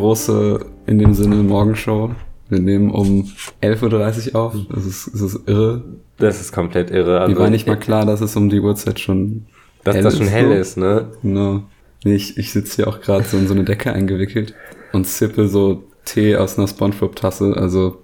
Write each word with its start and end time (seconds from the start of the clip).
große, 0.00 0.64
in 0.86 0.98
dem 0.98 1.14
Sinne, 1.14 1.36
Morgenshow. 1.36 2.10
Wir 2.48 2.58
nehmen 2.58 2.90
um 2.90 3.30
11.30 3.62 4.34
Uhr 4.34 4.40
auf. 4.40 4.54
Das 4.68 4.84
ist, 4.84 5.10
das 5.12 5.20
ist 5.20 5.48
irre. 5.48 5.84
Das 6.16 6.40
ist 6.40 6.52
komplett 6.52 6.90
irre. 6.90 7.20
Also 7.20 7.34
Mir 7.34 7.40
war 7.40 7.50
nicht 7.50 7.66
mal 7.66 7.78
klar, 7.78 8.04
dass 8.04 8.20
es 8.20 8.34
um 8.34 8.48
die 8.48 8.60
Uhrzeit 8.60 8.98
schon 8.98 9.46
dass 9.84 9.94
hell 9.94 10.02
das 10.02 10.16
schon 10.16 10.26
ist, 10.26 10.32
hell 10.32 10.48
so. 10.48 10.54
ist, 10.54 10.76
ne? 10.76 11.08
Genau. 11.22 11.62
Nee, 12.04 12.14
ich, 12.14 12.36
ich 12.38 12.52
sitze 12.52 12.76
hier 12.76 12.88
auch 12.88 13.00
gerade 13.00 13.24
so 13.24 13.36
in 13.36 13.46
so 13.46 13.54
eine 13.54 13.64
Decke 13.64 13.92
eingewickelt 13.92 14.54
und 14.92 15.06
sippe 15.06 15.48
so 15.48 15.84
Tee 16.04 16.36
aus 16.36 16.58
einer 16.58 16.66
Spongebob-Tasse. 16.66 17.54
Also 17.56 18.02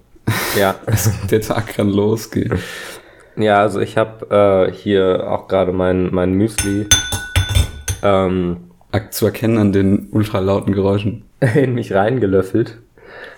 ja. 0.57 0.75
der 1.31 1.41
Tag 1.41 1.67
kann 1.67 1.89
losgehen. 1.89 2.57
Ja, 3.35 3.59
also 3.59 3.79
ich 3.79 3.97
habe 3.97 4.69
äh, 4.69 4.71
hier 4.71 5.29
auch 5.29 5.47
gerade 5.47 5.73
mein, 5.73 6.13
mein 6.13 6.33
Müsli 6.33 6.87
ähm, 8.01 8.57
zu 9.11 9.25
erkennen 9.25 9.57
an 9.57 9.73
den 9.73 10.07
ultralauten 10.11 10.73
Geräuschen 10.73 11.26
in 11.55 11.73
mich 11.73 11.93
reingelöffelt 11.93 12.77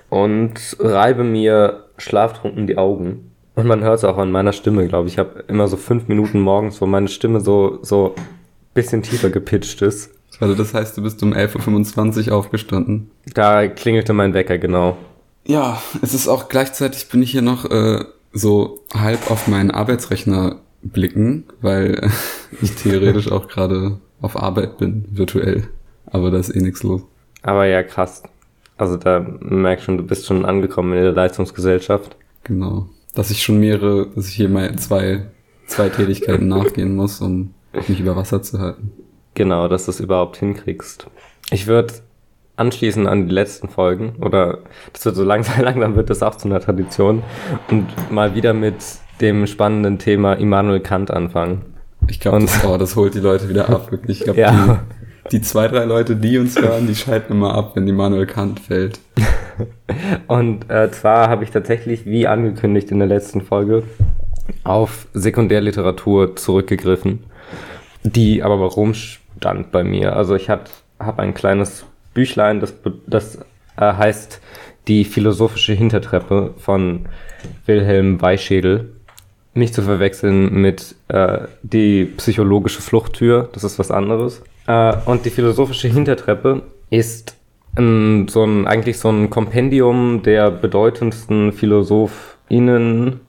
und 0.09 0.77
reibe 0.79 1.23
mir 1.23 1.85
schlaftrunken 1.97 2.67
die 2.67 2.77
Augen. 2.77 3.31
Und 3.55 3.67
man 3.67 3.83
hört 3.83 3.97
es 3.97 4.05
auch 4.05 4.17
an 4.17 4.31
meiner 4.31 4.53
Stimme, 4.53 4.87
glaube 4.87 5.07
ich. 5.07 5.15
Ich 5.15 5.19
habe 5.19 5.43
immer 5.47 5.67
so 5.67 5.75
fünf 5.75 6.07
Minuten 6.07 6.39
morgens, 6.39 6.79
wo 6.81 6.85
meine 6.85 7.09
Stimme 7.09 7.41
so, 7.41 7.79
so 7.81 8.15
bisschen 8.73 9.03
tiefer 9.03 9.29
gepitcht 9.29 9.81
ist. 9.81 10.11
Also 10.39 10.55
das 10.55 10.73
heißt, 10.73 10.97
du 10.97 11.01
bist 11.01 11.21
um 11.23 11.33
11.25 11.33 12.29
Uhr 12.29 12.37
aufgestanden? 12.37 13.11
Da 13.33 13.67
klingelte 13.67 14.13
mein 14.13 14.33
Wecker, 14.33 14.57
genau. 14.57 14.97
Ja, 15.45 15.81
es 16.01 16.13
ist 16.13 16.27
auch 16.27 16.47
gleichzeitig 16.47 17.09
bin 17.09 17.21
ich 17.21 17.31
hier 17.31 17.41
noch 17.41 17.69
äh, 17.69 18.05
so 18.31 18.79
halb 18.93 19.29
auf 19.29 19.47
meinen 19.47 19.71
Arbeitsrechner 19.71 20.57
blicken, 20.81 21.45
weil 21.61 22.09
ich 22.61 22.75
theoretisch 22.75 23.31
auch 23.31 23.47
gerade 23.47 23.97
auf 24.21 24.41
Arbeit 24.41 24.77
bin, 24.77 25.05
virtuell. 25.09 25.67
Aber 26.05 26.31
da 26.31 26.37
ist 26.37 26.55
eh 26.55 26.61
nichts 26.61 26.83
los. 26.83 27.01
Aber 27.41 27.65
ja, 27.65 27.83
krass. 27.83 28.23
Also 28.77 28.97
da 28.97 29.19
merkst 29.19 29.85
schon, 29.85 29.97
du 29.97 30.03
bist 30.03 30.25
schon 30.25 30.45
angekommen 30.45 30.93
in 30.93 31.03
der 31.03 31.11
Leistungsgesellschaft. 31.11 32.15
Genau. 32.43 32.87
Dass 33.13 33.31
ich 33.31 33.43
schon 33.43 33.59
mehrere, 33.59 34.07
dass 34.15 34.27
ich 34.27 34.35
hier 34.35 34.49
mal 34.49 34.75
zwei, 34.77 35.25
zwei 35.67 35.89
Tätigkeiten 35.89 36.47
nachgehen 36.49 36.95
muss, 36.95 37.21
um 37.21 37.53
mich 37.87 37.99
über 37.99 38.15
Wasser 38.15 38.41
zu 38.41 38.59
halten. 38.59 38.91
Genau, 39.33 39.67
dass 39.67 39.85
du 39.85 39.91
es 39.91 39.99
überhaupt 39.99 40.37
hinkriegst. 40.37 41.07
Ich 41.51 41.67
würde 41.67 41.93
anschließen 42.55 43.07
an 43.07 43.27
die 43.27 43.33
letzten 43.33 43.69
Folgen, 43.69 44.17
oder 44.21 44.59
das 44.93 45.05
wird 45.05 45.15
so 45.15 45.23
langsam, 45.23 45.61
langsam 45.63 45.95
wird 45.95 46.09
das 46.09 46.21
auch 46.23 46.35
zu 46.35 46.47
einer 46.47 46.59
Tradition, 46.59 47.23
und 47.69 47.87
mal 48.11 48.35
wieder 48.35 48.53
mit 48.53 48.75
dem 49.21 49.47
spannenden 49.47 49.97
Thema 49.97 50.33
Immanuel 50.33 50.79
Kant 50.79 51.11
anfangen. 51.11 51.73
Ich 52.07 52.19
glaube, 52.19 52.39
das, 52.39 52.63
oh, 52.65 52.77
das 52.77 52.95
holt 52.95 53.13
die 53.13 53.19
Leute 53.19 53.49
wieder 53.49 53.69
ab, 53.69 53.91
wirklich. 53.91 54.19
Ich 54.19 54.23
glaube, 54.23 54.39
ja. 54.41 54.51
die, 54.51 54.98
die 55.31 55.41
zwei, 55.41 55.67
drei 55.67 55.85
Leute, 55.85 56.15
die 56.15 56.37
uns 56.37 56.59
hören, 56.59 56.87
die 56.87 56.95
schalten 56.95 57.33
immer 57.33 57.55
ab, 57.55 57.75
wenn 57.75 57.87
Immanuel 57.87 58.25
Kant 58.25 58.59
fällt. 58.59 58.99
und 60.27 60.69
äh, 60.69 60.91
zwar 60.91 61.29
habe 61.29 61.43
ich 61.43 61.51
tatsächlich, 61.51 62.05
wie 62.05 62.27
angekündigt 62.27 62.91
in 62.91 62.99
der 62.99 63.07
letzten 63.07 63.41
Folge, 63.41 63.83
auf 64.63 65.07
Sekundärliteratur 65.13 66.35
zurückgegriffen, 66.35 67.23
die 68.03 68.43
aber 68.43 68.55
rumstand 68.55 69.71
bei 69.71 69.83
mir. 69.83 70.15
Also 70.15 70.35
ich 70.35 70.49
habe 70.49 70.63
ein 70.99 71.33
kleines 71.33 71.85
Büchlein, 72.13 72.59
das, 72.59 72.73
das 73.07 73.37
äh, 73.77 73.93
heißt 73.93 74.41
Die 74.87 75.05
philosophische 75.05 75.73
Hintertreppe 75.73 76.55
von 76.57 77.07
Wilhelm 77.65 78.21
Weischädel. 78.21 78.95
Nicht 79.59 79.73
zu 79.73 79.81
verwechseln 79.81 80.61
mit 80.61 80.95
äh, 81.09 81.39
Die 81.63 82.05
psychologische 82.05 82.81
Fluchttür, 82.81 83.49
das 83.51 83.65
ist 83.65 83.77
was 83.77 83.91
anderes. 83.91 84.41
Äh, 84.67 84.95
und 85.05 85.25
die 85.25 85.29
philosophische 85.29 85.89
Hintertreppe 85.89 86.61
ist 86.89 87.35
ähm, 87.77 88.29
so 88.29 88.45
ein, 88.45 88.67
eigentlich 88.67 88.99
so 88.99 89.09
ein 89.09 89.29
Kompendium 89.29 90.23
der 90.23 90.49
bedeutendsten 90.49 91.51
PhilosophInnen. 91.51 93.19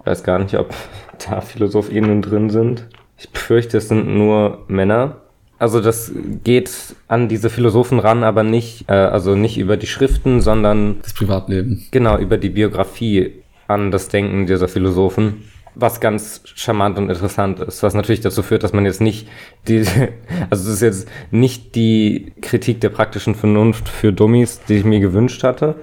Ich 0.00 0.06
weiß 0.06 0.24
gar 0.24 0.38
nicht, 0.38 0.56
ob 0.56 0.72
da 1.28 1.42
PhilosophInnen 1.42 2.22
drin 2.22 2.48
sind. 2.48 2.86
Ich 3.18 3.28
befürchte, 3.28 3.76
es 3.76 3.88
sind 3.88 4.08
nur 4.08 4.64
Männer. 4.68 5.16
Also 5.58 5.82
das 5.82 6.12
geht 6.44 6.70
an 7.08 7.28
diese 7.28 7.50
Philosophen 7.50 7.98
ran, 7.98 8.24
aber 8.24 8.42
nicht, 8.42 8.88
äh, 8.88 8.94
also 8.94 9.34
nicht 9.34 9.58
über 9.58 9.76
die 9.76 9.86
Schriften, 9.86 10.40
sondern 10.40 11.00
das 11.02 11.12
Privatleben. 11.12 11.86
Genau, 11.90 12.16
über 12.16 12.38
die 12.38 12.48
Biografie 12.48 13.42
an 13.66 13.90
das 13.90 14.08
Denken 14.08 14.46
dieser 14.46 14.66
Philosophen. 14.66 15.44
Was 15.80 16.00
ganz 16.00 16.42
charmant 16.44 16.98
und 16.98 17.08
interessant 17.08 17.60
ist, 17.60 17.82
was 17.84 17.94
natürlich 17.94 18.20
dazu 18.20 18.42
führt, 18.42 18.64
dass 18.64 18.72
man 18.72 18.84
jetzt 18.84 19.00
nicht 19.00 19.28
die, 19.68 19.84
also 20.50 20.68
es 20.68 20.74
ist 20.74 20.82
jetzt 20.82 21.08
nicht 21.30 21.74
die 21.74 22.32
Kritik 22.42 22.80
der 22.80 22.88
praktischen 22.88 23.34
Vernunft 23.34 23.88
für 23.88 24.12
Dummies, 24.12 24.60
die 24.68 24.78
ich 24.78 24.84
mir 24.84 25.00
gewünscht 25.00 25.44
hatte. 25.44 25.76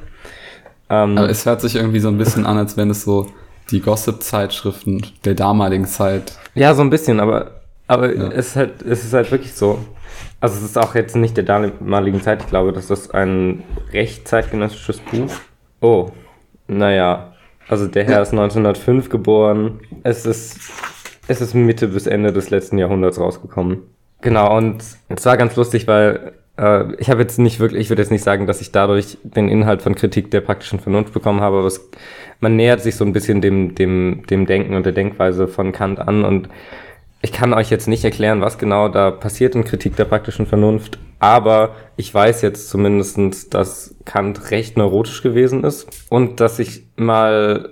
Ähm, 0.90 1.18
aber 1.18 1.30
es 1.30 1.46
hört 1.46 1.62
sich 1.62 1.76
irgendwie 1.76 2.00
so 2.00 2.10
ein 2.10 2.18
bisschen 2.18 2.46
an, 2.46 2.58
als 2.58 2.78
wenn 2.78 2.90
es 2.90 3.04
so 3.04 3.32
die 3.72 3.80
Gossip-Zeitschriften 3.80 5.06
der 5.24 5.34
damaligen 5.34 5.86
Zeit. 5.86 6.34
Ja, 6.54 6.76
so 6.76 6.82
ein 6.82 6.90
bisschen, 6.90 7.20
aber 7.20 7.62
aber 7.88 8.16
ja. 8.16 8.28
es, 8.30 8.48
ist 8.48 8.56
halt, 8.56 8.82
es 8.82 9.04
ist 9.04 9.14
halt 9.14 9.32
wirklich 9.32 9.54
so. 9.54 9.80
Also 10.40 10.58
es 10.58 10.64
ist 10.64 10.78
auch 10.78 10.96
jetzt 10.96 11.16
nicht 11.16 11.38
der 11.38 11.44
damaligen 11.44 12.22
Zeit. 12.22 12.42
Ich 12.42 12.48
glaube, 12.48 12.74
das 12.74 12.90
ist 12.90 13.14
ein 13.14 13.64
recht 13.92 14.28
zeitgenössisches 14.28 15.00
Buch. 15.00 15.32
Oh, 15.82 16.12
naja. 16.68 17.34
Also 17.68 17.88
der 17.88 18.04
Herr 18.06 18.22
ist 18.22 18.32
1905 18.32 19.10
geboren. 19.10 19.80
Es 20.04 20.26
ist, 20.26 20.60
es 21.28 21.42
ist 21.42 21.54
Mitte 21.54 21.88
bis 21.88 22.08
Ende 22.08 22.32
des 22.32 22.50
letzten 22.50 22.78
Jahrhunderts 22.78 23.20
rausgekommen. 23.20 23.82
Genau, 24.22 24.56
und 24.58 24.84
es 25.10 25.26
war 25.26 25.38
ganz 25.38 25.56
lustig, 25.56 25.88
weil 25.88 26.34
äh, 26.58 26.94
ich 26.98 27.10
habe 27.10 27.22
jetzt 27.22 27.38
nicht 27.38 27.60
wirklich, 27.60 27.82
ich 27.82 27.90
würde 27.90 28.02
jetzt 28.02 28.12
nicht 28.12 28.24
sagen, 28.24 28.48
dass 28.48 28.62
ich 28.62 28.72
dadurch 28.72 29.18
den 29.24 29.50
Inhalt 29.50 29.82
von 29.82 29.96
Kritik 29.96 30.32
der 30.32 30.42
praktischen 30.42 30.80
Vernunft 30.80 31.14
bekommen 31.14 31.42
habe, 31.42 31.58
aber 31.58 31.68
es, 31.68 31.90
man 32.40 32.56
nähert 32.56 32.82
sich 32.82 32.96
so 32.96 33.06
ein 33.06 33.14
bisschen 33.14 33.42
dem, 33.42 33.76
dem, 33.76 34.24
dem 34.30 34.46
Denken 34.46 34.76
und 34.76 34.86
der 34.86 34.94
Denkweise 34.94 35.48
von 35.48 35.72
Kant 35.72 36.00
an 36.00 36.24
und 36.24 36.50
ich 37.26 37.32
kann 37.32 37.56
euch 37.56 37.72
jetzt 37.72 37.88
nicht 37.88 38.06
erklären, 38.06 38.42
was 38.42 38.60
genau 38.60 38.88
da 38.88 39.10
passiert 39.10 39.56
in 39.56 39.64
Kritik 39.64 39.96
der 39.96 40.06
praktischen 40.06 40.46
Vernunft, 40.46 41.00
aber 41.18 41.76
ich 41.98 42.14
weiß 42.14 42.44
jetzt 42.44 42.70
zumindestens, 42.70 43.50
dass 43.50 43.96
Kant 44.06 44.52
recht 44.52 44.78
neurotisch 44.78 45.24
gewesen 45.24 45.64
ist 45.64 45.88
und 46.10 46.40
dass 46.40 46.60
ich 46.60 46.84
mal, 46.96 47.72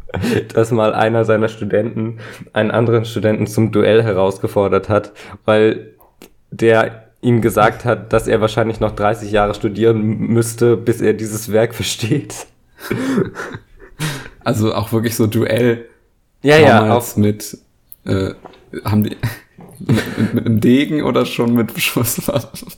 dass 0.54 0.70
mal 0.70 0.92
einer 0.92 1.24
seiner 1.24 1.48
Studenten 1.48 2.18
einen 2.52 2.70
anderen 2.70 3.06
Studenten 3.06 3.46
zum 3.46 3.72
Duell 3.72 4.02
herausgefordert 4.02 4.90
hat, 4.90 5.12
weil 5.46 5.94
der 6.50 7.06
ihm 7.22 7.40
gesagt 7.40 7.86
hat, 7.86 8.12
dass 8.12 8.28
er 8.28 8.42
wahrscheinlich 8.42 8.80
noch 8.80 8.94
30 8.94 9.32
Jahre 9.32 9.54
studieren 9.54 10.02
müsste, 10.02 10.76
bis 10.76 11.00
er 11.00 11.14
dieses 11.14 11.50
Werk 11.50 11.74
versteht. 11.80 12.34
Also 14.44 14.74
auch 14.74 14.92
wirklich 14.92 15.16
so 15.16 15.26
Duell. 15.26 15.86
Ja, 16.42 16.58
ja, 16.58 16.94
auch 16.94 17.16
mit 17.16 17.56
äh, 18.04 18.32
haben 18.84 19.04
die 19.04 19.16
mit, 19.78 20.34
mit 20.34 20.46
einem 20.46 20.60
Degen 20.60 21.02
oder 21.02 21.26
schon 21.26 21.54
mit 21.54 21.78
Schusswaffen? 21.80 22.68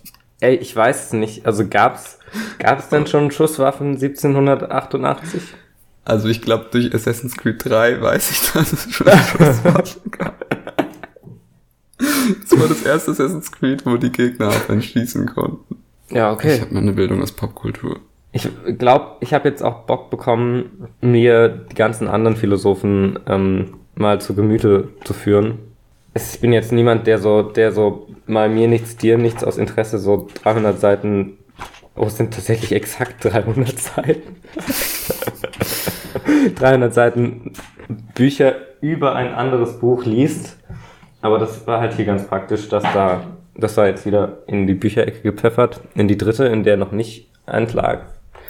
Ey, 0.40 0.56
ich 0.56 0.74
weiß 0.74 1.06
es 1.06 1.12
nicht. 1.12 1.46
Also 1.46 1.66
gab's 1.68 2.18
gab's 2.58 2.88
denn 2.88 3.06
schon 3.06 3.30
Schusswaffen 3.30 3.92
1788? 3.92 5.42
Also 6.04 6.28
ich 6.28 6.42
glaube 6.42 6.66
durch 6.70 6.92
Assassin's 6.92 7.36
Creed 7.36 7.64
3 7.64 8.00
weiß 8.00 8.30
ich, 8.30 8.52
dass 8.52 8.72
es 8.72 8.92
schon 8.92 9.06
Schusswaffen 9.06 10.10
gab. 10.10 10.46
Das 11.98 12.58
war 12.58 12.68
das 12.68 12.82
erste 12.82 13.12
Assassin's 13.12 13.52
Creed, 13.52 13.86
wo 13.86 13.96
die 13.96 14.10
Gegner 14.10 14.48
auf 14.48 14.68
einen 14.68 14.82
schießen 14.82 15.26
konnten. 15.26 15.76
Ja, 16.10 16.32
okay. 16.32 16.56
Ich 16.56 16.60
habe 16.60 16.74
meine 16.74 16.92
Bildung 16.92 17.22
aus 17.22 17.32
Popkultur. 17.32 18.00
Ich 18.32 18.48
glaube, 18.78 19.16
ich 19.20 19.34
habe 19.34 19.48
jetzt 19.48 19.62
auch 19.62 19.84
Bock 19.84 20.10
bekommen, 20.10 20.88
mir 21.00 21.48
die 21.48 21.74
ganzen 21.74 22.08
anderen 22.08 22.36
Philosophen 22.36 23.18
ähm, 23.26 23.74
mal 23.94 24.20
zu 24.20 24.34
Gemüte 24.34 24.88
zu 25.04 25.12
führen 25.12 25.58
ich 26.14 26.40
bin 26.40 26.52
jetzt 26.52 26.72
niemand, 26.72 27.06
der 27.06 27.18
so, 27.18 27.42
der 27.42 27.72
so 27.72 28.08
mal 28.26 28.48
mir 28.48 28.68
nichts, 28.68 28.96
dir 28.96 29.18
nichts 29.18 29.42
aus 29.44 29.58
Interesse 29.58 29.98
so 29.98 30.28
300 30.42 30.78
Seiten, 30.78 31.38
oh, 31.96 32.04
es 32.04 32.16
sind 32.16 32.34
tatsächlich 32.34 32.72
exakt 32.72 33.24
300 33.24 33.78
Seiten. 33.78 34.36
300 36.56 36.92
Seiten 36.92 37.52
Bücher 38.14 38.54
über 38.80 39.14
ein 39.14 39.32
anderes 39.32 39.78
Buch 39.78 40.04
liest. 40.04 40.58
Aber 41.20 41.38
das 41.38 41.66
war 41.66 41.80
halt 41.80 41.94
hier 41.94 42.04
ganz 42.04 42.26
praktisch, 42.26 42.68
dass 42.68 42.82
da, 42.82 43.22
das 43.54 43.76
war 43.76 43.86
jetzt 43.86 44.04
wieder 44.04 44.38
in 44.46 44.66
die 44.66 44.74
Bücherecke 44.74 45.22
gepfeffert, 45.22 45.80
in 45.94 46.08
die 46.08 46.18
dritte, 46.18 46.46
in 46.46 46.64
der 46.64 46.76
noch 46.76 46.90
nicht 46.92 47.30
eins 47.46 47.72
lag. 47.72 48.00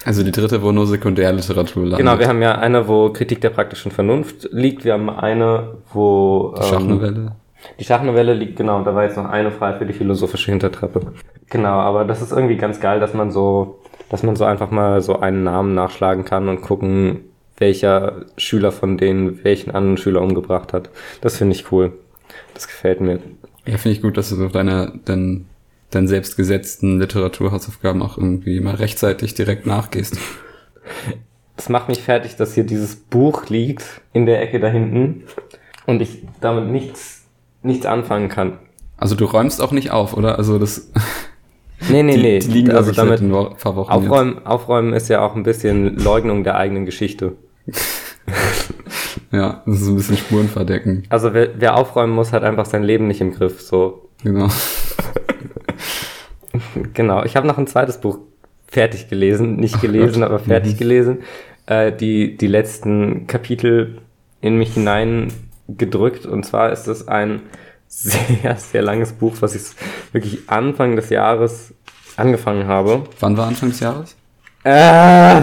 Also 0.04 0.24
die 0.24 0.32
dritte, 0.32 0.62
wo 0.62 0.72
nur 0.72 0.86
Sekundärliteratur 0.86 1.86
lag. 1.86 1.98
Genau, 1.98 2.18
wir 2.18 2.26
haben 2.26 2.42
ja 2.42 2.58
eine, 2.58 2.88
wo 2.88 3.10
Kritik 3.10 3.40
der 3.40 3.50
praktischen 3.50 3.92
Vernunft 3.92 4.48
liegt. 4.50 4.84
Wir 4.84 4.94
haben 4.94 5.10
eine, 5.10 5.74
wo... 5.92 6.54
Die 6.58 6.66
Schachnovelle. 6.66 7.20
Ähm, 7.20 7.30
die 7.78 7.84
Schachnovelle 7.84 8.34
liegt, 8.34 8.56
genau, 8.56 8.82
da 8.82 8.94
war 8.94 9.04
jetzt 9.04 9.16
noch 9.16 9.28
eine 9.28 9.50
frei 9.50 9.74
für 9.74 9.86
die 9.86 9.92
philosophische 9.92 10.50
Hintertreppe. 10.50 11.12
Genau, 11.48 11.80
aber 11.80 12.04
das 12.04 12.22
ist 12.22 12.32
irgendwie 12.32 12.56
ganz 12.56 12.80
geil, 12.80 13.00
dass 13.00 13.14
man 13.14 13.30
so, 13.30 13.80
dass 14.08 14.22
man 14.22 14.36
so 14.36 14.44
einfach 14.44 14.70
mal 14.70 15.00
so 15.02 15.20
einen 15.20 15.44
Namen 15.44 15.74
nachschlagen 15.74 16.24
kann 16.24 16.48
und 16.48 16.62
gucken, 16.62 17.20
welcher 17.58 18.26
Schüler 18.36 18.72
von 18.72 18.96
denen 18.96 19.44
welchen 19.44 19.70
anderen 19.70 19.96
Schüler 19.96 20.22
umgebracht 20.22 20.72
hat. 20.72 20.90
Das 21.20 21.36
finde 21.36 21.54
ich 21.54 21.70
cool. 21.70 21.92
Das 22.54 22.66
gefällt 22.66 23.00
mir. 23.00 23.20
Ja, 23.66 23.78
finde 23.78 23.96
ich 23.96 24.02
gut, 24.02 24.16
dass 24.16 24.30
du 24.30 24.36
so 24.36 24.48
deine, 24.48 25.00
dein, 25.04 25.46
deinen 25.90 26.08
selbstgesetzten 26.08 26.98
Literaturhausaufgaben 26.98 28.02
auch 28.02 28.18
irgendwie 28.18 28.58
mal 28.60 28.74
rechtzeitig 28.74 29.34
direkt 29.34 29.66
nachgehst. 29.66 30.18
Es 31.56 31.68
macht 31.68 31.88
mich 31.88 32.02
fertig, 32.02 32.36
dass 32.36 32.54
hier 32.54 32.64
dieses 32.64 32.96
Buch 32.96 33.48
liegt 33.48 34.00
in 34.12 34.26
der 34.26 34.42
Ecke 34.42 34.58
da 34.58 34.68
hinten 34.68 35.24
und 35.86 36.02
ich 36.02 36.24
damit 36.40 36.66
nichts, 36.66 37.21
nichts 37.62 37.86
anfangen 37.86 38.28
kann. 38.28 38.58
Also 38.96 39.14
du 39.14 39.24
räumst 39.24 39.60
auch 39.60 39.72
nicht 39.72 39.90
auf, 39.90 40.16
oder? 40.16 40.38
Also 40.38 40.58
das. 40.58 40.90
Nee, 41.90 42.04
nee, 42.04 42.14
die, 42.14 42.22
nee. 42.22 42.38
Die 42.38 42.48
liegen 42.48 42.70
also 42.70 42.92
damit 42.92 43.20
ein 43.22 43.30
paar 43.30 43.74
Wochen 43.74 43.90
aufräumen, 43.90 44.46
aufräumen 44.46 44.92
ist 44.92 45.08
ja 45.08 45.20
auch 45.20 45.34
ein 45.34 45.42
bisschen 45.42 45.96
Leugnung 45.98 46.44
der 46.44 46.56
eigenen 46.56 46.86
Geschichte. 46.86 47.32
ja, 49.32 49.64
das 49.66 49.80
ist 49.80 49.88
ein 49.88 49.96
bisschen 49.96 50.16
Spuren 50.16 50.48
verdecken. 50.48 51.02
Also 51.08 51.34
wer, 51.34 51.48
wer 51.58 51.76
aufräumen 51.76 52.12
muss, 52.14 52.32
hat 52.32 52.44
einfach 52.44 52.66
sein 52.66 52.84
Leben 52.84 53.08
nicht 53.08 53.20
im 53.20 53.34
Griff. 53.34 53.60
So. 53.60 54.08
Genau. 54.22 54.46
genau. 56.94 57.24
Ich 57.24 57.36
habe 57.36 57.46
noch 57.46 57.58
ein 57.58 57.66
zweites 57.66 57.98
Buch 57.98 58.18
fertig 58.66 59.08
gelesen, 59.08 59.56
nicht 59.56 59.80
gelesen, 59.80 60.22
aber 60.22 60.38
fertig 60.38 60.74
Mhm. 60.74 60.78
gelesen. 60.78 61.18
Äh, 61.66 61.92
die 61.92 62.36
die 62.36 62.46
letzten 62.46 63.26
Kapitel 63.26 63.98
in 64.40 64.56
mich 64.56 64.74
hinein 64.74 65.32
gedrückt. 65.68 66.26
Und 66.26 66.44
zwar 66.44 66.72
ist 66.72 66.86
es 66.88 67.08
ein 67.08 67.42
sehr, 67.88 68.56
sehr 68.56 68.82
langes 68.82 69.12
Buch, 69.12 69.34
was 69.40 69.54
ich 69.54 69.62
wirklich 70.12 70.48
Anfang 70.48 70.96
des 70.96 71.10
Jahres 71.10 71.74
angefangen 72.16 72.66
habe. 72.66 73.04
Wann 73.20 73.36
war 73.36 73.48
Anfang 73.48 73.68
des 73.70 73.80
Jahres? 73.80 74.16
Äh. 74.64 75.42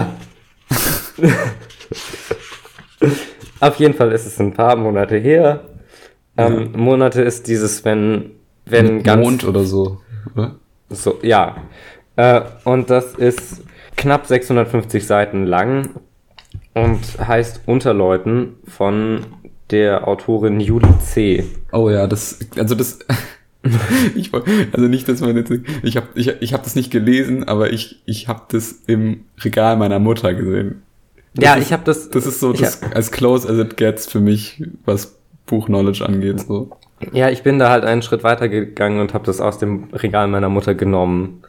Auf 3.60 3.76
jeden 3.76 3.94
Fall 3.94 4.12
ist 4.12 4.26
es 4.26 4.40
ein 4.40 4.54
paar 4.54 4.76
Monate 4.76 5.16
her. 5.16 5.64
Ähm, 6.36 6.72
Monate 6.74 7.22
ist 7.22 7.46
dieses, 7.46 7.84
wenn, 7.84 8.32
wenn 8.64 8.96
Mit 8.96 9.04
ganz. 9.04 9.22
Mond 9.22 9.44
oder 9.44 9.64
so, 9.64 10.00
oder? 10.34 10.56
So, 10.88 11.18
ja. 11.22 11.56
Äh, 12.16 12.40
und 12.64 12.90
das 12.90 13.14
ist 13.14 13.62
knapp 13.96 14.26
650 14.26 15.06
Seiten 15.06 15.44
lang 15.44 15.90
und 16.74 17.00
heißt 17.18 17.62
Unterleuten 17.66 18.56
von 18.66 19.26
der 19.70 20.08
Autorin 20.08 20.60
Julie 20.60 20.98
C. 21.00 21.44
Oh 21.72 21.90
ja, 21.90 22.06
das, 22.06 22.38
also 22.56 22.74
das, 22.74 22.98
ich, 24.14 24.32
also 24.72 24.88
nicht, 24.88 25.08
dass 25.08 25.20
man 25.20 25.36
jetzt, 25.36 25.52
ich 25.82 25.96
habe 25.96 26.08
ich, 26.14 26.28
ich 26.40 26.52
hab 26.52 26.62
das 26.62 26.76
nicht 26.76 26.90
gelesen, 26.90 27.44
aber 27.44 27.72
ich, 27.72 28.02
ich 28.06 28.28
habe 28.28 28.42
das 28.48 28.82
im 28.86 29.24
Regal 29.42 29.76
meiner 29.76 29.98
Mutter 29.98 30.34
gesehen. 30.34 30.82
Das 31.34 31.44
ja, 31.44 31.54
ist, 31.54 31.66
ich 31.66 31.72
habe 31.72 31.84
das. 31.84 32.10
Das 32.10 32.26
ist 32.26 32.40
so 32.40 32.52
das, 32.52 32.82
as 32.94 33.10
close 33.10 33.48
as 33.48 33.58
it 33.58 33.76
gets 33.76 34.06
für 34.06 34.20
mich, 34.20 34.62
was 34.84 35.16
Buch-Knowledge 35.46 36.04
angeht, 36.04 36.40
so. 36.40 36.70
Ja, 37.12 37.30
ich 37.30 37.42
bin 37.42 37.58
da 37.58 37.70
halt 37.70 37.84
einen 37.84 38.02
Schritt 38.02 38.24
weiter 38.24 38.48
gegangen 38.48 39.00
und 39.00 39.14
habe 39.14 39.24
das 39.24 39.40
aus 39.40 39.58
dem 39.58 39.84
Regal 39.92 40.28
meiner 40.28 40.48
Mutter 40.48 40.74
genommen. 40.74 41.42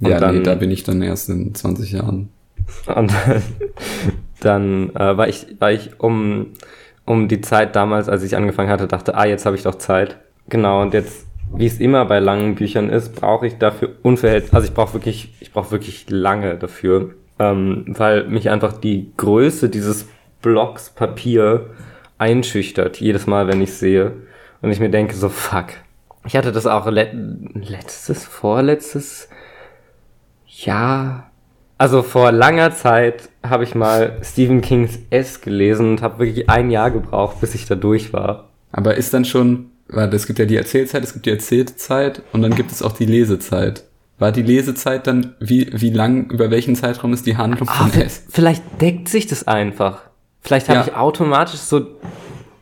Und 0.00 0.10
ja, 0.10 0.20
dann, 0.20 0.38
nee, 0.38 0.42
da 0.42 0.54
bin 0.54 0.70
ich 0.70 0.84
dann 0.84 1.02
erst 1.02 1.28
in 1.28 1.54
20 1.54 1.92
Jahren. 1.92 2.28
Und 2.94 3.12
dann 4.40 4.90
äh, 4.90 5.16
war 5.16 5.28
ich, 5.28 5.46
war 5.58 5.72
ich 5.72 5.98
um, 5.98 6.48
um 7.08 7.28
die 7.28 7.40
Zeit 7.40 7.74
damals, 7.74 8.08
als 8.08 8.22
ich 8.22 8.36
angefangen 8.36 8.70
hatte, 8.70 8.86
dachte, 8.86 9.14
ah, 9.14 9.24
jetzt 9.24 9.46
habe 9.46 9.56
ich 9.56 9.62
doch 9.62 9.76
Zeit. 9.76 10.18
Genau, 10.48 10.82
und 10.82 10.94
jetzt, 10.94 11.26
wie 11.54 11.66
es 11.66 11.80
immer 11.80 12.04
bei 12.04 12.18
langen 12.18 12.54
Büchern 12.54 12.90
ist, 12.90 13.14
brauche 13.14 13.46
ich 13.46 13.58
dafür 13.58 13.90
unverhältnismäßig, 14.02 14.54
also 14.54 14.68
ich 14.68 14.74
brauche 14.74 14.94
wirklich, 14.94 15.34
ich 15.40 15.52
brauche 15.52 15.70
wirklich 15.70 16.08
lange 16.10 16.56
dafür, 16.56 17.14
ähm, 17.38 17.84
weil 17.88 18.24
mich 18.24 18.50
einfach 18.50 18.74
die 18.74 19.12
Größe 19.16 19.68
dieses 19.68 20.08
Blocks 20.42 20.90
Papier 20.90 21.70
einschüchtert, 22.18 23.00
jedes 23.00 23.26
Mal, 23.26 23.48
wenn 23.48 23.62
ich 23.62 23.72
sehe. 23.74 24.12
Und 24.60 24.70
ich 24.70 24.80
mir 24.80 24.90
denke, 24.90 25.14
so 25.14 25.28
fuck. 25.28 25.66
Ich 26.26 26.36
hatte 26.36 26.52
das 26.52 26.66
auch 26.66 26.86
le 26.86 27.10
letztes, 27.54 28.26
vorletztes 28.26 29.28
Jahr. 30.46 31.27
Also 31.78 32.02
vor 32.02 32.32
langer 32.32 32.72
Zeit 32.74 33.28
habe 33.44 33.62
ich 33.64 33.74
mal 33.74 34.18
Stephen 34.22 34.60
Kings 34.60 34.98
S 35.10 35.40
gelesen 35.40 35.90
und 35.92 36.02
habe 36.02 36.18
wirklich 36.26 36.50
ein 36.50 36.70
Jahr 36.70 36.90
gebraucht, 36.90 37.40
bis 37.40 37.54
ich 37.54 37.66
da 37.66 37.76
durch 37.76 38.12
war. 38.12 38.48
Aber 38.72 38.96
ist 38.96 39.14
dann 39.14 39.24
schon, 39.24 39.66
weil 39.88 40.12
es 40.12 40.26
gibt 40.26 40.38
ja 40.40 40.44
die 40.44 40.56
Erzählzeit, 40.56 41.04
es 41.04 41.12
gibt 41.12 41.26
die 41.26 41.30
Erzählzeit 41.30 42.22
und 42.32 42.42
dann 42.42 42.54
gibt 42.54 42.72
es 42.72 42.82
auch 42.82 42.92
die 42.92 43.06
Lesezeit. 43.06 43.84
War 44.18 44.32
die 44.32 44.42
Lesezeit 44.42 45.06
dann, 45.06 45.34
wie, 45.38 45.70
wie 45.72 45.90
lang, 45.90 46.28
über 46.30 46.50
welchen 46.50 46.74
Zeitraum 46.74 47.12
ist 47.12 47.26
die 47.26 47.36
Handlung 47.36 47.68
Ah, 47.68 47.86
von 47.86 48.00
S? 48.00 48.24
vielleicht 48.28 48.62
deckt 48.80 49.08
sich 49.08 49.28
das 49.28 49.46
einfach. 49.46 50.02
Vielleicht 50.40 50.68
habe 50.68 50.80
Ja. 50.80 50.86
ich 50.86 50.94
automatisch 50.96 51.60
so. 51.60 51.80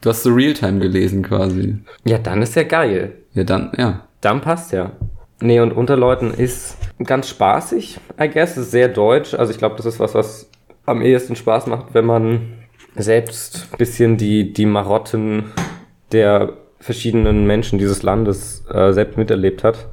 Du 0.02 0.10
hast 0.10 0.22
so 0.22 0.30
Realtime 0.32 0.78
gelesen 0.78 1.22
quasi. 1.22 1.78
Ja, 2.04 2.18
dann 2.18 2.42
ist 2.42 2.54
ja 2.54 2.64
geil. 2.64 3.12
Ja, 3.32 3.44
dann, 3.44 3.72
ja. 3.78 4.02
Dann 4.20 4.42
passt 4.42 4.72
ja. 4.72 4.92
Nee, 5.40 5.60
und 5.60 5.72
Unterleuten 5.72 6.32
ist 6.32 6.78
ganz 7.04 7.28
spaßig, 7.28 7.98
I 8.20 8.28
guess. 8.28 8.56
Ist 8.56 8.70
sehr 8.70 8.88
deutsch. 8.88 9.34
Also 9.34 9.52
ich 9.52 9.58
glaube, 9.58 9.76
das 9.76 9.86
ist 9.86 10.00
was, 10.00 10.14
was 10.14 10.50
am 10.86 11.02
ehesten 11.02 11.36
Spaß 11.36 11.66
macht, 11.66 11.94
wenn 11.94 12.06
man 12.06 12.52
selbst 12.94 13.76
bisschen 13.76 14.16
die, 14.16 14.52
die 14.52 14.66
Marotten 14.66 15.52
der 16.12 16.54
verschiedenen 16.80 17.46
Menschen 17.46 17.78
dieses 17.78 18.02
Landes 18.02 18.64
äh, 18.72 18.92
selbst 18.92 19.18
miterlebt 19.18 19.64
hat. 19.64 19.88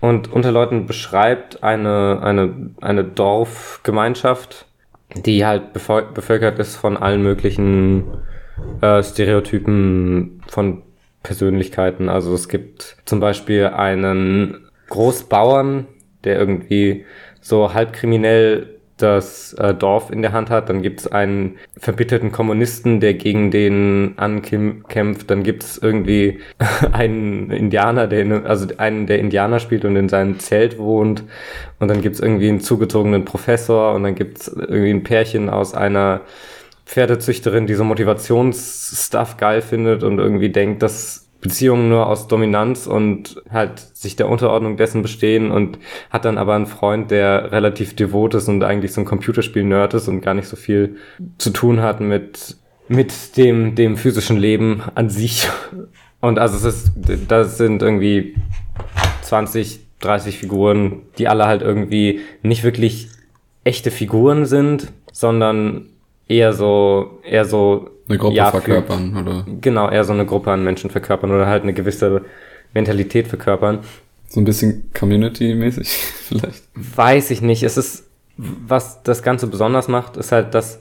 Und 0.00 0.30
Unterleuten 0.30 0.86
beschreibt 0.86 1.62
eine, 1.62 2.20
eine, 2.22 2.70
eine 2.82 3.04
Dorfgemeinschaft, 3.04 4.66
die 5.14 5.46
halt 5.46 5.74
bevö- 5.74 6.12
bevölkert 6.12 6.58
ist 6.58 6.76
von 6.76 6.96
allen 6.96 7.22
möglichen 7.22 8.04
äh, 8.82 9.02
Stereotypen 9.02 10.42
von 10.48 10.82
Persönlichkeiten. 11.22 12.10
Also 12.10 12.34
es 12.34 12.48
gibt 12.48 12.96
zum 13.06 13.20
Beispiel 13.20 13.68
einen 13.68 14.63
Großbauern, 14.88 15.86
der 16.24 16.38
irgendwie 16.38 17.04
so 17.40 17.74
halbkriminell 17.74 18.74
das 18.96 19.54
äh, 19.54 19.74
Dorf 19.74 20.10
in 20.10 20.22
der 20.22 20.32
Hand 20.32 20.50
hat. 20.50 20.68
Dann 20.68 20.82
gibt 20.82 21.00
es 21.00 21.06
einen 21.08 21.56
verbitterten 21.76 22.30
Kommunisten, 22.30 23.00
der 23.00 23.14
gegen 23.14 23.50
den 23.50 24.14
ankämpft. 24.16 25.30
Dann 25.30 25.42
gibt 25.42 25.64
es 25.64 25.78
irgendwie 25.78 26.40
einen 26.92 27.50
Indianer, 27.50 28.06
der 28.06 28.22
in, 28.22 28.32
also 28.46 28.68
einen, 28.76 29.06
der 29.06 29.18
Indianer 29.18 29.58
spielt 29.58 29.84
und 29.84 29.96
in 29.96 30.08
seinem 30.08 30.38
Zelt 30.38 30.78
wohnt. 30.78 31.24
Und 31.80 31.88
dann 31.88 32.02
gibt 32.02 32.14
es 32.14 32.20
irgendwie 32.20 32.48
einen 32.48 32.60
zugezogenen 32.60 33.24
Professor 33.24 33.94
und 33.94 34.04
dann 34.04 34.14
gibt 34.14 34.38
es 34.38 34.48
irgendwie 34.48 34.90
ein 34.90 35.02
Pärchen 35.02 35.50
aus 35.50 35.74
einer 35.74 36.20
Pferdezüchterin, 36.86 37.66
die 37.66 37.74
so 37.74 37.82
Motivationsstuff 37.82 39.36
geil 39.38 39.62
findet 39.62 40.02
und 40.02 40.18
irgendwie 40.18 40.50
denkt, 40.50 40.82
dass 40.82 41.23
Beziehungen 41.44 41.90
nur 41.90 42.06
aus 42.06 42.26
Dominanz 42.26 42.86
und 42.86 43.42
halt 43.50 43.78
sich 43.78 44.16
der 44.16 44.30
Unterordnung 44.30 44.78
dessen 44.78 45.02
bestehen 45.02 45.50
und 45.50 45.78
hat 46.08 46.24
dann 46.24 46.38
aber 46.38 46.54
einen 46.54 46.64
Freund, 46.64 47.10
der 47.10 47.52
relativ 47.52 47.94
devot 47.94 48.32
ist 48.32 48.48
und 48.48 48.64
eigentlich 48.64 48.94
so 48.94 49.02
ein 49.02 49.04
Computerspiel-Nerd 49.04 49.92
ist 49.92 50.08
und 50.08 50.22
gar 50.22 50.32
nicht 50.32 50.48
so 50.48 50.56
viel 50.56 50.96
zu 51.36 51.50
tun 51.50 51.82
hat 51.82 52.00
mit, 52.00 52.56
mit 52.88 53.36
dem, 53.36 53.74
dem 53.74 53.98
physischen 53.98 54.38
Leben 54.38 54.82
an 54.94 55.10
sich. 55.10 55.46
Und 56.22 56.38
also 56.38 56.56
es 56.56 56.64
ist, 56.64 56.92
das 57.28 57.58
sind 57.58 57.82
irgendwie 57.82 58.36
20, 59.20 59.80
30 60.00 60.38
Figuren, 60.38 61.02
die 61.18 61.28
alle 61.28 61.44
halt 61.44 61.60
irgendwie 61.60 62.20
nicht 62.42 62.64
wirklich 62.64 63.08
echte 63.64 63.90
Figuren 63.90 64.46
sind, 64.46 64.94
sondern 65.12 65.90
eher 66.26 66.54
so, 66.54 67.20
eher 67.22 67.44
so 67.44 67.90
Eine 68.08 68.18
Gruppe 68.18 68.34
Ja, 68.36 68.46
für- 68.50 68.60
verkörpern, 68.60 69.16
oder? 69.16 69.46
genau, 69.60 69.88
eher 69.90 70.04
so 70.04 70.12
eine 70.12 70.26
Gruppe 70.26 70.50
an 70.50 70.62
Menschen 70.64 70.90
verkörpern 70.90 71.30
oder 71.30 71.46
halt 71.46 71.62
eine 71.62 71.72
gewisse 71.72 72.22
Mentalität 72.74 73.28
verkörpern. 73.28 73.80
So 74.28 74.40
ein 74.40 74.44
bisschen 74.44 74.90
Community-mäßig 74.98 75.88
vielleicht. 76.28 76.64
Weiß 76.74 77.30
ich 77.30 77.40
nicht. 77.40 77.62
Es 77.62 77.76
ist, 77.76 78.04
was 78.36 79.02
das 79.02 79.22
Ganze 79.22 79.46
besonders 79.46 79.88
macht, 79.88 80.16
ist 80.16 80.32
halt, 80.32 80.54
dass 80.54 80.80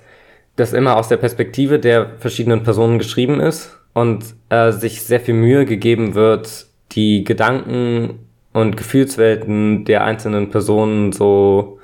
das 0.55 0.73
immer 0.73 0.97
aus 0.97 1.07
der 1.07 1.17
Perspektive 1.17 1.79
der 1.79 2.11
verschiedenen 2.19 2.63
Personen 2.63 2.97
geschrieben 2.99 3.39
ist 3.39 3.77
und 3.93 4.23
äh, 4.49 4.71
sich 4.71 5.01
sehr 5.03 5.19
viel 5.19 5.33
Mühe 5.35 5.65
gegeben 5.65 6.15
wird, 6.15 6.65
die 6.93 7.23
Gedanken 7.23 8.19
und 8.53 8.77
Gefühlswelten 8.77 9.85
der 9.85 10.03
einzelnen 10.03 10.49
Personen 10.49 11.11
so 11.11 11.79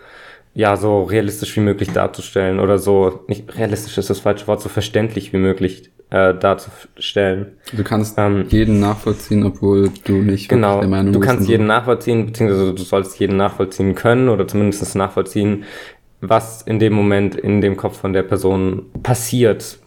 ja 0.59 0.75
so 0.77 1.03
realistisch 1.03 1.55
wie 1.55 1.61
möglich 1.61 1.91
darzustellen 1.91 2.59
oder 2.59 2.77
so 2.77 3.23
nicht 3.27 3.55
realistisch 3.57 3.97
ist 3.97 4.09
das 4.09 4.19
falsche 4.19 4.47
Wort 4.47 4.61
so 4.61 4.69
verständlich 4.69 5.31
wie 5.33 5.37
möglich 5.37 5.91
äh, 6.09 6.33
darzustellen. 6.33 7.57
Du 7.71 7.83
kannst 7.83 8.17
Ähm, 8.17 8.45
jeden 8.49 8.79
nachvollziehen, 8.79 9.43
obwohl 9.45 9.89
du 10.03 10.21
nicht 10.21 10.49
Genau, 10.49 10.79
der 10.79 10.89
Meinung 10.89 11.13
du 11.13 11.19
bist. 11.19 11.29
kannst 11.29 11.41
und 11.41 11.45
so. 11.45 11.51
jeden 11.51 11.67
nachvollziehen, 11.67 12.25
beziehungsweise 12.25 12.73
du 12.73 12.83
sollst 12.83 13.19
jeden 13.19 13.37
nachvollziehen 13.37 13.95
können 13.95 14.27
oder 14.29 14.47
zumindest 14.47 14.95
nachvollziehen, 14.95 15.63
was 16.21 16.61
in 16.63 16.79
dem 16.79 16.93
Moment 16.93 17.35
in 17.35 17.61
dem 17.61 17.77
Kopf 17.77 17.99
von 17.99 18.13
der 18.13 18.23
Person 18.23 18.87
passiert. 19.03 19.79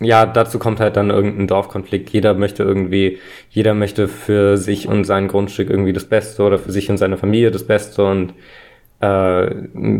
Ja, 0.00 0.26
dazu 0.26 0.58
kommt 0.58 0.80
halt 0.80 0.96
dann 0.96 1.10
irgendein 1.10 1.46
Dorfkonflikt. 1.46 2.10
Jeder 2.10 2.34
möchte 2.34 2.62
irgendwie, 2.64 3.18
jeder 3.50 3.74
möchte 3.74 4.08
für 4.08 4.56
sich 4.56 4.88
und 4.88 5.04
sein 5.04 5.28
Grundstück 5.28 5.70
irgendwie 5.70 5.92
das 5.92 6.04
Beste 6.06 6.42
oder 6.42 6.58
für 6.58 6.72
sich 6.72 6.90
und 6.90 6.98
seine 6.98 7.16
Familie 7.16 7.50
das 7.52 7.64
Beste 7.66 8.04
und 8.04 8.34
äh, 9.00 9.46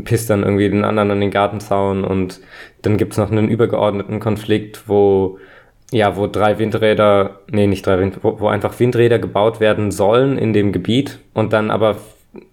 pisst 0.04 0.30
dann 0.30 0.42
irgendwie 0.42 0.70
den 0.70 0.84
anderen 0.84 1.10
an 1.10 1.20
den 1.20 1.30
Gartenzaun 1.30 2.04
und 2.04 2.40
dann 2.82 2.96
gibt's 2.96 3.16
noch 3.16 3.30
einen 3.30 3.48
übergeordneten 3.48 4.20
Konflikt, 4.20 4.88
wo 4.88 5.38
ja, 5.90 6.16
wo 6.16 6.26
drei 6.26 6.58
Windräder, 6.58 7.38
nee, 7.50 7.66
nicht 7.66 7.86
drei 7.86 8.00
Wind, 8.00 8.18
wo, 8.22 8.40
wo 8.40 8.48
einfach 8.48 8.78
Windräder 8.80 9.18
gebaut 9.18 9.60
werden 9.60 9.92
sollen 9.92 10.38
in 10.38 10.52
dem 10.52 10.72
Gebiet 10.72 11.20
und 11.34 11.52
dann 11.52 11.70
aber 11.70 11.96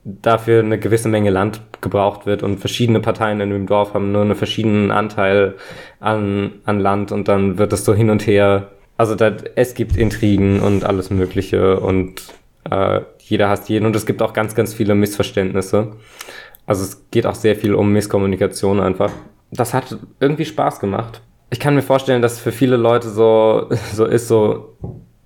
dafür 0.04 0.60
eine 0.60 0.78
gewisse 0.78 1.10
Menge 1.10 1.32
Land 1.32 1.62
gebraucht 1.82 2.26
wird 2.26 2.44
und 2.44 2.60
verschiedene 2.60 3.00
Parteien 3.00 3.42
in 3.42 3.50
dem 3.50 3.66
Dorf 3.66 3.94
haben 3.94 4.12
nur 4.12 4.22
einen 4.22 4.36
verschiedenen 4.36 4.92
Anteil 4.92 5.56
an, 6.00 6.54
an 6.66 6.80
Land 6.80 7.12
und 7.12 7.28
dann 7.28 7.58
wird 7.58 7.74
es 7.74 7.86
so 7.86 7.94
hin 7.94 8.10
und 8.10 8.28
her. 8.28 8.70
Also 8.98 9.16
da, 9.16 9.32
es 9.56 9.74
gibt 9.74 9.98
Intrigen 9.98 10.60
und 10.60 10.84
alles 10.84 11.10
Mögliche 11.10 11.80
und 11.80 12.22
äh, 12.70 13.02
jeder 13.32 13.50
hasst 13.50 13.70
jeden 13.70 13.86
und 13.86 13.96
es 13.96 14.06
gibt 14.06 14.22
auch 14.22 14.34
ganz, 14.34 14.54
ganz 14.54 14.74
viele 14.74 14.94
Missverständnisse. 14.94 15.94
Also 16.68 16.84
es 16.84 17.10
geht 17.10 17.26
auch 17.26 17.36
sehr 17.36 17.56
viel 17.56 17.74
um 17.74 17.92
Misskommunikation 17.92 18.80
einfach. 18.80 19.12
Das 19.52 19.74
hat 19.74 19.98
irgendwie 20.20 20.46
Spaß 20.46 20.80
gemacht. 20.80 21.22
Ich 21.50 21.60
kann 21.60 21.76
mir 21.76 21.82
vorstellen, 21.82 22.22
dass 22.22 22.40
für 22.40 22.52
viele 22.52 22.78
Leute 22.78 23.10
so, 23.10 23.70
so 23.94 24.06
ist, 24.06 24.28
so 24.28 24.78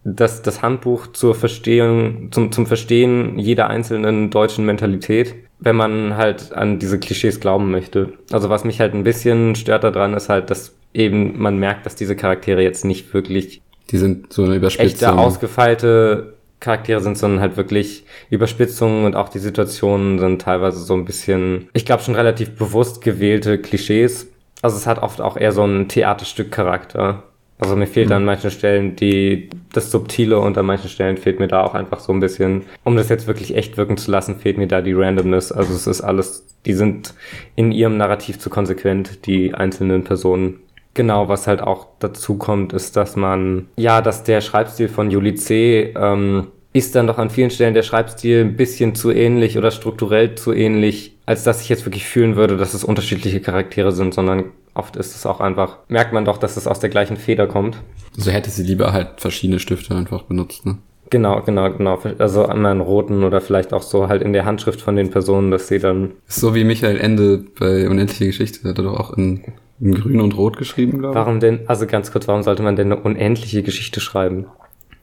dass 0.03 0.43
das 0.43 0.61
Handbuch 0.61 1.07
zur 1.07 1.33
Verstehung, 1.33 2.31
zum, 2.31 2.51
zum 2.51 2.67
Verstehen 2.67 3.39
jeder 3.39 3.71
einzelnen 3.71 4.29
deutschen 4.29 4.63
Mentalität, 4.63 5.33
wenn 5.59 5.75
man 5.75 6.15
halt 6.15 6.53
an 6.53 6.77
diese 6.77 6.99
Klischees 6.99 7.39
glauben 7.39 7.71
möchte. 7.71 8.13
Also 8.31 8.49
was 8.49 8.63
mich 8.65 8.79
halt 8.79 8.93
ein 8.93 9.03
bisschen 9.03 9.55
stört 9.55 9.83
daran, 9.83 10.13
ist 10.13 10.29
halt, 10.29 10.51
dass 10.51 10.75
eben 10.93 11.41
man 11.41 11.57
merkt, 11.57 11.87
dass 11.87 11.95
diese 11.95 12.15
Charaktere 12.15 12.61
jetzt 12.61 12.85
nicht 12.85 13.15
wirklich 13.15 13.63
die 13.91 13.97
sind 13.97 14.33
so 14.33 14.43
eine 14.43 14.55
Überspitzung. 14.55 14.87
echte 14.87 15.13
ausgefeilte 15.13 16.34
Charaktere 16.59 17.01
sind, 17.01 17.17
sondern 17.17 17.41
halt 17.41 17.57
wirklich 17.57 18.05
Überspitzungen 18.29 19.05
und 19.05 19.15
auch 19.15 19.29
die 19.29 19.39
Situationen 19.39 20.19
sind 20.19 20.41
teilweise 20.41 20.79
so 20.79 20.93
ein 20.93 21.05
bisschen, 21.05 21.69
ich 21.73 21.85
glaube 21.85 22.03
schon 22.03 22.15
relativ 22.15 22.55
bewusst 22.55 23.01
gewählte 23.01 23.59
Klischees. 23.59 24.27
Also 24.61 24.77
es 24.77 24.87
hat 24.87 25.01
oft 25.01 25.21
auch 25.21 25.37
eher 25.37 25.51
so 25.51 25.63
einen 25.63 25.87
Theaterstück-Charakter. 25.87 27.23
Also 27.57 27.75
mir 27.75 27.87
fehlt 27.87 28.07
mhm. 28.07 28.15
an 28.15 28.25
manchen 28.25 28.51
Stellen 28.51 28.95
die, 28.95 29.49
das 29.71 29.91
Subtile 29.91 30.39
und 30.39 30.57
an 30.57 30.65
manchen 30.65 30.89
Stellen 30.89 31.17
fehlt 31.17 31.39
mir 31.39 31.47
da 31.47 31.63
auch 31.63 31.73
einfach 31.73 31.99
so 31.99 32.11
ein 32.11 32.19
bisschen, 32.19 32.63
um 32.83 32.97
das 32.97 33.09
jetzt 33.09 33.27
wirklich 33.27 33.55
echt 33.55 33.77
wirken 33.77 33.97
zu 33.97 34.11
lassen, 34.11 34.37
fehlt 34.37 34.57
mir 34.57 34.67
da 34.67 34.81
die 34.81 34.93
Randomness. 34.93 35.51
Also 35.51 35.73
es 35.73 35.87
ist 35.87 36.01
alles, 36.01 36.45
die 36.65 36.73
sind 36.73 37.13
in 37.55 37.71
ihrem 37.71 37.97
Narrativ 37.97 38.39
zu 38.39 38.49
konsequent, 38.49 39.25
die 39.25 39.53
einzelnen 39.53 40.03
Personen. 40.03 40.59
Genau, 40.95 41.29
was 41.29 41.45
halt 41.45 41.61
auch 41.61 41.87
dazu 41.99 42.37
kommt, 42.37 42.73
ist, 42.73 42.95
dass 42.95 43.15
man, 43.15 43.67
ja, 43.75 44.01
dass 44.01 44.23
der 44.23 44.41
Schreibstil 44.41 44.89
von 44.89 45.11
Juli 45.11 45.35
C. 45.35 45.93
Ähm, 45.95 46.47
ist 46.75 46.93
dann 46.93 47.07
doch 47.07 47.17
an 47.17 47.29
vielen 47.29 47.51
Stellen 47.51 47.73
der 47.73 47.83
Schreibstil 47.83 48.41
ein 48.41 48.57
bisschen 48.57 48.95
zu 48.95 49.09
ähnlich 49.09 49.57
oder 49.57 49.71
strukturell 49.71 50.35
zu 50.35 50.51
ähnlich, 50.51 51.15
als 51.25 51.45
dass 51.45 51.61
ich 51.61 51.69
jetzt 51.69 51.85
wirklich 51.85 52.05
fühlen 52.05 52.35
würde, 52.35 52.57
dass 52.57 52.73
es 52.73 52.83
unterschiedliche 52.83 53.39
Charaktere 53.39 53.93
sind, 53.93 54.13
sondern 54.13 54.51
oft 54.73 54.97
ist 54.97 55.15
es 55.15 55.25
auch 55.25 55.39
einfach, 55.39 55.77
merkt 55.87 56.11
man 56.11 56.25
doch, 56.25 56.37
dass 56.37 56.57
es 56.57 56.67
aus 56.67 56.81
der 56.81 56.89
gleichen 56.89 57.15
Feder 57.15 57.47
kommt. 57.47 57.75
So 58.11 58.23
also 58.23 58.31
hätte 58.31 58.49
sie 58.49 58.63
lieber 58.63 58.91
halt 58.91 59.21
verschiedene 59.21 59.59
Stifte 59.59 59.95
einfach 59.95 60.23
benutzt, 60.23 60.65
ne? 60.65 60.77
Genau, 61.11 61.41
genau, 61.43 61.71
genau. 61.71 61.99
Also 62.17 62.45
einmal 62.47 62.71
einen 62.71 62.81
roten 62.81 63.23
oder 63.23 63.39
vielleicht 63.39 63.71
auch 63.71 63.83
so 63.83 64.09
halt 64.09 64.21
in 64.21 64.33
der 64.33 64.43
Handschrift 64.43 64.81
von 64.81 64.95
den 64.95 65.11
Personen, 65.11 65.51
dass 65.51 65.67
sie 65.67 65.79
dann. 65.79 66.11
So 66.27 66.55
wie 66.55 66.63
Michael 66.63 66.99
Ende 66.99 67.45
bei 67.57 67.87
Unendliche 67.87 68.25
Geschichte, 68.25 68.67
hat 68.67 68.79
er 68.79 68.83
doch 68.83 68.99
auch 68.99 69.13
in, 69.15 69.43
in 69.79 69.93
Grün 69.93 70.21
und 70.21 70.37
Rot 70.37 70.57
geschrieben, 70.57 70.99
glaube 70.99 71.13
ich. 71.13 71.15
Warum 71.15 71.39
denn, 71.39 71.61
also 71.67 71.85
ganz 71.85 72.11
kurz, 72.11 72.27
warum 72.27 72.43
sollte 72.43 72.63
man 72.63 72.75
denn 72.75 72.91
eine 72.91 73.01
unendliche 73.01 73.63
Geschichte 73.63 73.99
schreiben? 73.99 74.45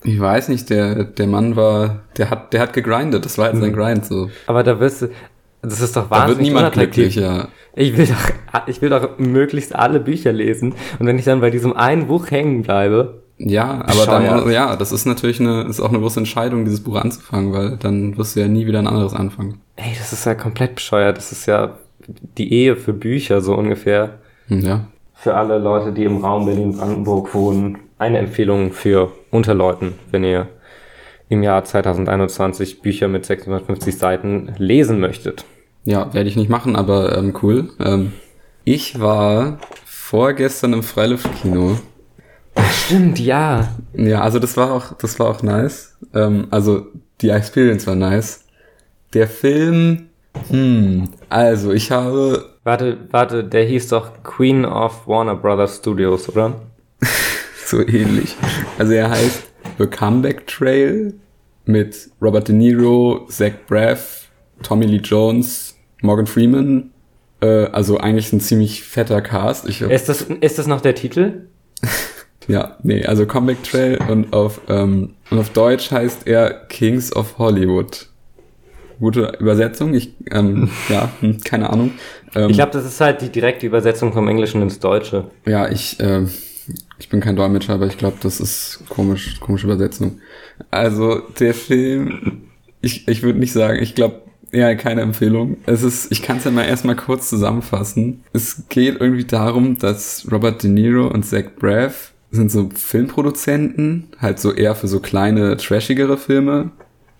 Ich 0.05 0.19
weiß 0.19 0.49
nicht, 0.49 0.71
der, 0.71 1.05
der 1.05 1.27
Mann 1.27 1.55
war, 1.55 2.01
der 2.17 2.31
hat, 2.31 2.53
der 2.53 2.61
hat 2.61 2.73
gegrindet, 2.73 3.25
das 3.25 3.39
war 3.39 3.47
halt 3.47 3.57
mhm. 3.57 3.61
sein 3.61 3.73
Grind, 3.73 4.07
so. 4.07 4.31
Aber 4.47 4.63
da 4.63 4.81
wirst 4.81 5.03
du, 5.03 5.09
das 5.63 5.81
ist 5.81 5.97
doch 5.97 6.11
wahnsinnig 6.11 6.25
Da 6.25 6.39
wird 6.39 6.41
niemand 6.41 6.73
glücklich, 6.73 7.15
ja. 7.15 7.49
Ich 7.75 7.97
will 7.97 8.07
doch, 8.07 8.67
ich 8.67 8.83
will 8.83 8.91
doch 8.91 9.19
möglichst 9.19 9.75
alle 9.75 10.01
Bücher 10.01 10.33
lesen. 10.33 10.75
Und 10.99 11.07
wenn 11.07 11.19
ich 11.19 11.25
dann 11.25 11.41
bei 11.41 11.51
diesem 11.51 11.75
einen 11.75 12.09
Buch 12.09 12.31
hängen 12.31 12.63
bleibe. 12.63 13.23
Ja, 13.39 13.83
aber 13.87 14.07
dann, 14.07 14.51
ja, 14.51 14.77
das 14.77 14.93
ist 14.93 15.07
natürlich 15.07 15.41
eine, 15.41 15.63
ist 15.63 15.81
auch 15.81 15.89
eine 15.89 15.99
große 15.99 16.21
Entscheidung, 16.21 16.65
dieses 16.65 16.83
Buch 16.83 16.97
anzufangen, 16.97 17.53
weil 17.53 17.77
dann 17.77 18.17
wirst 18.19 18.37
du 18.37 18.41
ja 18.41 18.49
nie 18.49 18.67
wieder 18.67 18.79
ein 18.79 18.87
anderes 18.87 19.15
anfangen. 19.15 19.61
Ey, 19.77 19.95
das 19.99 20.13
ist 20.13 20.27
ja 20.27 20.35
komplett 20.35 20.75
bescheuert. 20.75 21.17
Das 21.17 21.33
ist 21.33 21.47
ja 21.47 21.79
die 22.37 22.53
Ehe 22.53 22.77
für 22.77 22.93
Bücher, 22.93 23.41
so 23.41 23.55
ungefähr. 23.55 24.19
Ja. 24.61 24.87
Für 25.15 25.35
alle 25.35 25.59
Leute, 25.59 25.93
die 25.93 26.05
im 26.05 26.25
Raum 26.25 26.47
Berlin-Brandenburg 26.47 27.35
wohnen, 27.35 27.79
eine 27.99 28.19
Empfehlung 28.19 28.73
für 28.73 29.13
Unterleuten, 29.31 29.95
wenn 30.11 30.25
ihr 30.25 30.49
im 31.29 31.43
Jahr 31.43 31.65
2021 31.65 32.83
Bücher 32.83 33.09
mit 33.09 33.25
650 33.25 33.97
Seiten 33.97 34.53
lesen 34.59 35.01
möchtet. 35.01 35.45
Ja, 35.85 36.13
werde 36.13 36.29
ich 36.29 36.37
nicht 36.37 36.51
machen, 36.51 36.77
aber 36.77 37.17
ähm, 37.17 37.35
cool. 37.43 37.71
Ähm, 37.81 38.13
ich 38.65 39.01
war 39.01 39.59
vorgestern 39.85 40.73
im 40.75 40.83
Freiluftkino. 40.83 41.79
Stimmt, 42.71 43.19
ja. 43.19 43.69
Ja, 43.95 44.21
also 44.21 44.39
das 44.39 44.57
war 44.57 44.73
auch, 44.73 44.93
das 44.95 45.19
war 45.19 45.29
auch 45.29 45.43
nice. 45.43 45.97
Ähm, 46.15 46.49
also 46.51 46.87
die 47.21 47.31
Experience 47.31 47.87
war 47.87 47.95
nice. 47.95 48.45
Der 49.15 49.27
Film, 49.27 50.09
hm, 50.49 51.09
also 51.29 51.73
ich 51.73 51.91
habe. 51.91 52.52
Warte, 52.65 53.09
warte, 53.11 53.43
der 53.43 53.65
hieß 53.65 53.89
doch 53.89 54.23
Queen 54.23 54.65
of 54.65 55.09
Warner 55.09 55.35
Brothers 55.35 55.79
Studios, 55.79 56.29
oder? 56.29 56.61
so 57.67 57.81
ähnlich. 57.81 58.37
Also 58.79 58.93
er 58.93 59.11
heißt 59.11 59.43
The 59.79 59.87
Comeback 59.87 60.47
Trail 60.47 61.15
mit 61.65 62.11
Robert 62.21 62.47
De 62.47 62.55
Niro, 62.55 63.27
Zach 63.29 63.53
Braff, 63.67 64.29
Tommy 64.63 64.87
Lee 64.87 65.01
Jones, 65.03 65.77
Morgan 66.03 66.27
Freeman. 66.27 66.93
Äh, 67.41 67.67
also 67.67 67.99
eigentlich 67.99 68.33
ein 68.33 68.41
ziemlich 68.41 68.85
fetter 68.85 69.23
Cast. 69.23 69.69
Ich, 69.69 69.81
ist, 69.81 70.09
das, 70.09 70.23
ist 70.23 70.59
das 70.59 70.69
noch 70.69 70.81
der 70.81 70.95
Titel? 70.95 71.49
ja, 72.47 72.77
nee, 72.85 73.05
also 73.05 73.27
Comic 73.27 73.65
Trail 73.65 73.99
und 74.09 74.33
auf, 74.33 74.61
ähm, 74.69 75.15
und 75.31 75.39
auf 75.41 75.51
Deutsch 75.51 75.91
heißt 75.91 76.29
er 76.29 76.67
Kings 76.69 77.15
of 77.15 77.39
Hollywood. 77.39 78.09
Gute 78.99 79.37
Übersetzung, 79.39 79.95
ich, 79.95 80.15
ähm, 80.31 80.71
ja, 80.89 81.11
hm, 81.21 81.41
keine 81.41 81.71
Ahnung. 81.71 81.93
Ähm, 82.35 82.51
ich 82.51 82.57
glaube, 82.57 82.73
das 82.73 82.85
ist 82.85 83.01
halt 83.01 83.21
die 83.21 83.29
direkte 83.29 83.67
Übersetzung 83.67 84.13
vom 84.13 84.29
Englischen 84.29 84.63
ins 84.63 84.79
Deutsche. 84.79 85.31
Ja, 85.47 85.69
ich, 85.69 85.99
äh, 86.01 86.27
ich 86.99 87.09
bin 87.09 87.21
kein 87.21 87.37
Dolmetscher, 87.37 87.75
aber 87.75 87.87
ich 87.87 87.99
glaube, 87.99 88.17
das 88.23 88.41
ist 88.41 88.85
komisch, 88.89 89.41
komische 89.41 89.67
Übersetzung. 89.67 90.21
Also 90.71 91.21
der 91.41 91.55
Film, 91.55 92.43
ich, 92.81 93.09
ich 93.09 93.23
würde 93.23 93.39
nicht 93.39 93.53
sagen, 93.53 93.83
ich 93.83 93.95
glaube, 93.95 94.23
ja, 94.53 94.75
keine 94.75 95.01
Empfehlung. 95.01 95.57
Es 95.65 95.83
ist, 95.83 96.13
ich 96.13 96.23
kann 96.23 96.37
es 96.37 96.45
ja 96.45 96.51
mal 96.51 96.65
erstmal 96.65 96.95
kurz 96.95 97.31
zusammenfassen. 97.31 98.23
Es 98.35 98.65
geht 98.69 99.01
irgendwie 99.01 99.25
darum, 99.25 99.79
dass 99.79 100.27
Robert 100.31 100.63
De 100.63 100.71
Niro 100.71 101.07
und 101.07 101.25
Zach 101.25 101.45
Braff 101.59 102.13
sind 102.31 102.51
so 102.51 102.71
Filmproduzenten, 102.75 104.09
halt 104.19 104.39
so 104.39 104.53
eher 104.53 104.75
für 104.75 104.89
so 104.89 105.01
kleine, 105.01 105.57
trashigere 105.57 106.19
Filme. 106.19 106.71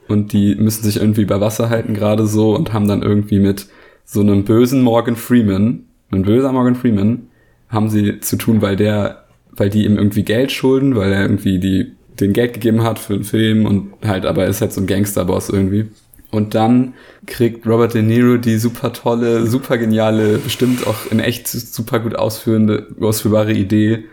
Und 0.09 0.33
die 0.33 0.55
müssen 0.57 0.85
sich 0.85 0.97
irgendwie 0.97 1.25
bei 1.25 1.41
Wasser 1.41 1.71
halten 1.71 1.95
gerade 1.95 2.27
so 2.27 2.55
und 2.55 2.73
haben 2.73 2.89
dann 2.89 3.03
irgendwie 3.03 3.39
mit 3.39 3.67
so 4.05 4.21
einem 4.21 4.45
bösen 4.45 4.83
Morgan 4.83 5.17
Freeman, 5.17 5.85
ein 6.11 6.23
böser 6.23 6.53
Morgan 6.53 6.75
Freeman, 6.75 7.29
haben 7.69 7.89
sie 7.89 8.21
zu 8.21 8.37
tun, 8.37 8.61
weil 8.61 8.77
der, 8.77 9.25
weil 9.53 9.71
die 9.71 9.85
ihm 9.85 9.97
irgendwie 9.97 10.23
Geld 10.23 10.53
schulden, 10.53 10.97
weil 10.97 11.13
er 11.13 11.23
irgendwie 11.23 11.59
die, 11.59 11.93
den 12.21 12.33
Geld 12.33 12.53
gegeben 12.55 12.83
hat 12.83 12.99
für 12.99 13.15
den 13.15 13.25
Film 13.25 13.65
und 13.65 13.93
halt, 14.05 14.27
aber 14.27 14.43
er 14.43 14.51
ist 14.51 14.61
halt 14.61 14.73
so 14.73 14.81
ein 14.81 14.87
Gangsterboss 14.87 15.49
irgendwie. 15.49 15.87
Und 16.31 16.55
dann 16.55 16.95
kriegt 17.27 17.67
Robert 17.67 17.95
De 17.95 18.03
Niro 18.03 18.39
die 18.39 18.57
super 18.57 18.93
tolle, 18.93 19.47
super 19.47 19.79
geniale, 19.79 20.39
bestimmt 20.39 20.87
auch 20.87 21.11
in 21.11 21.21
echt 21.21 21.47
super 21.49 22.01
gut 22.01 22.17
ausführende, 22.17 22.89
ausführbare 23.01 23.53
Idee, 23.53 24.05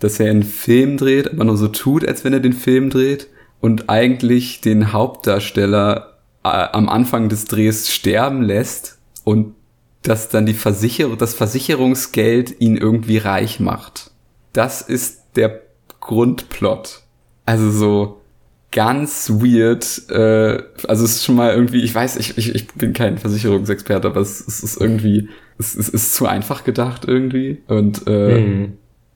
dass 0.00 0.18
er 0.18 0.30
einen 0.30 0.42
Film 0.42 0.96
dreht, 0.96 1.32
aber 1.32 1.44
nur 1.44 1.56
so 1.56 1.68
tut, 1.68 2.06
als 2.06 2.24
wenn 2.24 2.32
er 2.32 2.40
den 2.40 2.52
Film 2.52 2.90
dreht 2.90 3.28
und 3.60 3.88
eigentlich 3.88 4.60
den 4.60 4.92
Hauptdarsteller 4.92 6.18
äh, 6.44 6.48
am 6.48 6.88
Anfang 6.88 7.28
des 7.28 7.44
Drehs 7.44 7.90
sterben 7.90 8.42
lässt 8.42 8.98
und 9.24 9.54
dass 10.02 10.30
dann 10.30 10.46
die 10.46 10.54
Versicherung, 10.54 11.18
das 11.18 11.34
Versicherungsgeld 11.34 12.60
ihn 12.60 12.76
irgendwie 12.76 13.18
reich 13.18 13.60
macht. 13.60 14.10
Das 14.52 14.80
ist 14.80 15.22
der 15.36 15.60
Grundplot. 16.00 17.02
Also 17.44 17.70
so, 17.70 18.20
ganz 18.72 19.30
weird. 19.30 20.08
Äh, 20.10 20.62
also 20.86 21.04
es 21.04 21.16
ist 21.16 21.24
schon 21.24 21.36
mal 21.36 21.52
irgendwie, 21.52 21.82
ich 21.82 21.94
weiß, 21.94 22.16
ich, 22.16 22.38
ich, 22.38 22.54
ich 22.54 22.68
bin 22.68 22.92
kein 22.92 23.18
Versicherungsexperte, 23.18 24.08
aber 24.08 24.20
es, 24.20 24.40
es 24.46 24.62
ist 24.62 24.80
irgendwie, 24.80 25.28
es, 25.58 25.76
es 25.76 25.88
ist 25.88 26.14
zu 26.14 26.26
einfach 26.26 26.64
gedacht 26.64 27.04
irgendwie. 27.06 27.62
Und 27.66 28.06
äh, 28.06 28.40
mhm. 28.40 28.72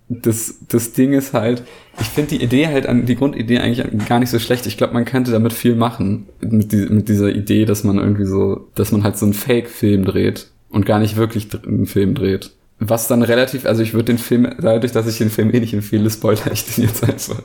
Das, 0.08 0.56
das 0.68 0.92
Ding 0.92 1.12
ist 1.12 1.32
halt, 1.32 1.62
ich 2.00 2.06
finde 2.06 2.36
die 2.36 2.44
Idee 2.44 2.68
halt 2.68 2.86
an, 2.86 3.06
die 3.06 3.16
Grundidee 3.16 3.58
eigentlich 3.58 4.06
gar 4.06 4.20
nicht 4.20 4.30
so 4.30 4.38
schlecht. 4.38 4.66
Ich 4.66 4.76
glaube, 4.76 4.92
man 4.92 5.04
könnte 5.04 5.30
damit 5.30 5.52
viel 5.52 5.74
machen. 5.74 6.26
Mit, 6.40 6.72
die, 6.72 6.86
mit 6.86 7.08
dieser 7.08 7.34
Idee, 7.34 7.64
dass 7.64 7.84
man 7.84 7.98
irgendwie 7.98 8.26
so, 8.26 8.68
dass 8.74 8.92
man 8.92 9.02
halt 9.02 9.16
so 9.16 9.24
einen 9.26 9.34
Fake-Film 9.34 10.04
dreht 10.04 10.48
und 10.68 10.84
gar 10.86 10.98
nicht 10.98 11.16
wirklich 11.16 11.48
einen 11.66 11.86
Film 11.86 12.14
dreht. 12.14 12.50
Was 12.80 13.08
dann 13.08 13.22
relativ, 13.22 13.64
also 13.64 13.82
ich 13.82 13.94
würde 13.94 14.06
den 14.06 14.18
Film, 14.18 14.48
dadurch, 14.60 14.92
dass 14.92 15.06
ich 15.06 15.18
den 15.18 15.30
Film 15.30 15.54
eh 15.54 15.60
nicht 15.60 15.72
empfehle, 15.72 16.10
spoiler 16.10 16.52
ich 16.52 16.74
den 16.74 16.84
jetzt 16.84 17.04
einfach. 17.04 17.42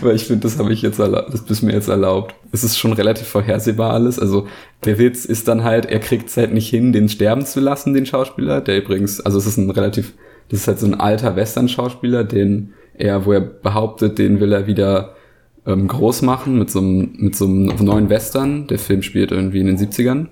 Weil 0.00 0.16
ich 0.16 0.24
finde, 0.24 0.42
das 0.42 0.58
habe 0.58 0.72
ich 0.72 0.82
jetzt 0.82 0.98
erlaubt, 0.98 1.32
das 1.32 1.44
bist 1.44 1.62
mir 1.62 1.72
jetzt 1.72 1.88
erlaubt. 1.88 2.34
Es 2.52 2.64
ist 2.64 2.78
schon 2.78 2.92
relativ 2.92 3.28
vorhersehbar 3.28 3.92
alles. 3.92 4.18
Also 4.18 4.46
der 4.84 4.98
Witz 4.98 5.24
ist 5.24 5.46
dann 5.46 5.62
halt, 5.62 5.86
er 5.86 6.00
kriegt 6.00 6.28
es 6.28 6.36
halt 6.36 6.52
nicht 6.52 6.68
hin, 6.68 6.92
den 6.92 7.08
sterben 7.08 7.44
zu 7.44 7.60
lassen, 7.60 7.92
den 7.92 8.06
Schauspieler. 8.06 8.60
Der 8.60 8.78
übrigens, 8.78 9.20
also 9.20 9.38
es 9.38 9.46
ist 9.46 9.58
ein 9.58 9.70
relativ, 9.70 10.14
das 10.48 10.60
ist 10.60 10.68
halt 10.68 10.78
so 10.78 10.86
ein 10.86 10.94
alter 10.94 11.36
Western-Schauspieler, 11.36 12.24
den 12.24 12.74
er, 12.96 13.26
wo 13.26 13.32
er 13.32 13.40
behauptet, 13.40 14.18
den 14.18 14.40
will 14.40 14.52
er 14.52 14.66
wieder 14.66 15.14
ähm, 15.66 15.88
groß 15.88 16.22
machen 16.22 16.58
mit 16.58 16.70
so, 16.70 16.80
einem, 16.80 17.12
mit 17.16 17.34
so 17.34 17.46
einem 17.46 17.74
neuen 17.80 18.08
Western. 18.08 18.66
Der 18.66 18.78
Film 18.78 19.02
spielt 19.02 19.32
irgendwie 19.32 19.60
in 19.60 19.66
den 19.66 19.78
70ern. 19.78 20.26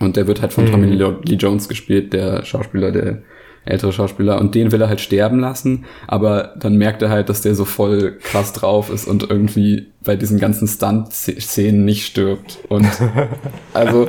Und 0.00 0.16
der 0.16 0.26
wird 0.26 0.42
halt 0.42 0.52
von 0.52 0.64
mhm. 0.64 0.70
Tommy 0.70 0.86
Lee 0.86 1.34
Jones 1.34 1.68
gespielt, 1.68 2.12
der 2.12 2.44
Schauspieler, 2.44 2.92
der 2.92 3.22
ältere 3.64 3.92
Schauspieler. 3.92 4.40
Und 4.40 4.54
den 4.54 4.70
will 4.70 4.80
er 4.80 4.88
halt 4.88 5.00
sterben 5.00 5.40
lassen. 5.40 5.84
Aber 6.06 6.54
dann 6.58 6.76
merkt 6.76 7.02
er 7.02 7.10
halt, 7.10 7.28
dass 7.28 7.42
der 7.42 7.54
so 7.54 7.64
voll 7.64 8.18
krass 8.22 8.52
drauf 8.52 8.90
ist 8.90 9.06
und 9.06 9.28
irgendwie 9.28 9.88
bei 10.04 10.16
diesen 10.16 10.38
ganzen 10.38 10.68
Stunt-Szenen 10.68 11.84
nicht 11.84 12.06
stirbt. 12.06 12.58
Und 12.68 12.86
also 13.74 14.08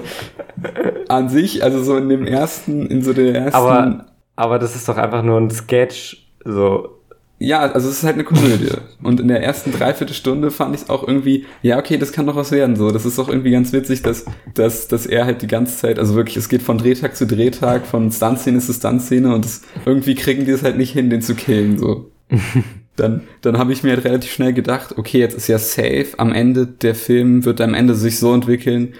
an 1.07 1.29
sich, 1.29 1.63
also 1.63 1.83
so 1.83 1.97
in 1.97 2.09
dem 2.09 2.25
ersten, 2.25 2.85
in 2.85 3.01
so 3.01 3.13
der 3.13 3.33
ersten. 3.33 3.55
Aber, 3.55 4.05
aber 4.37 4.59
das 4.59 4.75
ist 4.75 4.87
doch 4.87 4.95
einfach 4.95 5.23
nur 5.23 5.41
ein 5.41 5.51
Sketch. 5.51 6.25
So, 6.45 6.97
ja, 7.39 7.71
also 7.71 7.89
es 7.89 7.97
ist 7.97 8.03
halt 8.03 8.15
eine 8.15 8.23
Komödie. 8.23 8.69
Und 9.03 9.19
in 9.19 9.27
der 9.27 9.43
ersten 9.43 9.71
Dreiviertelstunde 9.71 10.49
fand 10.49 10.73
ich 10.73 10.83
es 10.83 10.89
auch 10.89 11.07
irgendwie, 11.07 11.45
ja, 11.61 11.77
okay, 11.77 11.97
das 11.97 12.11
kann 12.11 12.25
doch 12.25 12.35
was 12.35 12.51
werden. 12.51 12.75
So, 12.75 12.89
das 12.91 13.05
ist 13.05 13.19
auch 13.19 13.29
irgendwie 13.29 13.51
ganz 13.51 13.73
witzig, 13.73 14.01
dass, 14.01 14.25
dass, 14.55 14.87
dass 14.87 15.05
er 15.05 15.25
halt 15.25 15.41
die 15.41 15.47
ganze 15.47 15.77
Zeit, 15.77 15.99
also 15.99 16.15
wirklich, 16.15 16.37
es 16.37 16.49
geht 16.49 16.63
von 16.63 16.77
Drehtag 16.77 17.15
zu 17.15 17.27
Drehtag, 17.27 17.85
von 17.85 18.11
Stuntszene 18.11 18.59
zu 18.59 18.73
Stuntszene 18.73 19.35
und 19.35 19.45
das, 19.45 19.61
irgendwie 19.85 20.15
kriegen 20.15 20.45
die 20.45 20.51
es 20.51 20.63
halt 20.63 20.77
nicht 20.77 20.93
hin, 20.93 21.09
den 21.09 21.21
zu 21.21 21.35
killen. 21.35 21.77
So. 21.77 22.09
dann, 22.95 23.21
dann 23.41 23.59
habe 23.59 23.71
ich 23.71 23.83
mir 23.83 23.93
halt 23.93 24.05
relativ 24.05 24.31
schnell 24.31 24.53
gedacht, 24.53 24.97
okay, 24.97 25.19
jetzt 25.19 25.37
ist 25.37 25.47
ja 25.47 25.59
safe, 25.59 26.07
am 26.17 26.31
Ende 26.31 26.65
der 26.65 26.95
Film 26.95 27.45
wird 27.45 27.61
am 27.61 27.75
Ende 27.75 27.93
sich 27.93 28.17
so 28.17 28.33
entwickeln, 28.33 28.93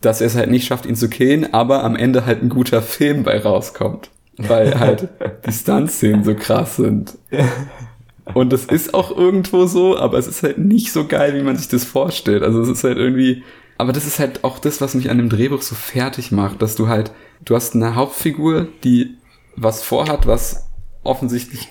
dass 0.00 0.22
er 0.22 0.28
es 0.28 0.36
halt 0.36 0.50
nicht 0.50 0.66
schafft, 0.66 0.86
ihn 0.86 0.96
zu 0.96 1.08
killen, 1.08 1.52
aber 1.52 1.84
am 1.84 1.96
Ende 1.96 2.24
halt 2.24 2.42
ein 2.42 2.48
guter 2.48 2.80
Film 2.80 3.22
bei 3.22 3.38
rauskommt 3.38 4.10
weil 4.38 4.78
halt 4.78 5.08
die 5.46 5.52
Stunt-Szenen 5.52 6.24
so 6.24 6.34
krass 6.34 6.76
sind. 6.76 7.16
Und 8.34 8.52
das 8.52 8.64
ist 8.64 8.92
auch 8.92 9.16
irgendwo 9.16 9.66
so, 9.66 9.96
aber 9.96 10.18
es 10.18 10.26
ist 10.26 10.42
halt 10.42 10.58
nicht 10.58 10.92
so 10.92 11.06
geil, 11.06 11.34
wie 11.34 11.42
man 11.42 11.56
sich 11.56 11.68
das 11.68 11.84
vorstellt. 11.84 12.42
Also 12.42 12.60
es 12.60 12.68
ist 12.68 12.84
halt 12.84 12.98
irgendwie, 12.98 13.44
aber 13.78 13.92
das 13.92 14.06
ist 14.06 14.18
halt 14.18 14.42
auch 14.44 14.58
das, 14.58 14.80
was 14.80 14.94
mich 14.94 15.10
an 15.10 15.18
dem 15.18 15.28
Drehbuch 15.28 15.62
so 15.62 15.74
fertig 15.74 16.32
macht, 16.32 16.60
dass 16.60 16.74
du 16.74 16.88
halt, 16.88 17.12
du 17.44 17.54
hast 17.54 17.74
eine 17.74 17.94
Hauptfigur, 17.94 18.68
die 18.84 19.16
was 19.54 19.82
vorhat, 19.82 20.26
was 20.26 20.68
offensichtlich 21.04 21.68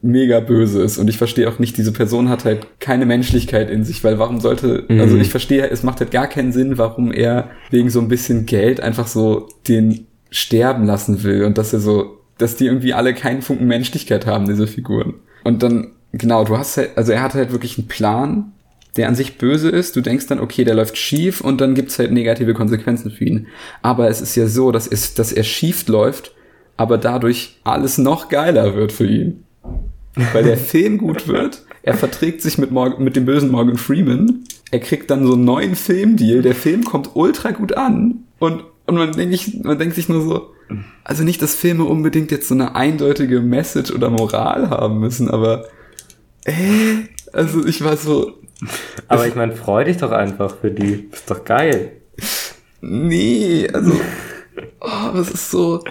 mega 0.00 0.40
böse 0.40 0.82
ist 0.82 0.98
und 0.98 1.08
ich 1.08 1.18
verstehe 1.18 1.48
auch 1.48 1.58
nicht, 1.58 1.76
diese 1.76 1.92
Person 1.92 2.28
hat 2.28 2.44
halt 2.44 2.66
keine 2.78 3.04
Menschlichkeit 3.04 3.68
in 3.68 3.84
sich, 3.84 4.04
weil 4.04 4.18
warum 4.18 4.40
sollte, 4.40 4.84
mhm. 4.88 5.00
also 5.00 5.16
ich 5.16 5.28
verstehe, 5.28 5.68
es 5.68 5.82
macht 5.82 6.00
halt 6.00 6.10
gar 6.10 6.28
keinen 6.28 6.52
Sinn, 6.52 6.78
warum 6.78 7.12
er 7.12 7.50
wegen 7.70 7.90
so 7.90 8.00
ein 8.00 8.08
bisschen 8.08 8.46
Geld 8.46 8.80
einfach 8.80 9.08
so 9.08 9.48
den 9.66 10.06
sterben 10.30 10.84
lassen 10.84 11.22
will 11.22 11.44
und 11.44 11.58
dass 11.58 11.72
er 11.72 11.80
so, 11.80 12.18
dass 12.38 12.56
die 12.56 12.66
irgendwie 12.66 12.94
alle 12.94 13.14
keinen 13.14 13.42
Funken 13.42 13.66
Menschlichkeit 13.66 14.26
haben, 14.26 14.46
diese 14.46 14.66
Figuren. 14.66 15.14
Und 15.44 15.62
dann, 15.62 15.92
genau, 16.12 16.44
du 16.44 16.58
hast 16.58 16.76
halt, 16.76 16.96
also 16.96 17.12
er 17.12 17.22
hat 17.22 17.34
halt 17.34 17.52
wirklich 17.52 17.78
einen 17.78 17.88
Plan, 17.88 18.52
der 18.96 19.08
an 19.08 19.14
sich 19.14 19.38
böse 19.38 19.68
ist. 19.70 19.96
Du 19.96 20.00
denkst 20.00 20.26
dann, 20.26 20.40
okay, 20.40 20.64
der 20.64 20.74
läuft 20.74 20.96
schief 20.96 21.40
und 21.40 21.60
dann 21.60 21.74
gibt's 21.74 21.98
halt 21.98 22.12
negative 22.12 22.54
Konsequenzen 22.54 23.10
für 23.10 23.24
ihn. 23.24 23.46
Aber 23.80 24.08
es 24.08 24.20
ist 24.20 24.34
ja 24.36 24.46
so, 24.46 24.72
dass, 24.72 24.86
es, 24.86 25.14
dass 25.14 25.32
er 25.32 25.44
schief 25.44 25.86
läuft, 25.88 26.32
aber 26.76 26.98
dadurch 26.98 27.58
alles 27.64 27.98
noch 27.98 28.28
geiler 28.28 28.74
wird 28.74 28.92
für 28.92 29.06
ihn. 29.06 29.44
Weil 30.32 30.44
der 30.44 30.56
Film 30.58 30.98
gut 30.98 31.28
wird, 31.28 31.62
er 31.82 31.94
verträgt 31.94 32.42
sich 32.42 32.58
mit, 32.58 32.70
Morgan, 32.70 33.02
mit 33.02 33.16
dem 33.16 33.24
bösen 33.24 33.50
Morgan 33.50 33.76
Freeman, 33.76 34.44
er 34.70 34.80
kriegt 34.80 35.10
dann 35.10 35.24
so 35.26 35.34
einen 35.34 35.44
neuen 35.44 35.74
Filmdeal, 35.74 36.42
der 36.42 36.54
Film 36.54 36.84
kommt 36.84 37.10
ultra 37.14 37.52
gut 37.52 37.76
an 37.76 38.24
und 38.38 38.64
und 38.88 38.96
man, 38.96 39.12
denk 39.12 39.32
ich, 39.32 39.62
man 39.62 39.78
denkt 39.78 39.94
sich 39.94 40.08
nur 40.08 40.22
so, 40.22 40.54
also 41.04 41.22
nicht, 41.22 41.42
dass 41.42 41.54
Filme 41.54 41.84
unbedingt 41.84 42.30
jetzt 42.30 42.48
so 42.48 42.54
eine 42.54 42.74
eindeutige 42.74 43.40
Message 43.40 43.92
oder 43.92 44.08
Moral 44.08 44.70
haben 44.70 44.98
müssen, 44.98 45.30
aber 45.30 45.66
äh, 46.44 47.04
also 47.32 47.66
ich 47.66 47.84
war 47.84 47.96
so. 47.98 48.38
Aber 49.06 49.26
ich 49.26 49.34
meine, 49.34 49.54
freu 49.54 49.84
dich 49.84 49.98
doch 49.98 50.10
einfach 50.10 50.56
für 50.56 50.70
die. 50.70 51.08
Ist 51.12 51.30
doch 51.30 51.44
geil. 51.44 51.92
Nee, 52.80 53.68
also. 53.72 53.92
Oh, 54.80 55.10
das 55.14 55.30
ist 55.30 55.50
so. 55.50 55.84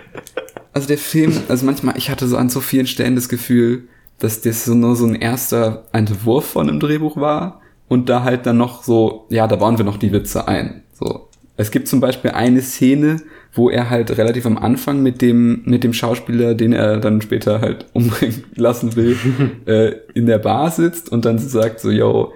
Also 0.74 0.88
der 0.88 0.98
Film, 0.98 1.34
also 1.48 1.66
manchmal, 1.66 1.98
ich 1.98 2.10
hatte 2.10 2.28
so 2.28 2.38
an 2.38 2.50
so 2.50 2.62
vielen 2.62 2.88
Stellen 2.88 3.16
das 3.16 3.30
Gefühl, 3.30 3.88
dass 4.20 4.42
das 4.42 4.66
so 4.66 4.74
nur 4.74 4.96
so 4.96 5.06
ein 5.06 5.16
erster 5.16 5.86
Entwurf 5.92 6.46
von 6.46 6.68
einem 6.68 6.80
Drehbuch 6.80 7.18
war 7.18 7.62
und 7.88 8.10
da 8.10 8.24
halt 8.24 8.46
dann 8.46 8.58
noch 8.58 8.84
so, 8.84 9.28
ja, 9.30 9.48
da 9.48 9.56
bauen 9.56 9.78
wir 9.78 9.86
noch 9.86 9.98
die 9.98 10.12
Witze 10.12 10.48
ein. 10.48 10.84
Es 11.58 11.72
gibt 11.72 11.88
zum 11.88 12.00
Beispiel 12.00 12.32
eine 12.32 12.62
Szene, 12.62 13.22
wo 13.52 13.70
er 13.70 13.89
halt 13.89 14.15
relativ 14.17 14.46
am 14.46 14.58
Anfang 14.58 15.02
mit 15.02 15.22
dem, 15.24 15.63
mit 15.65 15.84
dem 15.84 15.91
Schauspieler, 15.91 16.54
den 16.54 16.72
er 16.72 17.00
dann 17.00 17.22
später 17.22 17.60
halt 17.60 17.88
umbringen 17.93 18.43
lassen 18.56 18.96
will, 18.96 19.17
äh, 19.65 19.93
in 20.13 20.28
der 20.28 20.38
Bar 20.38 20.70
sitzt 20.72 21.12
und 21.12 21.26
dann 21.26 21.39
sagt 21.39 21.80
so, 21.80 21.89
yo, 21.89 22.34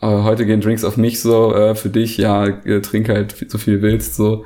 äh, 0.00 0.06
heute 0.06 0.46
gehen 0.46 0.62
Drinks 0.62 0.84
auf 0.84 0.96
mich 0.96 1.20
so, 1.20 1.54
äh, 1.54 1.74
für 1.74 1.90
dich, 1.90 2.16
ja, 2.16 2.46
äh, 2.46 2.80
trink 2.80 3.08
halt 3.10 3.36
so 3.48 3.58
viel 3.58 3.82
willst, 3.82 4.16
so. 4.16 4.44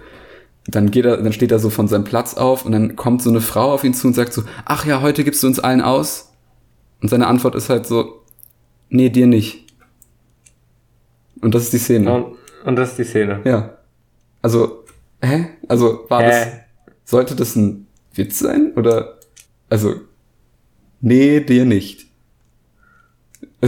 Dann 0.69 0.91
geht 0.91 1.05
er, 1.05 1.19
dann 1.19 1.33
steht 1.33 1.53
er 1.53 1.61
so 1.61 1.71
von 1.71 1.87
seinem 1.87 2.03
Platz 2.03 2.35
auf 2.35 2.67
und 2.67 2.73
dann 2.73 2.97
kommt 2.97 3.23
so 3.23 3.31
eine 3.31 3.41
Frau 3.41 3.73
auf 3.73 3.85
ihn 3.85 3.95
zu 3.95 4.09
und 4.09 4.15
sagt 4.15 4.33
so, 4.33 4.43
ach 4.65 4.85
ja, 4.85 5.01
heute 5.01 5.23
gibst 5.23 5.45
du 5.45 5.47
uns 5.47 5.61
allen 5.61 5.81
aus. 5.81 6.33
Und 7.01 7.09
seine 7.09 7.29
Antwort 7.29 7.55
ist 7.55 7.71
halt 7.71 7.87
so, 7.87 8.23
nee, 8.89 9.09
dir 9.09 9.29
nicht. 9.29 9.65
Und 11.41 11.55
das 11.55 11.63
ist 11.63 11.73
die 11.73 11.79
Szene. 11.79 12.13
Und, 12.13 12.37
und 12.65 12.75
das 12.75 12.91
ist 12.91 12.99
die 12.99 13.05
Szene. 13.05 13.43
Ja. 13.45 13.77
Also, 14.47 14.85
hä? 15.21 15.57
Also, 15.67 16.07
war 16.09 16.23
hä? 16.23 16.31
das, 16.31 16.49
sollte 17.05 17.35
das 17.35 17.57
ein 17.57 17.89
Witz 18.15 18.39
sein? 18.39 18.75
Oder, 18.77 19.19
also, 19.69 19.97
nee, 21.01 21.41
dir 21.41 21.65
nicht. 21.65 22.07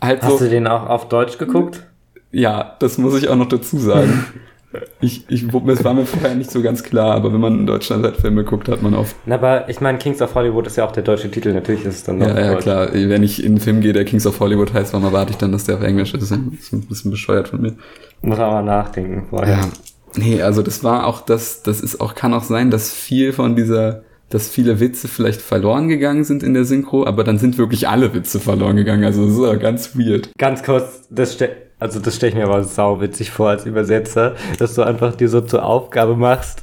halt 0.00 0.22
Hast 0.22 0.38
so, 0.38 0.38
du 0.38 0.50
den 0.50 0.66
auch 0.66 0.88
auf 0.88 1.08
Deutsch 1.08 1.38
geguckt? 1.38 1.86
Ja, 2.32 2.74
das 2.80 2.98
muss 2.98 3.16
ich 3.16 3.28
auch 3.28 3.36
noch 3.36 3.48
dazu 3.48 3.78
sagen. 3.78 4.26
Ich, 5.00 5.24
ich, 5.28 5.44
es 5.44 5.84
war 5.84 5.94
mir 5.94 6.06
vorher 6.06 6.34
nicht 6.34 6.50
so 6.50 6.62
ganz 6.62 6.82
klar, 6.82 7.14
aber 7.14 7.32
wenn 7.32 7.40
man 7.40 7.58
in 7.60 7.66
Deutschland 7.66 8.04
halt 8.04 8.16
Filme 8.16 8.44
guckt, 8.44 8.68
hat 8.68 8.82
man 8.82 8.94
oft. 8.94 9.16
Na, 9.26 9.36
aber 9.36 9.68
ich 9.68 9.80
meine, 9.80 9.98
Kings 9.98 10.22
of 10.22 10.34
Hollywood 10.34 10.66
ist 10.66 10.76
ja 10.76 10.86
auch 10.86 10.92
der 10.92 11.02
deutsche 11.02 11.30
Titel, 11.30 11.52
natürlich 11.52 11.84
ist 11.84 11.94
es 11.96 12.04
dann 12.04 12.18
noch. 12.18 12.28
Ja, 12.28 12.40
ja, 12.40 12.52
Deutsch. 12.52 12.62
klar. 12.62 12.88
Wenn 12.92 13.22
ich 13.22 13.42
in 13.42 13.52
einen 13.52 13.60
Film 13.60 13.80
gehe, 13.80 13.92
der 13.92 14.04
Kings 14.04 14.26
of 14.26 14.40
Hollywood 14.40 14.72
heißt, 14.72 14.92
warum 14.92 15.06
erwarte 15.06 15.32
ich 15.32 15.36
dann, 15.36 15.52
dass 15.52 15.64
der 15.64 15.76
auf 15.76 15.82
Englisch 15.82 16.14
ist? 16.14 16.22
Das 16.22 16.30
ist 16.30 16.72
ein 16.72 16.80
bisschen 16.82 17.10
bescheuert 17.10 17.48
von 17.48 17.60
mir. 17.60 17.74
Muss 18.22 18.38
aber 18.38 18.62
nachdenken 18.62 19.26
vorher. 19.30 19.56
Ja. 19.56 19.68
Nee, 20.16 20.42
also 20.42 20.62
das 20.62 20.82
war 20.82 21.06
auch 21.06 21.20
das, 21.20 21.62
das 21.62 21.80
ist 21.80 22.00
auch, 22.00 22.14
kann 22.14 22.32
auch 22.32 22.44
sein, 22.44 22.70
dass 22.70 22.90
viel 22.92 23.32
von 23.32 23.54
dieser, 23.54 24.02
dass 24.30 24.48
viele 24.48 24.80
Witze 24.80 25.08
vielleicht 25.08 25.42
verloren 25.42 25.88
gegangen 25.88 26.24
sind 26.24 26.42
in 26.42 26.54
der 26.54 26.64
Synchro, 26.64 27.06
aber 27.06 27.22
dann 27.22 27.38
sind 27.38 27.58
wirklich 27.58 27.88
alle 27.88 28.14
Witze 28.14 28.40
verloren 28.40 28.76
gegangen. 28.76 29.04
Also 29.04 29.24
das 29.26 29.34
ist 29.34 29.40
auch 29.40 29.58
ganz 29.60 29.96
weird. 29.96 30.30
Ganz 30.38 30.62
kurz, 30.62 31.06
das 31.10 31.34
steckt 31.34 31.65
also 31.78 32.00
das 32.00 32.16
stelle 32.16 32.30
ich 32.30 32.36
mir 32.36 32.44
aber 32.44 32.64
sauwitzig 32.64 33.30
vor 33.30 33.50
als 33.50 33.66
Übersetzer, 33.66 34.34
dass 34.58 34.74
du 34.74 34.82
einfach 34.82 35.14
dir 35.14 35.28
so 35.28 35.40
zur 35.40 35.64
Aufgabe 35.64 36.16
machst, 36.16 36.62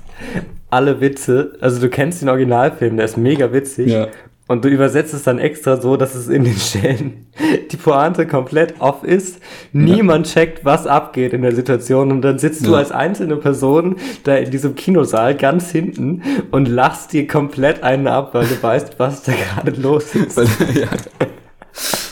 alle 0.69 1.01
Witze, 1.01 1.53
also 1.61 1.79
du 1.79 1.89
kennst 1.89 2.21
den 2.21 2.29
Originalfilm, 2.29 2.97
der 2.97 3.05
ist 3.05 3.17
mega 3.17 3.53
witzig. 3.53 3.91
Ja. 3.91 4.07
Und 4.45 4.65
du 4.65 4.69
übersetzt 4.69 5.13
es 5.13 5.23
dann 5.23 5.39
extra 5.39 5.79
so, 5.79 5.95
dass 5.95 6.15
es 6.15 6.27
in 6.27 6.43
den 6.43 6.57
Stellen 6.57 7.27
die 7.71 7.77
Pointe 7.77 8.27
komplett 8.27 8.75
off 8.79 9.03
ist. 9.03 9.39
Niemand 9.71 10.27
ja. 10.27 10.33
checkt, 10.33 10.65
was 10.65 10.85
abgeht 10.85 11.31
in 11.31 11.43
der 11.43 11.55
Situation. 11.55 12.11
Und 12.11 12.21
dann 12.23 12.39
sitzt 12.39 12.61
ja. 12.63 12.67
du 12.67 12.75
als 12.75 12.91
einzelne 12.91 13.37
Person 13.37 13.95
da 14.25 14.35
in 14.35 14.51
diesem 14.51 14.75
Kinosaal 14.75 15.35
ganz 15.35 15.71
hinten 15.71 16.23
und 16.51 16.67
lachst 16.67 17.13
dir 17.13 17.25
komplett 17.25 17.83
einen 17.83 18.07
ab, 18.07 18.33
weil 18.33 18.45
du 18.45 18.61
weißt, 18.61 18.99
was 18.99 19.23
da 19.23 19.31
gerade 19.31 19.79
los 19.79 20.13
ist. 20.13 20.35
Weil, 20.35 20.45
ja. 20.75 20.87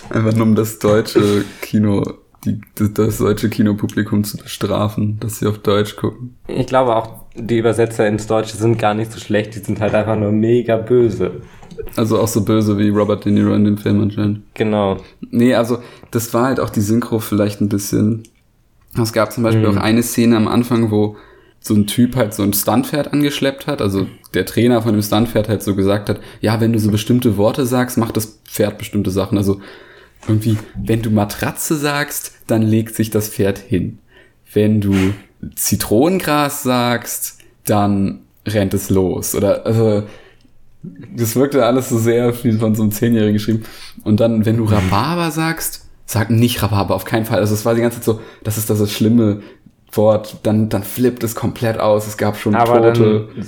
Einfach 0.10 0.34
nur 0.34 0.46
um 0.46 0.56
das 0.56 0.80
deutsche 0.80 1.44
Kino 1.62 2.21
die, 2.46 2.60
das 2.76 3.18
deutsche 3.18 3.50
Kinopublikum 3.50 4.24
zu 4.24 4.38
bestrafen, 4.38 5.20
dass 5.20 5.40
sie 5.40 5.48
auf 5.48 5.60
Deutsch 5.60 5.96
gucken. 5.96 6.36
Ich 6.48 6.68
glaube 6.68 6.96
auch, 6.96 7.26
die 7.36 7.58
Übersetzer 7.58 8.08
ins 8.08 8.28
Deutsche 8.28 8.58
sind 8.58 8.78
gar 8.78 8.94
nicht 8.94 9.12
so 9.12 9.20
schlecht, 9.20 9.56
die 9.56 9.60
sind 9.60 9.80
halt 9.80 9.94
einfach 9.94 10.18
nur 10.18 10.32
mega 10.32 10.78
böse. 10.78 11.42
Also 11.96 12.20
auch 12.20 12.28
so 12.28 12.44
böse 12.44 12.78
wie 12.78 12.90
Robert 12.90 13.26
De 13.26 13.32
Niro 13.32 13.54
in 13.54 13.66
dem 13.66 13.78
Film 13.78 14.02
anscheinend. 14.02 14.42
Genau. 14.54 14.98
Nee, 15.30 15.56
also 15.56 15.80
das 16.12 16.34
war 16.34 16.46
halt 16.46 16.60
auch 16.60 16.70
die 16.70 16.82
Synchro 16.82 17.20
vielleicht 17.20 17.62
ein 17.62 17.70
bisschen. 17.70 18.24
Es 19.02 19.14
gab 19.14 19.32
zum 19.32 19.44
Beispiel 19.44 19.68
mhm. 19.68 19.78
auch 19.78 19.82
eine 19.82 20.04
Szene 20.04 20.36
am 20.36 20.48
Anfang, 20.48 20.92
wo 20.92 21.16
so 21.60 21.76
ein 21.76 21.88
Typ 21.88 22.16
halt 22.16 22.34
so 22.34 22.44
ein 22.44 22.54
Stuntpferd 22.54 23.14
angeschleppt 23.14 23.68
hat. 23.68 23.82
Also 23.82 24.08
der 24.34 24.46
Trainer 24.46 24.82
von 24.82 24.94
dem 24.94 25.02
Stuntpferd 25.02 25.48
halt 25.48 25.64
so 25.64 25.76
gesagt 25.76 26.10
hat, 26.10 26.20
ja, 26.42 26.60
wenn 26.60 26.74
du 26.74 26.80
so 26.80 26.92
bestimmte 26.92 27.38
Worte 27.38 27.66
sagst, 27.66 27.98
macht 27.98 28.18
das 28.18 28.42
Pferd 28.46 28.78
bestimmte 28.78 29.12
Sachen. 29.12 29.38
Also 29.38 29.62
irgendwie, 30.28 30.58
wenn 30.76 31.02
du 31.02 31.10
Matratze 31.10 31.76
sagst, 31.76 32.34
dann 32.48 32.62
legt 32.62 32.96
sich 32.96 33.10
das 33.10 33.30
Pferd 33.30 33.58
hin. 33.58 34.00
Wenn 34.54 34.82
du 34.82 35.14
Zitronengras 35.56 36.64
sagst, 36.64 37.40
dann 37.66 38.22
rennt 38.48 38.74
es 38.74 38.90
los. 38.90 39.36
Oder, 39.36 39.66
also, 39.66 40.04
das 41.16 41.36
wirkte 41.36 41.66
alles 41.66 41.90
so 41.90 41.98
sehr 41.98 42.34
viel 42.34 42.58
von 42.60 42.76
so 42.76 42.84
einem 42.84 42.92
Zehnjährigen 42.92 43.34
geschrieben. 43.34 43.64
Und 44.04 44.20
dann, 44.20 44.46
wenn 44.46 44.58
du 44.58 44.66
Rhabarber 44.66 45.32
sagst, 45.32 45.86
sag 46.06 46.30
nicht 46.30 46.62
Rhabarber, 46.62 46.96
auf 46.96 47.06
keinen 47.06 47.26
Fall. 47.26 47.40
Also 47.40 47.54
es 47.54 47.66
war 47.66 47.76
die 47.76 47.82
ganze 47.82 47.98
Zeit 47.98 48.06
so, 48.06 48.22
das 48.44 48.58
ist 48.58 48.70
das 48.70 48.92
schlimme 48.92 49.42
Wort, 49.94 50.38
dann, 50.44 50.70
dann 50.70 50.84
flippt 50.84 51.24
es 51.24 51.36
komplett 51.36 51.80
aus. 51.80 52.08
Es 52.08 52.18
gab 52.18 52.38
schon 52.38 52.56
Aber 52.56 52.94
Tote. 52.94 53.28
Dann 53.36 53.46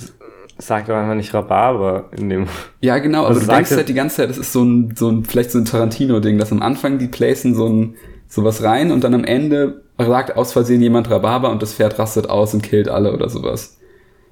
Sag 0.65 0.87
doch 0.87 0.95
einfach 0.95 1.15
nicht 1.15 1.33
Rhabarber 1.33 2.05
in 2.17 2.29
dem. 2.29 2.47
Ja, 2.79 2.97
genau, 2.99 3.19
aber 3.25 3.29
also 3.29 3.41
du 3.41 3.47
denkst 3.47 3.71
halt 3.71 3.89
die 3.89 3.93
ganze 3.93 4.17
Zeit, 4.17 4.29
das 4.29 4.37
ist 4.37 4.53
so 4.53 4.63
ein, 4.63 4.95
so 4.95 5.09
ein, 5.09 5.25
vielleicht 5.25 5.51
so 5.51 5.57
ein 5.57 5.65
Tarantino-Ding, 5.65 6.37
dass 6.37 6.53
am 6.53 6.61
Anfang 6.61 6.99
die 6.99 7.09
placen 7.09 7.53
so 7.53 7.67
ein, 7.67 7.95
sowas 8.29 8.63
rein 8.63 8.91
und 8.91 9.03
dann 9.03 9.13
am 9.13 9.25
Ende 9.25 9.83
sagt 9.97 10.37
aus 10.37 10.53
Versehen 10.53 10.81
jemand 10.81 11.09
Rhabarber 11.09 11.51
und 11.51 11.61
das 11.61 11.73
Pferd 11.73 11.99
rastet 11.99 12.29
aus 12.29 12.53
und 12.53 12.63
killt 12.63 12.87
alle 12.87 13.13
oder 13.13 13.27
sowas. 13.27 13.77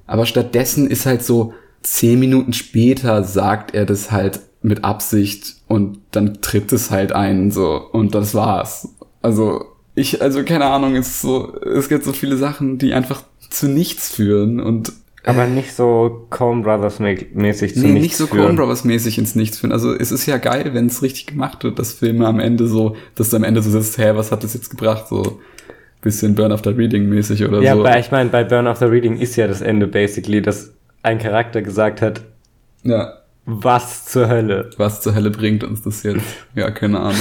Aber 0.06 0.24
stattdessen 0.24 0.88
ist 0.88 1.04
halt 1.04 1.22
so, 1.22 1.52
zehn 1.82 2.18
Minuten 2.18 2.54
später 2.54 3.24
sagt 3.24 3.74
er 3.74 3.84
das 3.84 4.10
halt 4.10 4.40
mit 4.62 4.84
Absicht 4.84 5.56
und 5.68 5.98
dann 6.12 6.40
tritt 6.40 6.72
es 6.72 6.90
halt 6.90 7.12
ein, 7.12 7.50
so, 7.50 7.78
und 7.92 8.14
das 8.14 8.34
war's. 8.34 8.88
Also, 9.20 9.66
ich, 9.94 10.22
also 10.22 10.44
keine 10.44 10.64
Ahnung, 10.64 10.96
es 10.96 11.08
ist 11.08 11.20
so, 11.20 11.54
es 11.60 11.90
gibt 11.90 12.04
so 12.04 12.12
viele 12.12 12.38
Sachen, 12.38 12.78
die 12.78 12.94
einfach 12.94 13.22
zu 13.50 13.68
nichts 13.68 14.08
führen 14.10 14.58
und 14.58 14.94
aber 15.24 15.46
nicht 15.46 15.72
so 15.72 16.26
Coen 16.30 16.62
Brothers 16.62 16.98
mäßig 16.98 17.74
zu 17.74 17.80
nee, 17.80 17.92
nichts 17.92 18.02
nicht 18.02 18.16
so 18.16 18.26
Coen 18.26 18.56
Brothers 18.56 18.84
mäßig 18.84 19.18
ins 19.18 19.34
Nichts 19.34 19.58
führen. 19.58 19.72
Also 19.72 19.94
es 19.94 20.10
ist 20.10 20.26
ja 20.26 20.38
geil, 20.38 20.70
wenn 20.74 20.86
es 20.86 21.02
richtig 21.02 21.26
gemacht 21.26 21.62
wird, 21.62 21.78
dass 21.78 21.92
Filme 21.92 22.26
am 22.26 22.40
Ende 22.40 22.66
so, 22.66 22.96
dass 23.14 23.30
du 23.30 23.36
am 23.36 23.44
Ende 23.44 23.62
so 23.62 23.70
sitzt, 23.70 23.98
hä, 23.98 24.12
was 24.14 24.32
hat 24.32 24.42
das 24.42 24.54
jetzt 24.54 24.70
gebracht? 24.70 25.06
So 25.08 25.40
bisschen 26.00 26.34
Burn 26.34 26.52
After 26.52 26.76
Reading 26.76 27.08
mäßig 27.08 27.44
oder 27.44 27.62
ja, 27.62 27.74
so. 27.74 27.84
Ja, 27.84 27.98
ich 27.98 28.10
meine, 28.10 28.28
bei 28.28 28.44
Burn 28.44 28.66
After 28.66 28.90
Reading 28.90 29.16
ist 29.18 29.36
ja 29.36 29.46
das 29.46 29.60
Ende 29.60 29.86
basically, 29.86 30.42
dass 30.42 30.74
ein 31.02 31.18
Charakter 31.18 31.62
gesagt 31.62 32.02
hat, 32.02 32.22
ja. 32.82 33.18
Was 33.44 34.04
zur 34.04 34.28
Hölle? 34.28 34.70
Was 34.76 35.00
zur 35.00 35.16
Hölle 35.16 35.30
bringt 35.30 35.64
uns 35.64 35.82
das 35.82 36.04
jetzt? 36.04 36.22
Ja, 36.54 36.70
keine 36.70 37.00
Ahnung. 37.00 37.16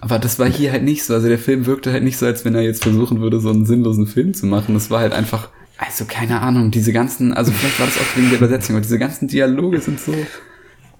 Aber 0.00 0.20
das 0.20 0.38
war 0.38 0.46
hier 0.46 0.70
halt 0.70 0.84
nicht 0.84 1.02
so. 1.02 1.14
Also 1.14 1.28
der 1.28 1.38
Film 1.38 1.66
wirkte 1.66 1.92
halt 1.92 2.04
nicht 2.04 2.18
so, 2.18 2.26
als 2.26 2.44
wenn 2.44 2.54
er 2.54 2.62
jetzt 2.62 2.84
versuchen 2.84 3.20
würde, 3.20 3.40
so 3.40 3.50
einen 3.50 3.66
sinnlosen 3.66 4.06
Film 4.06 4.32
zu 4.32 4.46
machen. 4.46 4.74
Das 4.74 4.90
war 4.90 5.00
halt 5.00 5.12
einfach, 5.12 5.48
also 5.80 6.04
keine 6.04 6.42
Ahnung, 6.42 6.70
diese 6.70 6.92
ganzen, 6.92 7.32
also 7.32 7.52
vielleicht 7.52 7.80
war 7.80 7.86
das 7.86 7.96
auch 7.96 8.16
wegen 8.16 8.28
der 8.28 8.38
Übersetzung, 8.38 8.76
aber 8.76 8.82
diese 8.82 8.98
ganzen 8.98 9.28
Dialoge 9.28 9.80
sind 9.80 9.98
so, 9.98 10.14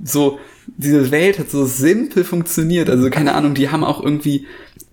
so, 0.02 0.38
diese 0.66 1.10
Welt 1.10 1.38
hat 1.38 1.50
so 1.50 1.66
simpel 1.66 2.24
funktioniert. 2.24 2.88
Also 2.88 3.10
keine 3.10 3.34
Ahnung, 3.34 3.52
die 3.52 3.68
haben 3.68 3.84
auch 3.84 4.02
irgendwie, 4.02 4.46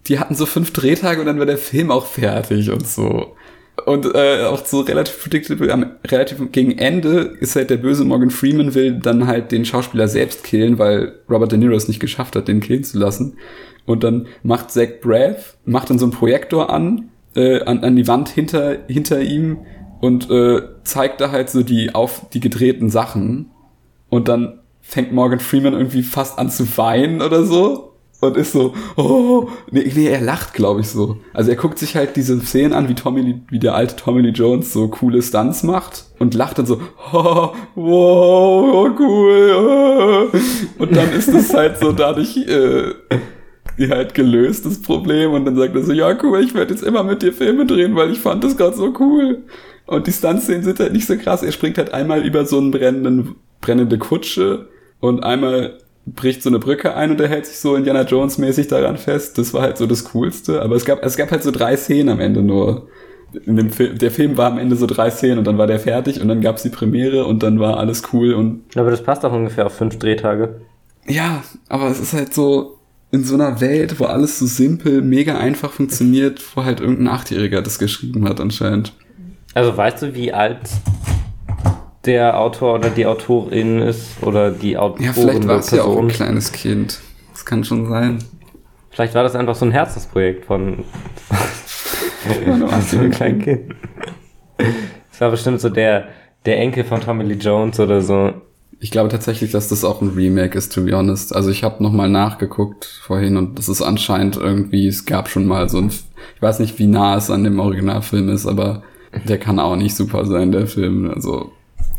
die 0.08 0.20
hatten 0.20 0.36
so 0.36 0.46
fünf 0.46 0.74
Drehtage 0.74 1.22
und 1.22 1.26
dann 1.26 1.40
war 1.40 1.46
der 1.46 1.58
Film 1.58 1.90
auch 1.90 2.06
fertig 2.06 2.70
und 2.70 2.86
so. 2.86 3.38
Und 3.86 4.14
äh, 4.14 4.44
auch 4.44 4.66
so 4.66 4.82
relativ 4.82 5.22
predictable, 5.22 5.72
am, 5.72 5.92
relativ 6.06 6.52
gegen 6.52 6.78
Ende 6.78 7.38
ist 7.40 7.56
halt 7.56 7.70
der 7.70 7.78
böse 7.78 8.04
Morgan 8.04 8.32
Freeman 8.32 8.74
will 8.74 9.00
dann 9.00 9.26
halt 9.26 9.54
den 9.54 9.64
Schauspieler 9.64 10.10
selbst 10.10 10.44
killen, 10.44 10.80
weil 10.80 11.14
Robert 11.30 11.54
De 11.54 11.60
Niro 11.60 11.76
es 11.76 11.88
nicht 11.88 12.02
geschafft 12.02 12.36
hat, 12.36 12.50
den 12.50 12.60
killen 12.60 12.84
zu 12.84 12.98
lassen. 13.00 13.38
Und 13.86 14.04
dann 14.04 14.28
macht 14.44 14.72
Zach 14.72 15.00
Braff, 15.00 15.56
macht 15.64 15.90
dann 15.90 16.00
so 16.00 16.06
einen 16.06 16.12
Projektor 16.12 16.70
an, 16.74 17.10
äh, 17.38 17.62
an, 17.62 17.84
an 17.84 17.96
die 17.96 18.08
Wand 18.08 18.30
hinter, 18.30 18.80
hinter 18.88 19.22
ihm 19.22 19.60
und 20.02 20.30
äh, 20.30 20.62
zeigt 20.84 21.22
da 21.22 21.32
halt 21.32 21.50
so 21.50 21.64
die 21.64 21.94
auf 21.96 22.30
die 22.34 22.40
gedrehten 22.40 22.90
Sachen. 22.90 23.52
Und 24.10 24.28
dann 24.28 24.60
fängt 24.82 25.12
Morgan 25.12 25.40
Freeman 25.40 25.74
irgendwie 25.74 26.04
fast 26.04 26.40
an 26.40 26.50
zu 26.50 26.66
weinen 26.78 27.22
oder 27.22 27.44
so 27.44 27.88
und 28.20 28.36
ist 28.36 28.52
so, 28.52 28.74
oh, 28.96 29.50
nee, 29.70 29.92
nee 29.94 30.08
er 30.08 30.22
lacht, 30.22 30.54
glaube 30.54 30.82
ich, 30.82 30.90
so. 30.90 31.18
Also 31.34 31.52
er 31.52 31.56
guckt 31.56 31.78
sich 31.78 31.96
halt 31.96 32.16
diese 32.16 32.40
Szenen 32.40 32.74
an, 32.74 32.90
wie 32.90 32.96
Tommy, 32.96 33.42
wie 33.50 33.60
der 33.60 33.76
alte 33.76 33.96
Tommy 33.96 34.22
Lee 34.22 34.30
Jones 34.30 34.74
so 34.74 34.88
coole 34.88 35.22
Stunts 35.22 35.64
macht 35.64 36.06
und 36.18 36.34
lacht 36.34 36.58
dann 36.58 36.66
so, 36.66 36.82
oh, 37.14 37.52
wow, 37.76 37.76
oh, 37.76 38.90
cool. 38.98 39.52
Oh. 39.56 40.82
Und 40.82 40.96
dann 40.96 41.12
ist 41.12 41.28
es 41.28 41.54
halt 41.54 41.80
so 41.80 41.92
dadurch 41.92 42.38
äh, 42.38 42.94
halt 43.80 44.14
gelöst, 44.14 44.66
das 44.66 44.82
Problem. 44.82 45.32
Und 45.32 45.46
dann 45.46 45.56
sagt 45.56 45.76
er 45.76 45.84
so, 45.84 45.94
ja, 45.94 46.18
cool, 46.24 46.42
ich 46.42 46.54
werde 46.54 46.74
jetzt 46.74 46.84
immer 46.84 47.04
mit 47.04 47.22
dir 47.22 47.34
Filme 47.34 47.66
drehen, 47.66 47.96
weil 47.96 48.12
ich 48.12 48.20
fand 48.20 48.44
das 48.44 48.58
gerade 48.58 48.76
so 48.76 48.94
cool. 49.00 49.44
Und 49.86 50.08
die 50.08 50.12
Stuntszenen 50.12 50.64
sind 50.64 50.80
halt 50.80 50.94
nicht 50.94 51.08
so 51.08 51.16
krass. 51.18 51.44
Er 51.44 51.52
springt 51.52 51.78
halt 51.78 51.94
einmal 51.94 52.26
über 52.26 52.46
so 52.46 52.58
einen 52.58 52.72
brennenden, 52.72 53.36
brennende 53.62 53.98
Kutsche 53.98 54.68
und 55.00 55.24
einmal 55.24 55.78
bricht 56.06 56.42
so 56.42 56.50
eine 56.50 56.60
Brücke 56.60 56.96
ein 56.96 57.12
und 57.12 57.20
er 57.20 57.28
hält 57.28 57.46
sich 57.46 57.60
so 57.60 57.76
Indiana 57.76 58.04
Jones 58.04 58.38
mäßig 58.38 58.68
daran 58.68 58.98
fest. 58.98 59.38
Das 59.38 59.54
war 59.54 59.62
halt 59.62 59.78
so 59.78 59.86
das 59.86 60.06
Coolste. 60.06 60.62
Aber 60.62 60.76
es 60.76 60.86
gab, 60.86 61.04
es 61.04 61.18
gab 61.18 61.32
halt 61.32 61.44
so 61.44 61.52
drei 61.52 61.76
Szenen 61.76 62.10
am 62.10 62.20
Ende 62.20 62.42
nur. 62.42 62.88
In 63.46 63.58
dem 63.58 63.72
Film, 63.72 63.98
der 63.98 64.10
Film 64.10 64.38
war 64.38 64.50
am 64.50 64.58
Ende 64.58 64.78
so 64.78 64.86
drei 64.86 65.10
Szenen 65.10 65.40
und 65.40 65.46
dann 65.46 65.58
war 65.58 65.68
der 65.68 65.80
fertig 65.80 66.22
und 66.22 66.30
dann 66.30 66.40
gab's 66.40 66.64
die 66.64 66.70
Premiere 66.70 67.26
und 67.26 67.44
dann 67.44 67.60
war 67.60 67.78
alles 67.78 68.04
cool 68.14 68.34
und. 68.34 68.64
Aber 68.76 68.90
das 68.90 69.04
passt 69.04 69.26
auch 69.26 69.34
ungefähr 69.34 69.66
auf 69.66 69.74
fünf 69.74 70.00
Drehtage. 70.00 70.62
Ja, 71.08 71.44
aber 71.68 71.90
es 71.90 72.00
ist 72.00 72.14
halt 72.14 72.34
so 72.34 72.77
in 73.12 73.24
so 73.24 73.36
einer 73.36 73.62
Welt, 73.62 74.00
wo 74.00 74.06
alles 74.06 74.40
so 74.40 74.46
simpel, 74.46 75.02
mega 75.02 75.38
einfach 75.38 75.72
funktioniert, 75.72 76.42
wo 76.56 76.64
halt 76.64 76.80
irgendein 76.80 77.08
Achtjähriger 77.08 77.62
das 77.62 77.80
geschrieben 77.80 78.28
hat 78.28 78.42
anscheinend. 78.42 78.94
Also 79.54 79.76
weißt 79.76 80.02
du, 80.02 80.16
wie 80.16 80.34
alt 80.34 80.60
der 82.06 82.40
Autor 82.40 82.76
oder 82.76 82.90
die 82.90 83.06
Autorin 83.06 83.80
ist 83.80 84.22
oder 84.22 84.52
die 84.52 84.78
Autorin. 84.78 85.06
Ja, 85.06 85.14
vielleicht 85.14 85.48
war 85.48 85.60
es 85.60 85.72
ja 85.72 85.84
auch 85.84 85.98
ein 85.98 86.08
kleines 86.08 86.52
Kind. 86.52 87.00
Das 87.34 87.46
kann 87.46 87.64
schon 87.64 87.90
sein. 87.90 88.20
Vielleicht 88.90 89.14
war 89.14 89.24
das 89.24 89.36
einfach 89.36 89.56
so 89.56 89.66
ein 89.66 89.72
Herzensprojekt 89.72 90.46
von, 90.46 90.84
von 92.46 93.00
einem 93.00 93.12
kleinen 93.12 93.42
Kind. 93.42 93.76
Das 95.12 95.22
war 95.22 95.32
bestimmt 95.32 95.62
so 95.62 95.70
der, 95.70 96.08
der 96.46 96.60
Enkel 96.60 96.84
von 96.84 97.02
Tommy 97.02 97.24
Lee 97.24 97.36
Jones 97.36 97.80
oder 97.80 98.02
so. 98.02 98.34
Ich 98.80 98.92
glaube 98.92 99.10
tatsächlich, 99.10 99.52
dass 99.52 99.70
das 99.70 99.84
auch 99.84 100.02
ein 100.02 100.10
Remake 100.10 100.58
ist, 100.58 100.74
to 100.74 100.84
be 100.84 100.96
honest. 100.96 101.36
Also 101.36 101.50
ich 101.50 101.64
habe 101.64 101.82
nochmal 101.84 102.10
nachgeguckt 102.10 102.86
vorhin 102.86 103.36
und 103.38 103.58
das 103.58 103.70
ist 103.70 103.82
anscheinend 103.82 104.38
irgendwie, 104.38 104.88
es 104.88 105.06
gab 105.06 105.30
schon 105.30 105.48
mal 105.48 105.68
so 105.68 105.80
ein, 105.80 105.88
ich 105.88 106.42
weiß 106.42 106.60
nicht, 106.60 106.78
wie 106.78 106.86
nah 106.86 107.18
es 107.18 107.32
an 107.32 107.44
dem 107.44 107.60
Originalfilm 107.60 108.30
ist, 108.30 108.46
aber 108.46 108.84
der 109.28 109.40
kann 109.40 109.60
auch 109.60 109.76
nicht 109.76 109.96
super 109.96 110.26
sein, 110.26 110.52
der 110.52 110.68
Film. 110.68 111.10
Also 111.10 111.52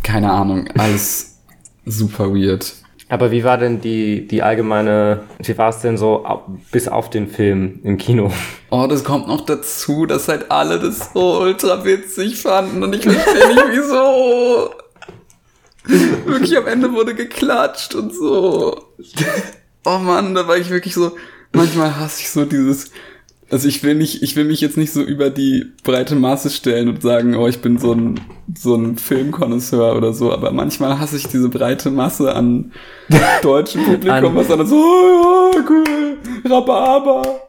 keine 0.02 0.30
Ahnung, 0.30 0.68
alles 0.76 1.38
super 1.84 2.32
weird. 2.32 2.74
Aber 3.10 3.30
wie 3.30 3.42
war 3.42 3.56
denn 3.56 3.80
die, 3.80 4.26
die 4.28 4.42
allgemeine, 4.42 5.22
wie 5.42 5.56
war 5.56 5.70
es 5.70 5.80
denn 5.80 5.96
so 5.96 6.26
bis 6.70 6.88
auf 6.88 7.08
den 7.08 7.26
Film 7.26 7.80
im 7.82 7.96
Kino? 7.96 8.30
Oh, 8.70 8.86
das 8.88 9.02
kommt 9.02 9.28
noch 9.28 9.46
dazu, 9.46 10.04
dass 10.04 10.28
halt 10.28 10.50
alle 10.50 10.78
das 10.78 11.12
so 11.14 11.40
ultra 11.40 11.84
witzig 11.84 12.36
fanden 12.36 12.82
und 12.82 12.94
ich 12.94 13.02
verstehe 13.02 13.48
nicht 13.48 13.64
wieso. 13.72 14.70
wirklich 16.26 16.56
am 16.56 16.66
Ende 16.66 16.92
wurde 16.92 17.14
geklatscht 17.14 17.94
und 17.94 18.14
so. 18.14 18.84
Oh 19.84 19.98
Mann, 19.98 20.34
da 20.34 20.46
war 20.46 20.56
ich 20.58 20.68
wirklich 20.70 20.94
so, 20.94 21.16
manchmal 21.52 21.96
hasse 21.96 22.20
ich 22.20 22.30
so 22.30 22.44
dieses, 22.44 22.90
also 23.50 23.66
ich 23.68 23.82
will 23.82 23.94
nicht, 23.94 24.22
ich 24.22 24.36
will 24.36 24.44
mich 24.44 24.60
jetzt 24.60 24.76
nicht 24.76 24.92
so 24.92 25.02
über 25.02 25.30
die 25.30 25.64
breite 25.82 26.14
Masse 26.14 26.50
stellen 26.50 26.88
und 26.88 27.00
sagen, 27.00 27.34
oh, 27.34 27.48
ich 27.48 27.62
bin 27.62 27.78
so 27.78 27.92
ein, 27.92 28.20
so 28.54 28.74
ein 28.74 28.98
Filmkonnoisseur 28.98 29.96
oder 29.96 30.12
so, 30.12 30.30
aber 30.32 30.52
manchmal 30.52 30.98
hasse 30.98 31.16
ich 31.16 31.26
diese 31.26 31.48
breite 31.48 31.90
Masse 31.90 32.34
an 32.34 32.72
deutschem 33.42 33.84
Publikum, 33.84 34.36
was 34.36 34.48
dann 34.48 34.66
so, 34.66 34.76
oh, 34.76 35.50
ja, 35.54 35.64
cool, 35.68 36.18
Rhabarber. 36.44 37.40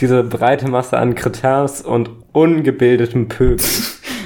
Diese 0.00 0.22
breite 0.22 0.68
Masse 0.68 0.96
an 0.96 1.14
Kretins 1.14 1.82
und 1.82 2.08
ungebildetem 2.32 3.28
Pöbel. 3.28 3.66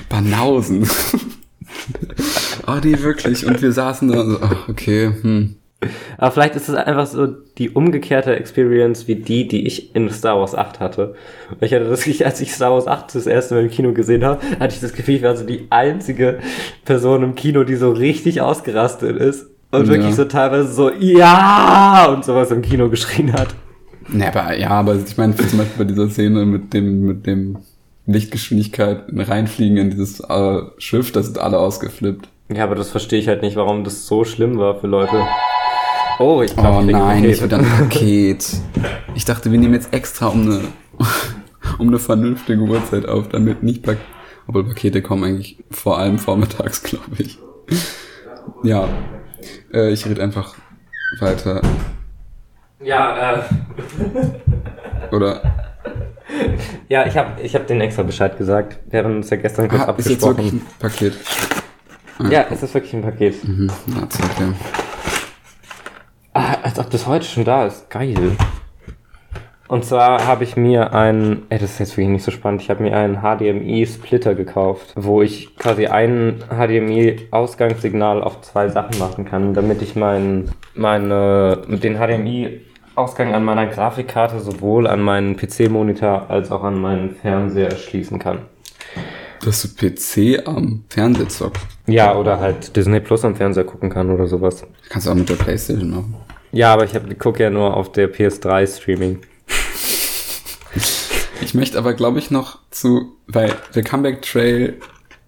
Banausen. 0.08 0.88
oh, 2.66 2.80
die 2.80 3.02
wirklich. 3.02 3.46
Und 3.46 3.60
wir 3.62 3.72
saßen 3.72 4.08
da 4.08 4.20
und 4.20 4.30
so, 4.30 4.38
ach, 4.42 4.68
okay, 4.68 5.12
hm. 5.20 5.56
Aber 6.16 6.30
vielleicht 6.30 6.56
ist 6.56 6.68
es 6.68 6.74
einfach 6.74 7.06
so 7.06 7.26
die 7.26 7.70
umgekehrte 7.70 8.34
Experience 8.34 9.08
wie 9.08 9.16
die, 9.16 9.46
die 9.46 9.66
ich 9.66 9.94
in 9.94 10.08
Star 10.10 10.38
Wars 10.38 10.54
8 10.54 10.80
hatte. 10.80 11.14
Ich 11.60 11.72
hatte 11.74 11.84
das, 11.84 12.06
als 12.22 12.40
ich 12.40 12.54
Star 12.54 12.72
Wars 12.72 12.86
8 12.86 13.14
das 13.14 13.26
erste 13.26 13.54
Mal 13.54 13.64
im 13.64 13.70
Kino 13.70 13.92
gesehen 13.92 14.24
habe, 14.24 14.40
hatte 14.58 14.74
ich 14.74 14.80
das 14.80 14.94
Gefühl, 14.94 15.16
ich 15.16 15.22
war 15.22 15.36
so 15.36 15.44
die 15.44 15.66
einzige 15.70 16.38
Person 16.84 17.22
im 17.22 17.34
Kino, 17.34 17.64
die 17.64 17.76
so 17.76 17.92
richtig 17.92 18.40
ausgerastet 18.40 19.18
ist 19.18 19.48
und 19.70 19.86
ja. 19.86 19.88
wirklich 19.88 20.14
so 20.14 20.24
teilweise 20.24 20.72
so 20.72 20.90
ja 20.90 22.06
und 22.10 22.24
sowas 22.24 22.50
im 22.50 22.62
Kino 22.62 22.88
geschrien 22.88 23.32
hat. 23.34 23.54
Ja, 24.16 24.28
aber 24.28 24.56
ja, 24.56 24.70
aber 24.70 24.96
ich 24.96 25.16
meine 25.16 25.36
zum 25.36 25.58
Beispiel 25.58 25.78
bei 25.78 25.84
dieser 25.84 26.08
Szene 26.08 26.46
mit 26.46 26.72
dem 26.72 27.02
mit 27.02 27.26
dem 27.26 27.58
Lichtgeschwindigkeit 28.06 29.04
reinfliegen 29.14 29.76
in 29.76 29.90
dieses 29.90 30.20
äh, 30.20 30.60
Schiff, 30.78 31.12
da 31.12 31.22
sind 31.22 31.38
alle 31.38 31.58
ausgeflippt. 31.58 32.28
Ja, 32.48 32.64
aber 32.64 32.74
das 32.74 32.90
verstehe 32.90 33.18
ich 33.18 33.28
halt 33.28 33.42
nicht, 33.42 33.56
warum 33.56 33.84
das 33.84 34.06
so 34.06 34.24
schlimm 34.24 34.58
war 34.58 34.78
für 34.78 34.86
Leute. 34.86 35.26
Oh, 36.18 36.42
ich 36.42 36.54
glaube, 36.54 36.78
oh 36.78 36.82
nein, 36.82 37.22
nicht 37.22 37.42
wieder 37.42 37.58
ein 37.58 37.64
Paket. 37.64 38.46
Ich 39.14 39.24
dachte, 39.24 39.50
wir 39.50 39.58
nehmen 39.58 39.74
jetzt 39.74 39.92
extra 39.92 40.28
um 40.28 40.42
eine, 40.42 40.60
um 41.78 41.88
eine 41.88 41.98
vernünftige 41.98 42.62
Uhrzeit 42.62 43.06
auf, 43.06 43.28
damit 43.28 43.62
nicht 43.62 43.82
Pak 43.82 43.98
obwohl 44.48 44.64
Pakete 44.64 45.02
kommen 45.02 45.24
eigentlich 45.24 45.58
vor 45.70 45.98
allem 45.98 46.18
vormittags, 46.18 46.82
glaube 46.84 47.16
ich. 47.18 47.38
Ja, 48.62 48.88
äh, 49.72 49.90
ich 49.90 50.06
rede 50.06 50.22
einfach 50.22 50.54
weiter. 51.20 51.62
Ja, 52.80 53.34
äh. 53.34 53.42
Oder? 55.14 55.42
Ja, 56.88 57.06
ich 57.06 57.16
habe 57.16 57.40
ich 57.40 57.54
hab 57.54 57.66
den 57.66 57.80
extra 57.80 58.02
Bescheid 58.02 58.36
gesagt. 58.38 58.78
Wir 58.88 59.02
haben 59.02 59.16
uns 59.16 59.30
ja 59.30 59.36
gestern 59.36 59.68
kurz 59.68 59.82
ah, 59.82 59.86
abgesprochen. 59.86 60.16
Ist 60.16 60.22
jetzt 60.22 60.36
wirklich 60.36 60.52
ein 60.52 60.66
Paket? 60.78 61.14
Ah, 62.18 62.28
ja, 62.28 62.46
es 62.50 62.62
ist 62.62 62.74
wirklich 62.74 62.94
ein 62.94 63.02
Paket. 63.02 63.46
Mhm, 63.46 63.70
na, 63.86 64.02
okay. 64.04 64.52
Ah, 66.32 66.56
als 66.62 66.78
ob 66.78 66.90
das 66.90 67.06
heute 67.06 67.24
schon 67.24 67.44
da 67.44 67.66
ist. 67.66 67.90
Geil. 67.90 68.32
Und 69.68 69.84
zwar 69.84 70.26
habe 70.26 70.44
ich 70.44 70.56
mir 70.56 70.94
einen, 70.94 71.46
ey, 71.48 71.58
das 71.58 71.72
ist 71.72 71.78
jetzt 71.80 71.96
wirklich 71.96 72.08
nicht 72.08 72.24
so 72.24 72.30
spannend, 72.30 72.62
ich 72.62 72.70
habe 72.70 72.84
mir 72.84 72.96
einen 72.96 73.22
HDMI-Splitter 73.22 74.36
gekauft, 74.36 74.92
wo 74.94 75.22
ich 75.22 75.56
quasi 75.56 75.86
ein 75.86 76.44
HDMI-Ausgangssignal 76.48 78.22
auf 78.22 78.42
zwei 78.42 78.68
Sachen 78.68 78.96
machen 78.98 79.24
kann, 79.24 79.54
damit 79.54 79.82
ich 79.82 79.96
mein, 79.96 80.50
meine, 80.74 81.62
den 81.66 81.96
HDMI 81.96 82.60
Ausgang 82.94 83.34
an 83.34 83.44
meiner 83.44 83.66
Grafikkarte 83.66 84.40
sowohl 84.40 84.86
an 84.86 85.02
meinen 85.02 85.36
PC-Monitor 85.36 86.30
als 86.30 86.50
auch 86.50 86.62
an 86.62 86.80
meinen 86.80 87.10
Fernseher 87.10 87.72
schließen 87.72 88.18
kann. 88.18 88.38
Dass 89.44 89.62
du 89.62 89.68
PC 89.68 90.46
am 90.46 90.84
Fernseher 90.88 91.28
zockst. 91.28 91.66
Ja, 91.86 92.16
oder 92.16 92.40
halt 92.40 92.74
Disney 92.76 93.00
Plus 93.00 93.24
am 93.24 93.36
Fernseher 93.36 93.64
gucken 93.64 93.90
kann 93.90 94.10
oder 94.10 94.26
sowas. 94.26 94.64
Kannst 94.88 95.06
du 95.06 95.10
auch 95.12 95.14
mit 95.14 95.28
der 95.28 95.34
Playstation 95.34 95.90
machen. 95.90 96.14
Ja, 96.52 96.72
aber 96.72 96.84
ich 96.84 97.18
gucke 97.18 97.42
ja 97.42 97.50
nur 97.50 97.76
auf 97.76 97.92
der 97.92 98.12
PS3 98.12 98.66
Streaming. 98.66 99.18
Ich 101.42 101.54
möchte 101.54 101.78
aber, 101.78 101.94
glaube 101.94 102.18
ich, 102.18 102.30
noch 102.30 102.58
zu, 102.70 103.16
weil 103.26 103.54
der 103.74 103.82
Comeback 103.82 104.22
Trail 104.22 104.74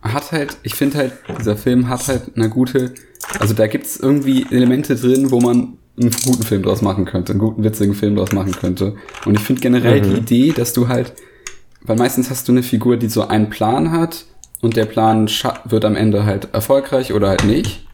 hat 0.03 0.33
halt, 0.33 0.57
ich 0.63 0.75
finde 0.75 0.99
halt, 0.99 1.13
dieser 1.39 1.57
Film 1.57 1.89
hat 1.89 2.09
halt 2.09 2.37
eine 2.37 2.49
gute, 2.49 2.95
also 3.39 3.55
da 3.55 3.67
gibt's 3.67 3.97
irgendwie 3.97 4.47
Elemente 4.51 4.97
drin, 4.97 5.31
wo 5.31 5.41
man 5.41 5.79
einen 6.01 6.11
guten 6.25 6.43
Film 6.43 6.63
draus 6.63 6.83
machen 6.83 7.05
könnte, 7.05 7.33
einen 7.33 7.41
guten, 7.41 7.65
witzigen 7.65 7.95
Film 7.95 8.17
draus 8.17 8.33
machen 8.33 8.53
könnte. 8.53 8.97
Und 9.25 9.35
ich 9.35 9.41
finde 9.41 9.61
generell 9.61 10.01
mhm. 10.01 10.05
die 10.05 10.17
Idee, 10.17 10.53
dass 10.53 10.73
du 10.73 10.89
halt, 10.89 11.13
weil 11.89 11.97
meistens 11.97 12.31
hast 12.31 12.47
du 12.47 12.53
eine 12.53 12.63
Figur, 12.63 12.99
die 12.99 13.09
so 13.09 13.27
einen 13.27 13.49
Plan 13.49 13.91
hat 13.91 14.27
und 14.61 14.77
der 14.77 14.85
Plan 14.85 15.29
wird 15.65 15.85
am 15.85 15.97
Ende 15.97 16.27
halt 16.27 16.49
erfolgreich 16.53 17.13
oder 17.15 17.31
halt 17.31 17.45
nicht. 17.45 17.87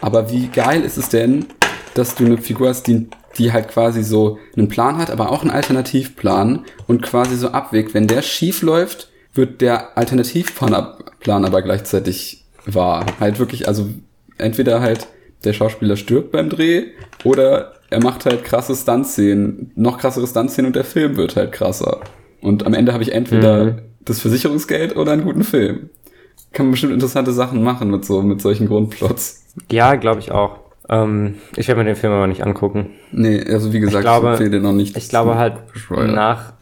Aber 0.00 0.30
wie 0.30 0.48
geil 0.48 0.82
ist 0.82 0.98
es 0.98 1.08
denn, 1.08 1.46
dass 1.94 2.14
du 2.14 2.26
eine 2.26 2.36
Figur 2.36 2.68
hast, 2.68 2.86
die, 2.86 3.08
die 3.38 3.52
halt 3.52 3.68
quasi 3.68 4.04
so 4.04 4.38
einen 4.56 4.68
Plan 4.68 4.98
hat, 4.98 5.10
aber 5.10 5.32
auch 5.32 5.40
einen 5.42 5.50
Alternativplan 5.50 6.64
und 6.86 7.02
quasi 7.02 7.36
so 7.36 7.48
abwägt. 7.48 7.94
Wenn 7.94 8.06
der 8.06 8.22
schief 8.22 8.60
läuft, 8.62 9.08
wird 9.32 9.62
der 9.62 9.96
Alternativplan 9.96 10.84
aber 11.26 11.62
gleichzeitig 11.62 12.44
wahr. 12.66 13.06
Halt 13.18 13.38
wirklich, 13.38 13.66
also 13.66 13.88
entweder 14.36 14.80
halt 14.80 15.08
der 15.44 15.54
Schauspieler 15.54 15.96
stirbt 15.96 16.32
beim 16.32 16.50
Dreh 16.50 16.88
oder 17.24 17.72
er 17.88 18.02
macht 18.02 18.26
halt 18.26 18.44
krasse 18.44 18.76
Stuntszenen, 18.76 19.72
noch 19.74 19.96
krassere 19.96 20.26
Stuntszenen 20.26 20.66
und 20.66 20.76
der 20.76 20.84
Film 20.84 21.16
wird 21.16 21.34
halt 21.36 21.52
krasser. 21.52 22.02
Und 22.40 22.66
am 22.66 22.74
Ende 22.74 22.92
habe 22.92 23.02
ich 23.02 23.12
entweder 23.12 23.64
mhm. 23.64 23.78
das 24.00 24.20
Versicherungsgeld 24.20 24.96
oder 24.96 25.12
einen 25.12 25.24
guten 25.24 25.44
Film. 25.44 25.90
Kann 26.52 26.66
man 26.66 26.70
bestimmt 26.72 26.92
interessante 26.92 27.32
Sachen 27.32 27.62
machen 27.62 27.90
mit 27.90 28.04
so, 28.04 28.22
mit 28.22 28.40
solchen 28.40 28.68
Grundplots. 28.68 29.44
Ja, 29.70 29.96
glaube 29.96 30.20
ich 30.20 30.30
auch. 30.30 30.60
Ähm, 30.88 31.34
ich 31.56 31.68
werde 31.68 31.80
mir 31.80 31.86
den 31.86 31.96
Film 31.96 32.12
aber 32.12 32.26
nicht 32.26 32.44
angucken. 32.44 32.90
Nee, 33.12 33.44
also 33.44 33.72
wie 33.72 33.80
gesagt, 33.80 34.04
ich, 34.04 34.10
glaube, 34.10 34.32
ich 34.42 34.50
den 34.50 34.62
noch 34.62 34.72
nicht. 34.72 34.96
Ich 34.96 35.08
glaube 35.08 35.36
halt 35.36 35.54
nach, 35.90 36.54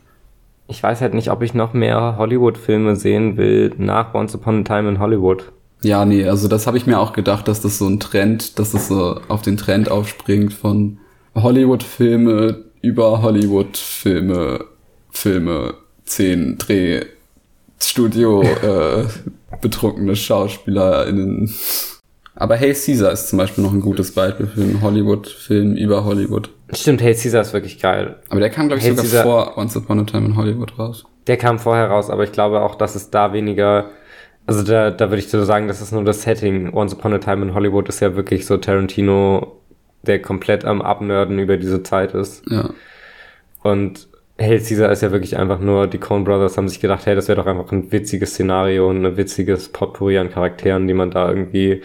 ich 0.67 0.83
weiß 0.83 1.01
halt 1.01 1.15
nicht, 1.15 1.31
ob 1.31 1.43
ich 1.43 1.55
noch 1.55 1.73
mehr 1.73 2.17
Hollywood-Filme 2.19 2.97
sehen 2.97 3.37
will 3.37 3.73
nach 3.79 4.15
Once 4.15 4.35
Upon 4.35 4.61
a 4.61 4.63
Time 4.63 4.89
in 4.89 4.99
Hollywood. 4.99 5.53
Ja, 5.83 6.05
nee, 6.05 6.27
also 6.27 6.49
das 6.49 6.67
habe 6.67 6.77
ich 6.77 6.87
mir 6.87 6.99
auch 6.99 7.13
gedacht, 7.13 7.47
dass 7.47 7.61
das 7.61 7.79
so 7.79 7.87
ein 7.87 8.01
Trend, 8.01 8.59
dass 8.59 8.73
das 8.73 8.89
so 8.89 9.21
auf 9.29 9.43
den 9.43 9.57
Trend 9.57 9.91
aufspringt 9.91 10.53
von 10.53 10.99
Hollywood-Filme 11.35 12.65
über 12.81 13.23
Hollywood-Filme, 13.23 14.65
Filme, 15.17 15.75
10 16.05 16.59
Dreh, 16.59 17.05
Studio, 17.81 18.43
äh, 18.63 19.05
betrunkene 19.61 20.15
SchauspielerInnen. 20.15 21.53
Aber 22.35 22.57
Hey 22.57 22.75
Caesar 22.75 23.13
ist 23.13 23.29
zum 23.29 23.39
Beispiel 23.39 23.65
noch 23.65 23.73
ein 23.73 23.81
gutes 23.81 24.13
Beispiel 24.13 24.47
für 24.47 24.61
einen 24.61 24.83
Hollywood-Film 24.83 25.75
über 25.75 26.05
Hollywood. 26.05 26.51
Stimmt, 26.75 27.01
Hey 27.01 27.15
Caesar 27.15 27.41
ist 27.41 27.55
wirklich 27.55 27.81
geil. 27.81 28.17
Aber 28.29 28.41
der 28.41 28.51
kam, 28.51 28.69
glaube 28.69 28.81
ich, 28.81 28.85
hey 28.85 28.91
sogar 28.91 29.05
Caesar, 29.05 29.23
vor 29.23 29.59
Once 29.59 29.77
Upon 29.77 30.01
a 30.01 30.05
Time 30.05 30.27
in 30.27 30.37
Hollywood 30.37 30.79
raus. 30.79 31.05
Der 31.27 31.39
kam 31.39 31.59
vorher 31.59 31.89
raus, 31.89 32.11
aber 32.11 32.25
ich 32.25 32.33
glaube 32.33 32.61
auch, 32.61 32.75
dass 32.75 32.95
es 32.95 33.11
da 33.11 33.33
weniger 33.33 33.91
also 34.47 34.63
da, 34.63 34.93
da 34.93 35.11
würde 35.11 35.19
ich 35.19 35.29
so 35.29 35.45
sagen, 35.45 35.67
das 35.67 35.81
ist 35.81 35.93
nur 35.93 36.05
das 36.05 36.23
Setting. 36.23 36.73
Once 36.73 36.95
Upon 36.95 37.13
a 37.13 37.19
Time 37.19 37.43
in 37.43 37.55
Hollywood 37.55 37.89
ist 37.89 38.01
ja 38.01 38.15
wirklich 38.15 38.47
so 38.47 38.57
Tarantino, 38.57 39.61
der 40.03 40.23
komplett 40.23 40.65
am 40.65 40.83
Abnörden 40.83 41.39
über 41.41 41.57
diese 41.57 41.83
Zeit 41.83 42.15
ist. 42.15 42.45
Ja. 42.49 42.71
Und 43.65 44.07
Hail 44.39 44.61
Caesar 44.61 44.93
ist 44.93 45.03
ja 45.03 45.13
wirklich 45.13 45.37
einfach 45.37 45.61
nur, 45.61 45.87
die 45.87 45.99
Coen 45.99 46.25
Brothers 46.25 46.57
haben 46.57 46.69
sich 46.69 46.81
gedacht, 46.81 47.07
hey, 47.07 47.15
das 47.15 47.29
wäre 47.29 47.41
doch 47.41 47.47
einfach 47.47 47.73
ein 47.73 47.91
witziges 47.91 48.31
Szenario 48.31 48.89
und 48.91 49.05
ein 49.05 49.17
witziges 49.17 49.71
Potpourri 49.71 50.19
an 50.19 50.31
Charakteren, 50.31 50.87
die 50.87 50.95
man 50.95 51.11
da 51.11 51.29
irgendwie 51.29 51.83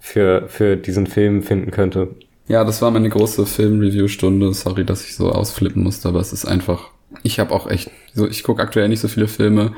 für, 0.00 0.48
für 0.48 0.76
diesen 0.76 1.06
Film 1.06 1.42
finden 1.42 1.70
könnte. 1.70 2.08
Ja, 2.46 2.64
das 2.64 2.82
war 2.82 2.90
meine 2.90 3.08
große 3.08 3.46
Film-Review-Stunde. 3.46 4.52
Sorry, 4.52 4.84
dass 4.84 5.04
ich 5.04 5.14
so 5.16 5.30
ausflippen 5.30 5.82
musste, 5.82 6.08
aber 6.08 6.20
es 6.20 6.32
ist 6.32 6.44
einfach. 6.44 6.90
Ich 7.22 7.38
habe 7.38 7.52
auch 7.54 7.70
echt, 7.70 7.90
so 8.12 8.26
ich 8.26 8.42
gucke 8.42 8.62
aktuell 8.62 8.88
nicht 8.88 9.00
so 9.00 9.08
viele 9.08 9.28
Filme. 9.28 9.72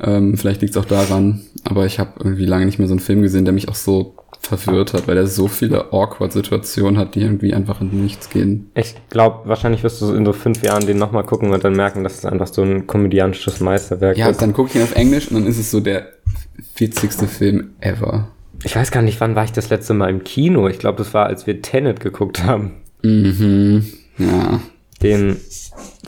Ähm, 0.00 0.36
vielleicht 0.36 0.60
liegt 0.60 0.76
es 0.76 0.80
auch 0.80 0.86
daran, 0.86 1.40
aber 1.64 1.86
ich 1.86 1.98
habe 1.98 2.12
irgendwie 2.18 2.44
lange 2.44 2.66
nicht 2.66 2.78
mehr 2.78 2.88
so 2.88 2.94
einen 2.94 3.00
Film 3.00 3.22
gesehen, 3.22 3.44
der 3.44 3.54
mich 3.54 3.68
auch 3.68 3.74
so 3.74 4.14
verwirrt 4.40 4.94
hat, 4.94 5.08
weil 5.08 5.16
er 5.16 5.26
so 5.26 5.48
viele 5.48 5.92
awkward 5.92 6.32
Situationen 6.32 6.98
hat, 6.98 7.14
die 7.14 7.20
irgendwie 7.20 7.54
einfach 7.54 7.80
in 7.80 8.02
nichts 8.02 8.30
gehen. 8.30 8.70
Ich 8.74 8.94
glaube, 9.10 9.48
wahrscheinlich 9.48 9.82
wirst 9.82 10.00
du 10.00 10.12
in 10.14 10.24
so 10.24 10.32
fünf 10.32 10.62
Jahren 10.62 10.86
den 10.86 10.98
nochmal 10.98 11.24
gucken 11.24 11.52
und 11.52 11.64
dann 11.64 11.74
merken, 11.74 12.04
dass 12.04 12.18
es 12.18 12.24
einfach 12.24 12.46
so 12.46 12.62
ein 12.62 12.86
komödiantisches 12.86 13.60
Meisterwerk 13.60 14.16
ja, 14.16 14.28
ist. 14.28 14.36
Ja, 14.36 14.46
dann 14.46 14.54
gucke 14.54 14.70
ich 14.70 14.76
ihn 14.76 14.82
auf 14.82 14.94
Englisch 14.94 15.28
und 15.28 15.34
dann 15.34 15.46
ist 15.46 15.58
es 15.58 15.70
so 15.70 15.80
der 15.80 16.08
witzigste 16.76 17.26
Film 17.26 17.72
ever. 17.80 18.28
Ich 18.64 18.74
weiß 18.74 18.90
gar 18.90 19.02
nicht, 19.02 19.20
wann 19.20 19.34
war 19.34 19.44
ich 19.44 19.52
das 19.52 19.70
letzte 19.70 19.94
Mal 19.94 20.10
im 20.10 20.24
Kino? 20.24 20.68
Ich 20.68 20.78
glaube, 20.78 20.98
das 20.98 21.14
war, 21.14 21.26
als 21.26 21.46
wir 21.46 21.62
Tenet 21.62 22.00
geguckt 22.00 22.44
haben. 22.44 22.72
Mhm, 23.02 23.86
ja. 24.18 24.60
Den 25.02 25.36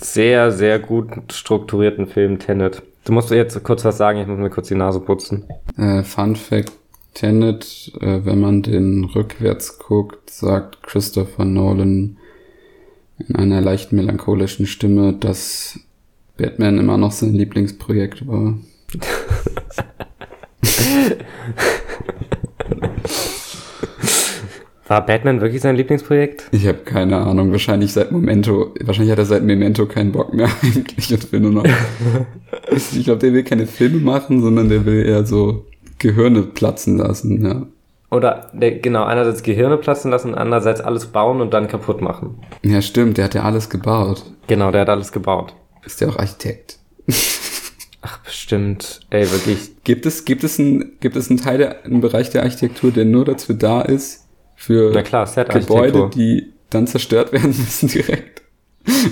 sehr, 0.00 0.50
sehr 0.50 0.80
gut 0.80 1.32
strukturierten 1.32 2.08
Film 2.08 2.38
Tenet. 2.40 2.82
Du 3.10 3.14
musst 3.14 3.32
jetzt 3.32 3.60
kurz 3.64 3.84
was 3.84 3.96
sagen, 3.96 4.20
ich 4.20 4.28
muss 4.28 4.38
mir 4.38 4.50
kurz 4.50 4.68
die 4.68 4.76
Nase 4.76 5.00
putzen. 5.00 5.44
Äh, 5.76 6.04
Fun 6.04 6.36
Fact, 6.36 6.70
Tenet, 7.12 7.90
äh, 8.00 8.24
wenn 8.24 8.38
man 8.38 8.62
den 8.62 9.02
rückwärts 9.02 9.80
guckt, 9.80 10.30
sagt 10.30 10.84
Christopher 10.84 11.44
Nolan 11.44 12.18
in 13.18 13.34
einer 13.34 13.60
leicht 13.60 13.90
melancholischen 13.90 14.64
Stimme, 14.68 15.12
dass 15.12 15.80
Batman 16.36 16.78
immer 16.78 16.98
noch 16.98 17.10
sein 17.10 17.34
Lieblingsprojekt 17.34 18.28
war. 18.28 18.54
War 24.90 25.06
Batman 25.06 25.40
wirklich 25.40 25.62
sein 25.62 25.76
Lieblingsprojekt? 25.76 26.48
Ich 26.50 26.66
habe 26.66 26.78
keine 26.78 27.18
Ahnung. 27.18 27.52
Wahrscheinlich 27.52 27.92
seit 27.92 28.10
Memento. 28.10 28.74
Wahrscheinlich 28.80 29.12
hat 29.12 29.20
er 29.20 29.24
seit 29.24 29.44
Memento 29.44 29.86
keinen 29.86 30.10
Bock 30.10 30.34
mehr 30.34 30.48
eigentlich 30.62 31.12
und 31.14 31.30
will 31.30 31.38
nur 31.38 31.52
noch. 31.52 31.64
ich 32.72 33.04
glaube, 33.04 33.20
der 33.20 33.32
will 33.32 33.44
keine 33.44 33.68
Filme 33.68 33.98
machen, 33.98 34.42
sondern 34.42 34.68
der 34.68 34.84
will 34.84 35.06
eher 35.06 35.24
so 35.24 35.64
Gehirne 36.00 36.42
platzen 36.42 36.98
lassen, 36.98 37.44
ja. 37.44 37.66
Oder 38.10 38.50
der, 38.52 38.80
genau, 38.80 39.04
einerseits 39.04 39.44
Gehirne 39.44 39.76
platzen 39.76 40.10
lassen, 40.10 40.34
andererseits 40.34 40.80
alles 40.80 41.06
bauen 41.06 41.40
und 41.40 41.54
dann 41.54 41.68
kaputt 41.68 42.00
machen. 42.00 42.40
Ja, 42.64 42.82
stimmt, 42.82 43.16
der 43.16 43.26
hat 43.26 43.34
ja 43.34 43.44
alles 43.44 43.70
gebaut. 43.70 44.24
Genau, 44.48 44.72
der 44.72 44.80
hat 44.80 44.88
alles 44.88 45.12
gebaut. 45.12 45.54
Ist 45.84 46.00
der 46.00 46.08
auch 46.08 46.18
Architekt? 46.18 46.80
Ach, 48.02 48.18
bestimmt. 48.24 49.02
Ey, 49.10 49.30
wirklich. 49.30 49.70
Gibt 49.84 50.04
es, 50.04 50.24
gibt 50.24 50.42
es 50.42 50.58
einen, 50.58 50.98
gibt 50.98 51.14
es 51.14 51.30
einen 51.30 51.38
Teil 51.38 51.58
der, 51.58 51.84
einen 51.84 52.00
Bereich 52.00 52.30
der 52.30 52.42
Architektur, 52.42 52.90
der 52.90 53.04
nur 53.04 53.24
dazu 53.24 53.52
da 53.52 53.82
ist, 53.82 54.19
für 54.60 54.92
klar, 55.02 55.26
Gebäude, 55.48 56.10
die 56.14 56.52
dann 56.68 56.86
zerstört 56.86 57.32
werden 57.32 57.48
müssen 57.48 57.88
direkt. 57.88 58.42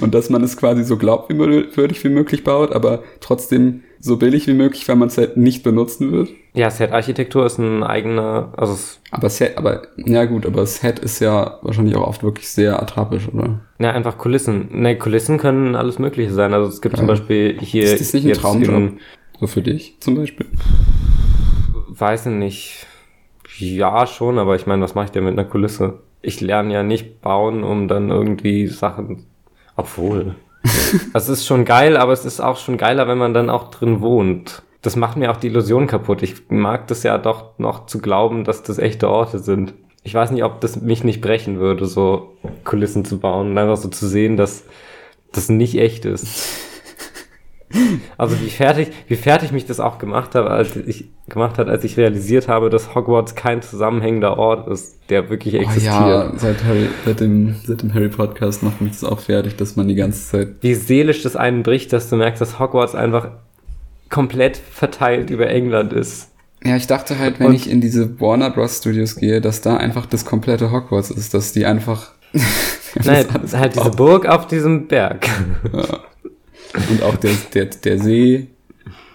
Und 0.02 0.14
dass 0.14 0.28
man 0.28 0.42
es 0.42 0.58
quasi 0.58 0.84
so 0.84 0.98
glaubwürdig 0.98 2.04
wie 2.04 2.08
möglich 2.10 2.44
baut, 2.44 2.72
aber 2.72 3.02
trotzdem 3.20 3.82
so 3.98 4.18
billig 4.18 4.46
wie 4.46 4.52
möglich, 4.52 4.86
weil 4.88 4.96
man 4.96 5.08
es 5.08 5.16
halt 5.16 5.38
nicht 5.38 5.62
benutzen 5.62 6.12
wird. 6.12 6.28
Ja, 6.52 6.70
Set-Architektur 6.70 7.46
ist 7.46 7.58
ein 7.58 7.82
eigener, 7.82 8.52
also 8.56 8.76
aber 9.10 9.30
Set, 9.30 9.56
aber 9.56 9.82
ja 9.96 10.26
gut, 10.26 10.44
aber 10.44 10.66
Set 10.66 10.98
ist 10.98 11.20
ja 11.20 11.58
wahrscheinlich 11.62 11.96
auch 11.96 12.06
oft 12.06 12.22
wirklich 12.22 12.48
sehr 12.48 12.82
attrapisch, 12.82 13.28
oder? 13.32 13.60
Ja, 13.78 13.92
einfach 13.92 14.18
Kulissen. 14.18 14.68
Ne, 14.70 14.98
Kulissen 14.98 15.38
können 15.38 15.76
alles 15.76 15.98
Mögliche 15.98 16.32
sein. 16.32 16.52
Also 16.52 16.68
es 16.68 16.82
gibt 16.82 16.94
ja. 16.94 16.98
zum 16.98 17.06
Beispiel 17.06 17.58
hier. 17.60 17.84
Ist 17.84 18.00
das 18.00 18.12
nicht 18.12 18.26
ein 18.26 18.34
Traumjob? 18.34 18.98
so 19.40 19.46
für 19.46 19.62
dich 19.62 19.96
zum 20.00 20.14
Beispiel? 20.16 20.46
Weiß 21.88 22.26
ich 22.26 22.32
nicht. 22.32 22.86
Ja, 23.58 24.06
schon, 24.06 24.38
aber 24.38 24.56
ich 24.56 24.66
meine, 24.66 24.82
was 24.82 24.94
mache 24.94 25.06
ich 25.06 25.10
denn 25.10 25.24
mit 25.24 25.32
einer 25.32 25.48
Kulisse? 25.48 26.00
Ich 26.22 26.40
lerne 26.40 26.74
ja 26.74 26.82
nicht 26.82 27.20
bauen, 27.20 27.64
um 27.64 27.88
dann 27.88 28.10
irgendwie 28.10 28.66
Sachen. 28.66 29.26
Obwohl. 29.76 30.34
Es 31.12 31.28
ist 31.28 31.46
schon 31.46 31.64
geil, 31.64 31.96
aber 31.96 32.12
es 32.12 32.24
ist 32.24 32.40
auch 32.40 32.56
schon 32.56 32.78
geiler, 32.78 33.06
wenn 33.08 33.18
man 33.18 33.34
dann 33.34 33.50
auch 33.50 33.70
drin 33.70 34.00
wohnt. 34.00 34.62
Das 34.80 34.96
macht 34.96 35.16
mir 35.16 35.30
auch 35.30 35.36
die 35.36 35.48
Illusion 35.48 35.86
kaputt. 35.86 36.22
Ich 36.22 36.48
mag 36.48 36.86
das 36.86 37.02
ja 37.02 37.18
doch 37.18 37.58
noch 37.58 37.86
zu 37.86 37.98
glauben, 37.98 38.44
dass 38.44 38.62
das 38.62 38.78
echte 38.78 39.08
Orte 39.08 39.38
sind. 39.38 39.74
Ich 40.02 40.14
weiß 40.14 40.30
nicht, 40.30 40.44
ob 40.44 40.60
das 40.60 40.80
mich 40.80 41.04
nicht 41.04 41.20
brechen 41.20 41.58
würde, 41.58 41.86
so 41.86 42.36
Kulissen 42.64 43.04
zu 43.04 43.18
bauen 43.18 43.50
und 43.50 43.58
einfach 43.58 43.76
so 43.76 43.88
zu 43.88 44.06
sehen, 44.06 44.36
dass 44.36 44.64
das 45.32 45.48
nicht 45.48 45.76
echt 45.76 46.04
ist. 46.04 46.67
Also 48.16 48.40
wie 48.40 48.50
fertig, 48.50 48.88
wie 49.06 49.16
fertig 49.16 49.52
mich 49.52 49.66
das 49.66 49.80
auch 49.80 49.98
gemacht 49.98 50.34
hat, 50.34 50.46
als 50.46 50.74
ich 50.76 51.10
gemacht 51.28 51.58
hat, 51.58 51.68
als 51.68 51.84
ich 51.84 51.96
realisiert 51.96 52.48
habe, 52.48 52.70
dass 52.70 52.94
Hogwarts 52.94 53.34
kein 53.34 53.62
zusammenhängender 53.62 54.38
Ort 54.38 54.66
ist, 54.68 54.98
der 55.10 55.28
wirklich 55.30 55.54
existiert. 55.54 55.94
Oh 55.94 56.08
ja, 56.08 56.32
seit, 56.36 56.64
Harry, 56.64 56.88
seit, 57.04 57.20
dem, 57.20 57.54
seit 57.64 57.82
dem 57.82 57.94
Harry 57.94 58.08
Podcast 58.08 58.62
macht 58.62 58.80
mich 58.80 58.92
das 58.92 59.04
auch 59.04 59.20
fertig, 59.20 59.56
dass 59.56 59.76
man 59.76 59.88
die 59.88 59.94
ganze 59.94 60.26
Zeit. 60.26 60.48
Wie 60.60 60.74
seelisch 60.74 61.22
das 61.22 61.36
einen 61.36 61.62
bricht, 61.62 61.92
dass 61.92 62.08
du 62.08 62.16
merkst, 62.16 62.40
dass 62.40 62.58
Hogwarts 62.58 62.94
einfach 62.94 63.30
komplett 64.08 64.56
verteilt 64.56 65.30
über 65.30 65.48
England 65.48 65.92
ist. 65.92 66.30
Ja, 66.64 66.76
ich 66.76 66.86
dachte 66.86 67.18
halt, 67.18 67.38
wenn 67.38 67.48
Und 67.48 67.54
ich 67.54 67.70
in 67.70 67.80
diese 67.80 68.20
Warner 68.20 68.50
Bros. 68.50 68.78
Studios 68.78 69.16
gehe, 69.16 69.40
dass 69.40 69.60
da 69.60 69.76
einfach 69.76 70.06
das 70.06 70.24
komplette 70.24 70.72
Hogwarts 70.72 71.10
ist, 71.10 71.34
dass 71.34 71.52
die 71.52 71.66
einfach 71.66 72.12
Nein, 73.04 73.26
halt 73.52 73.76
diese 73.76 73.90
Burg 73.90 74.26
auf 74.26 74.46
diesem 74.46 74.88
Berg. 74.88 75.28
Ja. 75.72 76.00
Und 76.74 77.02
auch 77.02 77.16
der, 77.16 77.32
der, 77.54 77.66
der 77.66 77.98
See 77.98 78.48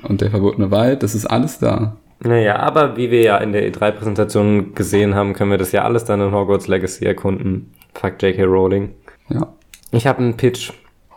und 0.04 0.22
der 0.22 0.32
verbotene 0.32 0.72
Wald, 0.72 1.04
das 1.04 1.16
ist 1.16 1.26
alles 1.26 1.60
da. 1.60 1.98
Naja, 2.20 2.58
aber 2.58 2.96
wie 2.96 3.12
wir 3.12 3.22
ja 3.22 3.38
in 3.38 3.52
der 3.52 3.70
E3-Präsentation 3.70 4.74
gesehen 4.76 5.14
haben, 5.14 5.34
können 5.34 5.52
wir 5.52 5.58
das 5.58 5.72
ja 5.72 5.84
alles 5.84 6.06
dann 6.06 6.22
in 6.22 6.32
Hogwarts 6.32 6.68
Legacy 6.68 7.06
erkunden. 7.06 7.74
Fuck 7.94 8.22
J.K. 8.22 8.44
Rowling. 8.44 8.94
Ja. 9.30 9.54
Ich 9.92 10.08
habe 10.08 10.20
einen 10.20 10.38
Pitch. 10.38 10.72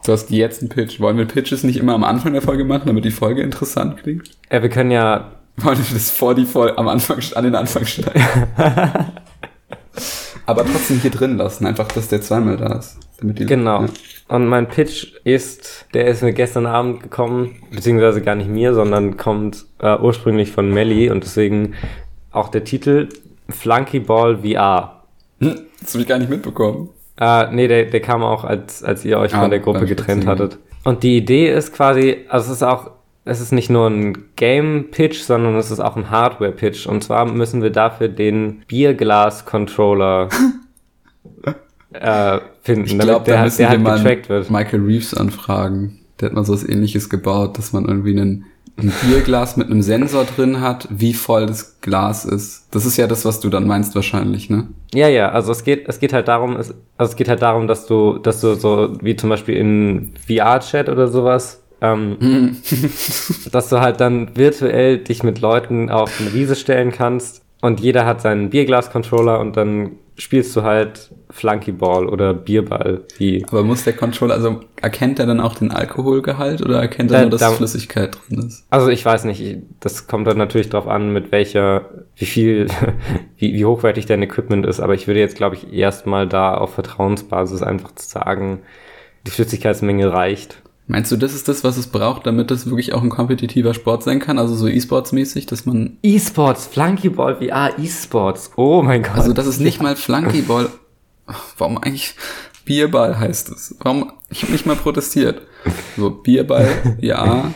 Du 0.04 0.12
hast 0.12 0.30
jetzt 0.30 0.62
einen 0.62 0.68
Pitch. 0.68 1.00
Wollen 1.00 1.16
wir 1.16 1.24
Pitches 1.24 1.62
nicht 1.64 1.78
immer 1.78 1.94
am 1.94 2.04
Anfang 2.04 2.32
der 2.32 2.42
Folge 2.42 2.64
machen, 2.64 2.84
damit 2.86 3.04
die 3.04 3.10
Folge 3.10 3.42
interessant 3.42 4.02
klingt? 4.02 4.30
Ja, 4.50 4.62
wir 4.62 4.68
können 4.68 4.90
ja. 4.90 5.32
Wollen 5.58 5.78
wir 5.78 5.94
das 5.94 6.10
vor 6.10 6.34
die 6.34 6.44
Folge 6.44 6.76
am 6.76 6.86
Anfang 6.88 7.18
an 7.34 7.44
den 7.44 7.54
Anfang 7.54 7.86
schneiden? 7.86 8.22
Aber 10.46 10.64
trotzdem 10.64 11.00
hier 11.00 11.10
drin 11.10 11.36
lassen, 11.38 11.66
einfach, 11.66 11.88
dass 11.88 12.08
der 12.08 12.20
zweimal 12.20 12.56
da 12.56 12.78
ist. 12.78 12.98
Damit 13.18 13.38
die, 13.38 13.46
Genau. 13.46 13.82
Ja. 13.82 13.88
Und 14.28 14.48
mein 14.48 14.68
Pitch 14.68 15.14
ist, 15.22 15.86
der 15.94 16.06
ist 16.06 16.22
mir 16.22 16.32
gestern 16.32 16.66
Abend 16.66 17.02
gekommen, 17.02 17.62
beziehungsweise 17.70 18.22
gar 18.22 18.34
nicht 18.34 18.50
mir, 18.50 18.74
sondern 18.74 19.16
kommt 19.16 19.66
äh, 19.78 19.96
ursprünglich 19.96 20.50
von 20.50 20.72
Melly 20.72 21.10
und 21.10 21.22
deswegen 21.22 21.74
auch 22.32 22.48
der 22.48 22.64
Titel 22.64 23.08
Flunky 23.48 24.00
Ball 24.00 24.38
VR. 24.38 25.04
Hm, 25.40 25.60
das 25.80 25.94
habe 25.94 26.02
ich 26.02 26.08
gar 26.08 26.18
nicht 26.18 26.30
mitbekommen. 26.30 26.88
Äh, 27.18 27.52
nee, 27.52 27.68
der, 27.68 27.84
der 27.86 28.00
kam 28.00 28.24
auch, 28.24 28.44
als, 28.44 28.82
als 28.82 29.04
ihr 29.04 29.18
euch 29.18 29.34
Ah, 29.34 29.42
von 29.42 29.50
der 29.50 29.60
Gruppe 29.60 29.86
getrennt 29.86 30.26
hattet. 30.26 30.58
Und 30.84 31.02
die 31.02 31.16
Idee 31.16 31.52
ist 31.52 31.72
quasi, 31.72 32.26
also 32.28 32.50
es 32.50 32.58
ist 32.58 32.62
auch, 32.62 32.90
es 33.24 33.40
ist 33.40 33.52
nicht 33.52 33.70
nur 33.70 33.88
ein 33.88 34.28
Game-Pitch, 34.36 35.20
sondern 35.20 35.56
es 35.56 35.70
ist 35.70 35.80
auch 35.80 35.96
ein 35.96 36.10
Hardware-Pitch. 36.10 36.86
Und 36.86 37.02
zwar 37.02 37.24
müssen 37.26 37.62
wir 37.62 37.70
dafür 37.70 38.08
den 38.08 38.62
Bierglas-Controller 38.68 40.28
äh, 41.92 42.38
finden, 42.62 42.86
Ich 42.86 42.98
glaube, 42.98 43.24
der, 43.24 43.34
da 43.34 43.40
halt- 43.40 43.46
müssen 43.46 43.58
der 43.58 43.66
wir 43.66 43.70
halt 43.70 43.82
mal 44.04 44.04
wird. 44.28 44.50
Michael 44.50 44.80
Reeves 44.84 45.14
anfragen. 45.14 46.00
Der 46.20 46.28
hat 46.30 46.34
mal 46.34 46.44
so 46.44 46.52
was 46.54 46.66
ähnliches 46.68 47.08
gebaut, 47.10 47.58
dass 47.58 47.72
man 47.72 47.84
irgendwie 47.86 48.12
einen, 48.18 48.44
ein 48.78 48.92
Bierglas 49.06 49.56
mit 49.56 49.70
einem 49.70 49.82
Sensor 49.82 50.24
drin 50.24 50.60
hat, 50.60 50.88
wie 50.90 51.14
voll 51.14 51.46
das 51.46 51.80
Glas 51.80 52.24
ist. 52.24 52.66
Das 52.70 52.84
ist 52.86 52.96
ja 52.96 53.06
das, 53.06 53.24
was 53.24 53.40
du 53.40 53.48
dann 53.48 53.66
meinst 53.66 53.94
wahrscheinlich, 53.94 54.50
ne? 54.50 54.68
Ja, 54.94 55.08
ja, 55.08 55.30
also 55.30 55.52
es 55.52 55.62
geht, 55.64 55.88
es 55.88 55.98
geht 56.00 56.12
halt 56.12 56.28
darum, 56.28 56.56
es, 56.56 56.74
also 56.96 57.10
es 57.10 57.16
geht 57.16 57.28
halt 57.28 57.42
darum, 57.42 57.66
dass 57.68 57.86
du, 57.86 58.18
dass 58.18 58.40
du 58.40 58.54
so, 58.54 58.96
wie 59.02 59.16
zum 59.16 59.30
Beispiel 59.30 59.56
in 59.56 60.12
VR-Chat 60.26 60.88
oder 60.88 61.08
sowas, 61.08 61.62
ähm, 61.82 62.56
dass 63.52 63.68
du 63.68 63.80
halt 63.80 64.00
dann 64.00 64.34
virtuell 64.36 64.98
dich 64.98 65.22
mit 65.22 65.40
Leuten 65.40 65.90
auf 65.90 66.10
eine 66.20 66.32
Wiese 66.32 66.56
stellen 66.56 66.92
kannst 66.92 67.42
und 67.60 67.80
jeder 67.80 68.06
hat 68.06 68.20
seinen 68.22 68.50
Bierglas-Controller 68.50 69.38
und 69.40 69.56
dann 69.56 69.92
spielst 70.18 70.56
du 70.56 70.62
halt 70.62 71.10
Flunkyball 71.30 72.08
oder 72.08 72.32
Bierball, 72.32 73.02
wie 73.18 73.44
Aber 73.48 73.62
muss 73.62 73.84
der 73.84 73.92
Controller, 73.92 74.34
also 74.34 74.60
erkennt 74.80 75.18
er 75.18 75.26
dann 75.26 75.40
auch 75.40 75.54
den 75.56 75.70
Alkoholgehalt 75.70 76.62
oder 76.62 76.80
erkennt 76.80 77.10
er 77.10 77.18
Da- 77.18 77.22
nur, 77.22 77.30
dass 77.30 77.40
da- 77.40 77.50
Flüssigkeit 77.50 78.16
drin 78.28 78.38
ist? 78.46 78.64
Also 78.70 78.88
ich 78.88 79.04
weiß 79.04 79.24
nicht, 79.24 79.40
ich- 79.42 79.58
das 79.80 80.06
kommt 80.06 80.26
dann 80.26 80.38
natürlich 80.38 80.70
drauf 80.70 80.88
an, 80.88 81.12
mit 81.12 81.32
welcher, 81.32 81.90
wie 82.16 82.24
viel, 82.26 82.66
wie, 83.36 83.54
wie 83.54 83.64
hochwertig 83.64 84.06
dein 84.06 84.22
Equipment 84.22 84.64
ist, 84.66 84.80
aber 84.80 84.94
ich 84.94 85.06
würde 85.06 85.20
jetzt, 85.20 85.36
glaube 85.36 85.56
ich, 85.56 85.72
erstmal 85.72 86.26
da 86.26 86.54
auf 86.54 86.74
Vertrauensbasis 86.74 87.62
einfach 87.62 87.90
sagen, 87.96 88.60
die 89.26 89.30
Flüssigkeitsmenge 89.30 90.12
reicht. 90.12 90.62
Meinst 90.88 91.10
du, 91.10 91.16
das 91.16 91.34
ist 91.34 91.48
das, 91.48 91.64
was 91.64 91.76
es 91.76 91.88
braucht, 91.88 92.26
damit 92.26 92.50
das 92.50 92.66
wirklich 92.66 92.92
auch 92.92 93.02
ein 93.02 93.10
kompetitiver 93.10 93.74
Sport 93.74 94.04
sein 94.04 94.20
kann? 94.20 94.38
Also 94.38 94.54
so 94.54 94.68
E-Sports-mäßig, 94.68 95.46
dass 95.46 95.66
man, 95.66 95.96
E-Sports, 96.02 96.66
Flunkyball 96.66 97.36
VR, 97.36 97.76
E-Sports, 97.78 98.52
oh 98.56 98.82
mein 98.82 99.02
Gott. 99.02 99.14
also 99.14 99.32
das 99.32 99.46
ist 99.46 99.60
nicht 99.60 99.82
mal 99.82 99.96
Flunkyball. 99.96 100.68
Warum 101.58 101.78
eigentlich 101.78 102.14
Bierball 102.64 103.18
heißt 103.18 103.48
es? 103.50 103.74
Warum? 103.80 104.12
Ich 104.30 104.42
habe 104.42 104.52
nicht 104.52 104.66
mal 104.66 104.76
protestiert. 104.76 105.42
So 105.96 106.10
Bierball, 106.10 106.68
ja, 107.00 107.52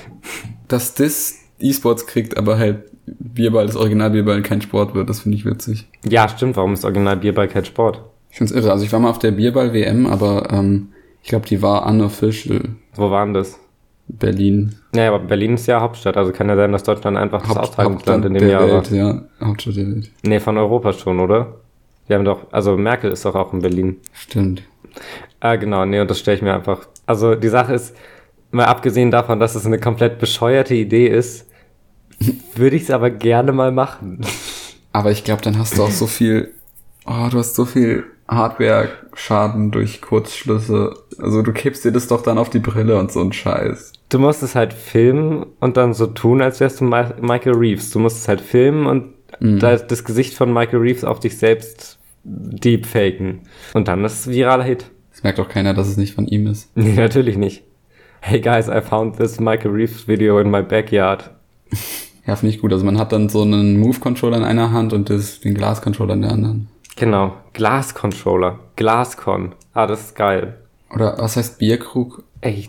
dass 0.67 0.95
das 0.95 1.37
E-Sports 1.61 2.07
kriegt, 2.07 2.37
aber 2.37 2.59
halt 2.59 2.85
Bierball, 3.07 3.67
das 3.67 3.77
Original 3.77 4.11
Bierball 4.11 4.43
kein 4.43 4.61
Sport 4.61 4.95
wird, 4.95 5.09
das 5.09 5.21
finde 5.21 5.37
ich 5.37 5.45
witzig. 5.45 5.89
Ja, 6.05 6.29
stimmt, 6.29 6.57
warum 6.57 6.73
ist 6.73 6.85
Original 6.85 7.17
Bierball 7.17 7.47
kein 7.47 7.65
Sport? 7.65 8.03
Ich 8.31 8.39
find's 8.39 8.53
irre. 8.53 8.73
Also 8.73 8.85
ich 8.85 8.93
war 8.93 9.01
mal 9.01 9.11
auf 9.11 9.19
der 9.19 9.33
Bierball-WM, 9.33 10.07
aber 10.07 10.51
ähm, 10.53 10.89
ich 11.23 11.29
glaube, 11.29 11.47
die 11.47 11.63
war 11.63 11.87
unofficial. 11.87 12.71
Wo 12.95 13.11
waren 13.11 13.35
das? 13.35 13.59
Berlin. 14.19 14.75
Naja, 14.93 15.15
aber 15.15 15.21
Berlin 15.21 15.55
ist 15.55 15.67
ja 15.67 15.81
Hauptstadt, 15.81 16.17
also 16.17 16.33
kann 16.33 16.49
ja 16.49 16.57
sein, 16.57 16.73
dass 16.73 16.83
Deutschland 16.83 17.17
einfach 17.17 17.47
das 17.47 17.57
Austragungsland 17.57 18.25
in 18.25 18.35
dem 18.35 18.41
der 18.41 18.51
Jahr 18.51 18.63
war. 18.63 18.83
Welt, 18.83 18.91
ja. 18.91 19.23
Hauptstadt 19.41 19.77
der 19.77 19.87
Welt. 19.87 20.11
Nee, 20.23 20.41
von 20.41 20.59
Europa 20.59 20.93
schon, 20.93 21.21
oder? 21.21 21.55
Wir 22.07 22.17
haben 22.17 22.25
doch, 22.25 22.47
also 22.51 22.77
Merkel 22.77 23.13
ist 23.13 23.25
doch 23.25 23.37
auch 23.37 23.53
in 23.53 23.61
Berlin. 23.61 23.99
Stimmt. 24.13 24.63
Ah, 25.39 25.57
genau, 25.57 25.85
nee, 25.85 26.01
und 26.01 26.11
das 26.11 26.19
stelle 26.19 26.37
ich 26.37 26.43
mir 26.43 26.55
einfach. 26.55 26.89
Also 27.07 27.37
die 27.37 27.49
Sache 27.49 27.75
ist, 27.75 27.95
mal 28.51 28.67
abgesehen 28.67 29.11
davon, 29.11 29.39
dass 29.39 29.55
es 29.55 29.65
eine 29.65 29.79
komplett 29.79 30.19
bescheuerte 30.19 30.75
Idee 30.75 31.07
ist, 31.07 31.49
würde 32.55 32.77
ich 32.77 32.83
es 32.83 32.91
aber 32.91 33.11
gerne 33.11 33.53
mal 33.53 33.73
machen. 33.73 34.21
Aber 34.93 35.13
ich 35.13 35.25
glaube, 35.25 35.43
dann 35.43 35.59
hast 35.59 35.79
du 35.79 35.85
auch 35.85 35.91
so 35.91 36.07
viel, 36.07 36.53
oh, 37.07 37.29
du 37.31 37.39
hast 37.39 37.55
so 37.55 37.65
viel 37.65 38.05
Hardware-Schaden 38.31 39.71
durch 39.71 40.01
Kurzschlüsse. 40.01 40.95
Also 41.19 41.43
du 41.43 41.53
kippst 41.53 41.85
dir 41.85 41.93
das 41.93 42.09
doch 42.09 42.23
dann 42.23 42.39
auf 42.39 42.49
die 42.49 42.61
Brille 42.61 42.99
und 42.99 43.13
so 43.13 43.21
ein 43.21 43.33
Scheiß. 43.33 43.93
Du 44.09 44.19
musst 44.19 44.43
es 44.43 44.55
halt 44.55 44.73
filmen 44.73 45.47
und 45.61 45.77
dann 45.77 45.95
so 45.95 46.07
tun, 46.07 46.41
als 46.41 46.61
wärst 46.61 46.81
du 46.81 46.85
Mi 46.85 47.05
Michael 47.21 47.57
Reeves. 47.57 47.91
Du 47.91 47.99
musst 47.99 48.19
es 48.19 48.29
halt 48.29 48.41
filmen 48.41 48.87
und 48.87 49.15
da 49.41 49.77
das 49.77 50.05
Gesicht 50.05 50.35
von 50.35 50.53
Michael 50.53 50.81
Reeves 50.81 51.05
auf 51.05 51.21
dich 51.21 51.39
selbst 51.39 51.99
deepfaken. 52.25 53.41
Und 53.75 53.89
dann 53.89 54.05
ist 54.05 54.21
es 54.21 54.31
viraler 54.31 54.65
Hit. 54.65 54.87
Das 55.13 55.23
merkt 55.23 55.39
doch 55.39 55.49
keiner, 55.49 55.75
dass 55.75 55.89
es 55.89 55.97
nicht 55.97 56.15
von 56.15 56.27
ihm 56.27 56.47
ist. 56.47 56.71
Nee, 56.77 56.93
natürlich 56.97 57.37
nicht. 57.37 57.63
Hey 58.21 58.41
guys, 58.41 58.69
I 58.69 58.81
found 58.83 59.17
this 59.17 59.41
Michael 59.41 59.71
Reeves 59.71 60.07
video 60.07 60.39
in 60.41 60.51
my 60.51 60.63
backyard. 60.63 61.31
Ja, 62.27 62.37
finde 62.37 62.55
ich 62.55 62.61
gut. 62.61 62.73
Also 62.73 62.85
man 62.85 62.99
hat 62.99 63.13
dann 63.13 63.29
so 63.29 63.43
einen 63.43 63.79
Move-Controller 63.81 64.37
in 64.37 64.45
einer 64.45 64.73
Hand 64.73 64.93
und 64.93 65.09
das, 65.09 65.41
den 65.41 65.55
Glas-Controller 65.55 66.15
in 66.15 66.23
der 66.23 66.33
anderen. 66.33 66.69
Genau. 66.97 67.37
Glas-Controller. 67.53 68.59
Glascon. 68.77 69.55
Ah, 69.73 69.87
das 69.87 70.01
ist 70.07 70.17
geil. 70.17 70.59
Oder 70.93 71.17
was 71.19 71.37
heißt 71.37 71.59
Bierkrug? 71.59 72.25
Ey, 72.41 72.69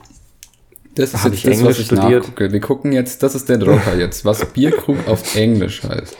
Das 0.95 1.13
ist 1.13 1.23
jetzt 1.25 1.45
das, 1.45 1.51
Englisch 1.59 1.63
was 1.69 1.79
ich 1.79 1.85
studiert? 1.87 2.23
nachgucke. 2.23 2.51
Wir 2.51 2.59
gucken 2.59 2.91
jetzt, 2.91 3.23
das 3.23 3.35
ist 3.35 3.49
der 3.49 3.57
Drucker 3.57 3.95
jetzt, 3.97 4.25
was 4.25 4.45
Bierkrug 4.45 5.07
auf 5.07 5.35
Englisch 5.35 5.83
heißt. 5.83 6.17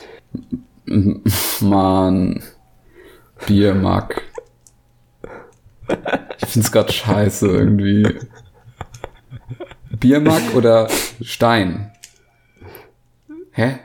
Mann. 1.62 2.44
Biermark. 3.48 4.22
Ich 6.40 6.48
find's 6.50 6.72
grad 6.72 6.92
scheiße 6.94 7.48
irgendwie. 7.48 8.20
Biermark 10.00 10.56
oder 10.56 10.88
Stein? 11.22 11.92
Hä? 13.52 13.80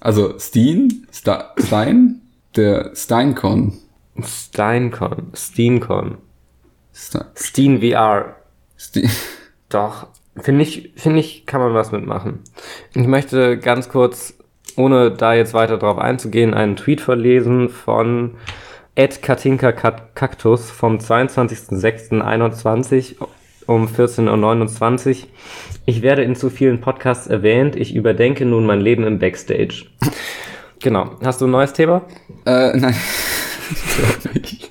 Also 0.00 0.38
Steen? 0.38 1.06
Sta 1.12 1.54
Stein? 1.58 2.21
Der 2.56 2.92
Steincon. 2.94 3.74
Steincon. 4.22 5.32
Steencon. 5.34 6.18
Sta 6.94 7.26
Steen 7.34 7.80
VR. 7.80 8.36
Steen. 8.76 9.10
Doch. 9.68 10.06
Finde 10.36 10.62
ich, 10.62 10.92
finde 10.96 11.20
ich, 11.20 11.44
kann 11.46 11.60
man 11.60 11.74
was 11.74 11.92
mitmachen. 11.92 12.40
Ich 12.94 13.06
möchte 13.06 13.58
ganz 13.58 13.88
kurz, 13.90 14.34
ohne 14.76 15.10
da 15.10 15.34
jetzt 15.34 15.52
weiter 15.52 15.76
drauf 15.76 15.98
einzugehen, 15.98 16.54
einen 16.54 16.76
Tweet 16.76 17.02
verlesen 17.02 17.68
von 17.68 18.36
Ed 18.94 19.20
Katinka 19.22 19.72
Kat- 19.72 20.14
Kaktus 20.14 20.70
vom 20.70 20.96
22.06.21 20.98 23.16
um 23.66 23.86
14.29 23.86 25.08
Uhr. 25.08 25.16
Ich 25.84 26.00
werde 26.02 26.22
in 26.22 26.36
zu 26.36 26.48
vielen 26.50 26.80
Podcasts 26.80 27.26
erwähnt. 27.26 27.74
Ich 27.76 27.94
überdenke 27.94 28.44
nun 28.46 28.64
mein 28.66 28.80
Leben 28.80 29.04
im 29.04 29.18
Backstage. 29.18 29.86
Genau. 30.82 31.10
Hast 31.24 31.40
du 31.40 31.46
ein 31.46 31.50
neues 31.50 31.72
Thema? 31.72 32.02
Äh, 32.44 32.76
nein. 32.76 32.94
Ich. 34.42 34.70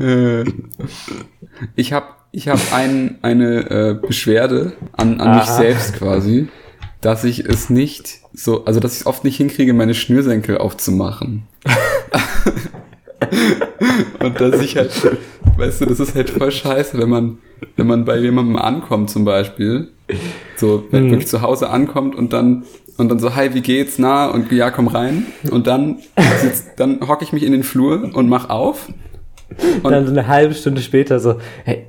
Äh, 0.00 0.44
ich 1.76 1.92
habe 1.92 2.06
ich 2.32 2.48
hab 2.48 2.58
ein, 2.74 3.18
eine 3.22 3.70
äh, 3.70 3.94
Beschwerde 4.06 4.72
an, 4.92 5.20
an 5.20 5.36
mich 5.36 5.46
selbst 5.46 5.94
quasi, 5.94 6.48
dass 7.00 7.24
ich 7.24 7.40
es 7.46 7.70
nicht 7.70 8.18
so, 8.34 8.64
also 8.66 8.80
dass 8.80 8.94
ich 8.94 9.00
es 9.00 9.06
oft 9.06 9.24
nicht 9.24 9.36
hinkriege, 9.36 9.72
meine 9.72 9.94
Schnürsenkel 9.94 10.58
aufzumachen. 10.58 11.44
Und 14.22 14.40
dass 14.40 14.60
ich 14.60 14.76
halt, 14.76 14.90
weißt 15.56 15.80
du, 15.80 15.86
das 15.86 16.00
ist 16.00 16.14
halt 16.14 16.30
voll 16.30 16.50
scheiße, 16.50 16.98
wenn 16.98 17.08
man, 17.08 17.38
wenn 17.76 17.86
man 17.86 18.04
bei 18.04 18.18
jemandem 18.18 18.56
ankommt 18.56 19.10
zum 19.10 19.24
Beispiel, 19.24 19.88
so, 20.56 20.84
wenn 20.90 21.06
Mhm. 21.06 21.10
wirklich 21.10 21.28
zu 21.28 21.42
Hause 21.42 21.70
ankommt 21.70 22.14
und 22.14 22.32
dann, 22.32 22.64
und 22.98 23.08
dann 23.08 23.18
so, 23.18 23.34
hi, 23.34 23.54
wie 23.54 23.62
geht's, 23.62 23.98
na, 23.98 24.26
und 24.26 24.52
ja, 24.52 24.70
komm 24.70 24.88
rein. 24.88 25.26
Und 25.50 25.66
dann, 25.66 25.98
sitzt, 26.42 26.72
dann 26.76 27.08
hocke 27.08 27.24
ich 27.24 27.32
mich 27.32 27.44
in 27.44 27.52
den 27.52 27.62
Flur 27.62 28.10
und 28.12 28.28
mach 28.28 28.50
auf. 28.50 28.88
Und 29.82 29.90
dann 29.90 30.04
so 30.04 30.12
eine 30.12 30.26
halbe 30.26 30.52
Stunde 30.52 30.82
später 30.82 31.20
so, 31.20 31.36
hey, 31.64 31.86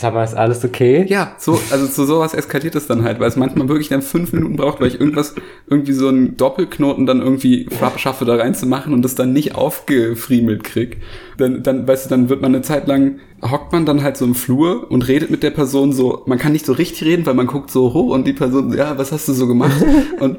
Sag 0.00 0.14
mal, 0.14 0.24
ist 0.24 0.34
alles 0.34 0.64
okay? 0.64 1.04
Ja, 1.06 1.34
so, 1.36 1.60
also 1.70 1.86
zu 1.86 2.06
sowas 2.06 2.32
eskaliert 2.32 2.74
es 2.74 2.86
dann 2.86 3.04
halt, 3.04 3.20
weil 3.20 3.28
es 3.28 3.36
manchmal 3.36 3.68
wirklich 3.68 3.90
dann 3.90 4.00
fünf 4.00 4.32
Minuten 4.32 4.56
braucht, 4.56 4.80
weil 4.80 4.88
ich 4.88 4.98
irgendwas, 4.98 5.34
irgendwie 5.68 5.92
so 5.92 6.08
einen 6.08 6.38
Doppelknoten 6.38 7.04
dann 7.04 7.20
irgendwie 7.20 7.68
schaffe, 7.98 8.24
da 8.24 8.36
reinzumachen 8.36 8.94
und 8.94 9.02
das 9.02 9.14
dann 9.14 9.34
nicht 9.34 9.56
aufgefriemelt 9.56 10.64
krieg. 10.64 11.02
Dann, 11.36 11.62
dann, 11.62 11.86
weißt 11.86 12.06
du, 12.06 12.08
dann 12.08 12.30
wird 12.30 12.40
man 12.40 12.54
eine 12.54 12.62
Zeit 12.62 12.86
lang, 12.86 13.18
hockt 13.42 13.72
man 13.72 13.84
dann 13.84 14.02
halt 14.02 14.16
so 14.16 14.24
im 14.24 14.34
Flur 14.34 14.90
und 14.90 15.06
redet 15.06 15.30
mit 15.30 15.42
der 15.42 15.50
Person 15.50 15.92
so, 15.92 16.22
man 16.24 16.38
kann 16.38 16.52
nicht 16.52 16.64
so 16.64 16.72
richtig 16.72 17.06
reden, 17.06 17.26
weil 17.26 17.34
man 17.34 17.46
guckt 17.46 17.70
so 17.70 17.92
hoch 17.92 18.14
und 18.14 18.26
die 18.26 18.32
Person, 18.32 18.72
ja, 18.72 18.96
was 18.96 19.12
hast 19.12 19.28
du 19.28 19.34
so 19.34 19.46
gemacht? 19.46 19.84
Und 20.20 20.38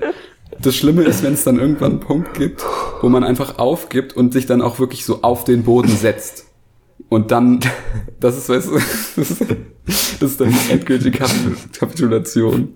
das 0.59 0.75
Schlimme 0.75 1.03
ist, 1.03 1.23
wenn 1.23 1.33
es 1.33 1.43
dann 1.43 1.59
irgendwann 1.59 1.91
einen 1.91 1.99
Punkt 1.99 2.33
gibt, 2.33 2.65
wo 3.01 3.09
man 3.09 3.23
einfach 3.23 3.59
aufgibt 3.59 4.17
und 4.17 4.33
sich 4.33 4.47
dann 4.47 4.61
auch 4.61 4.79
wirklich 4.79 5.05
so 5.05 5.21
auf 5.21 5.43
den 5.43 5.63
Boden 5.63 5.89
setzt. 5.89 6.50
Und 7.09 7.31
dann, 7.31 7.59
das 8.19 8.37
ist, 8.37 8.49
weißt 8.49 8.69
du, 8.69 8.73
das 8.73 9.31
ist, 9.31 9.41
das 9.85 10.21
ist 10.31 10.41
dann 10.41 10.49
die 10.49 10.73
endgültige 10.73 11.19
Kapitulation. 11.77 12.69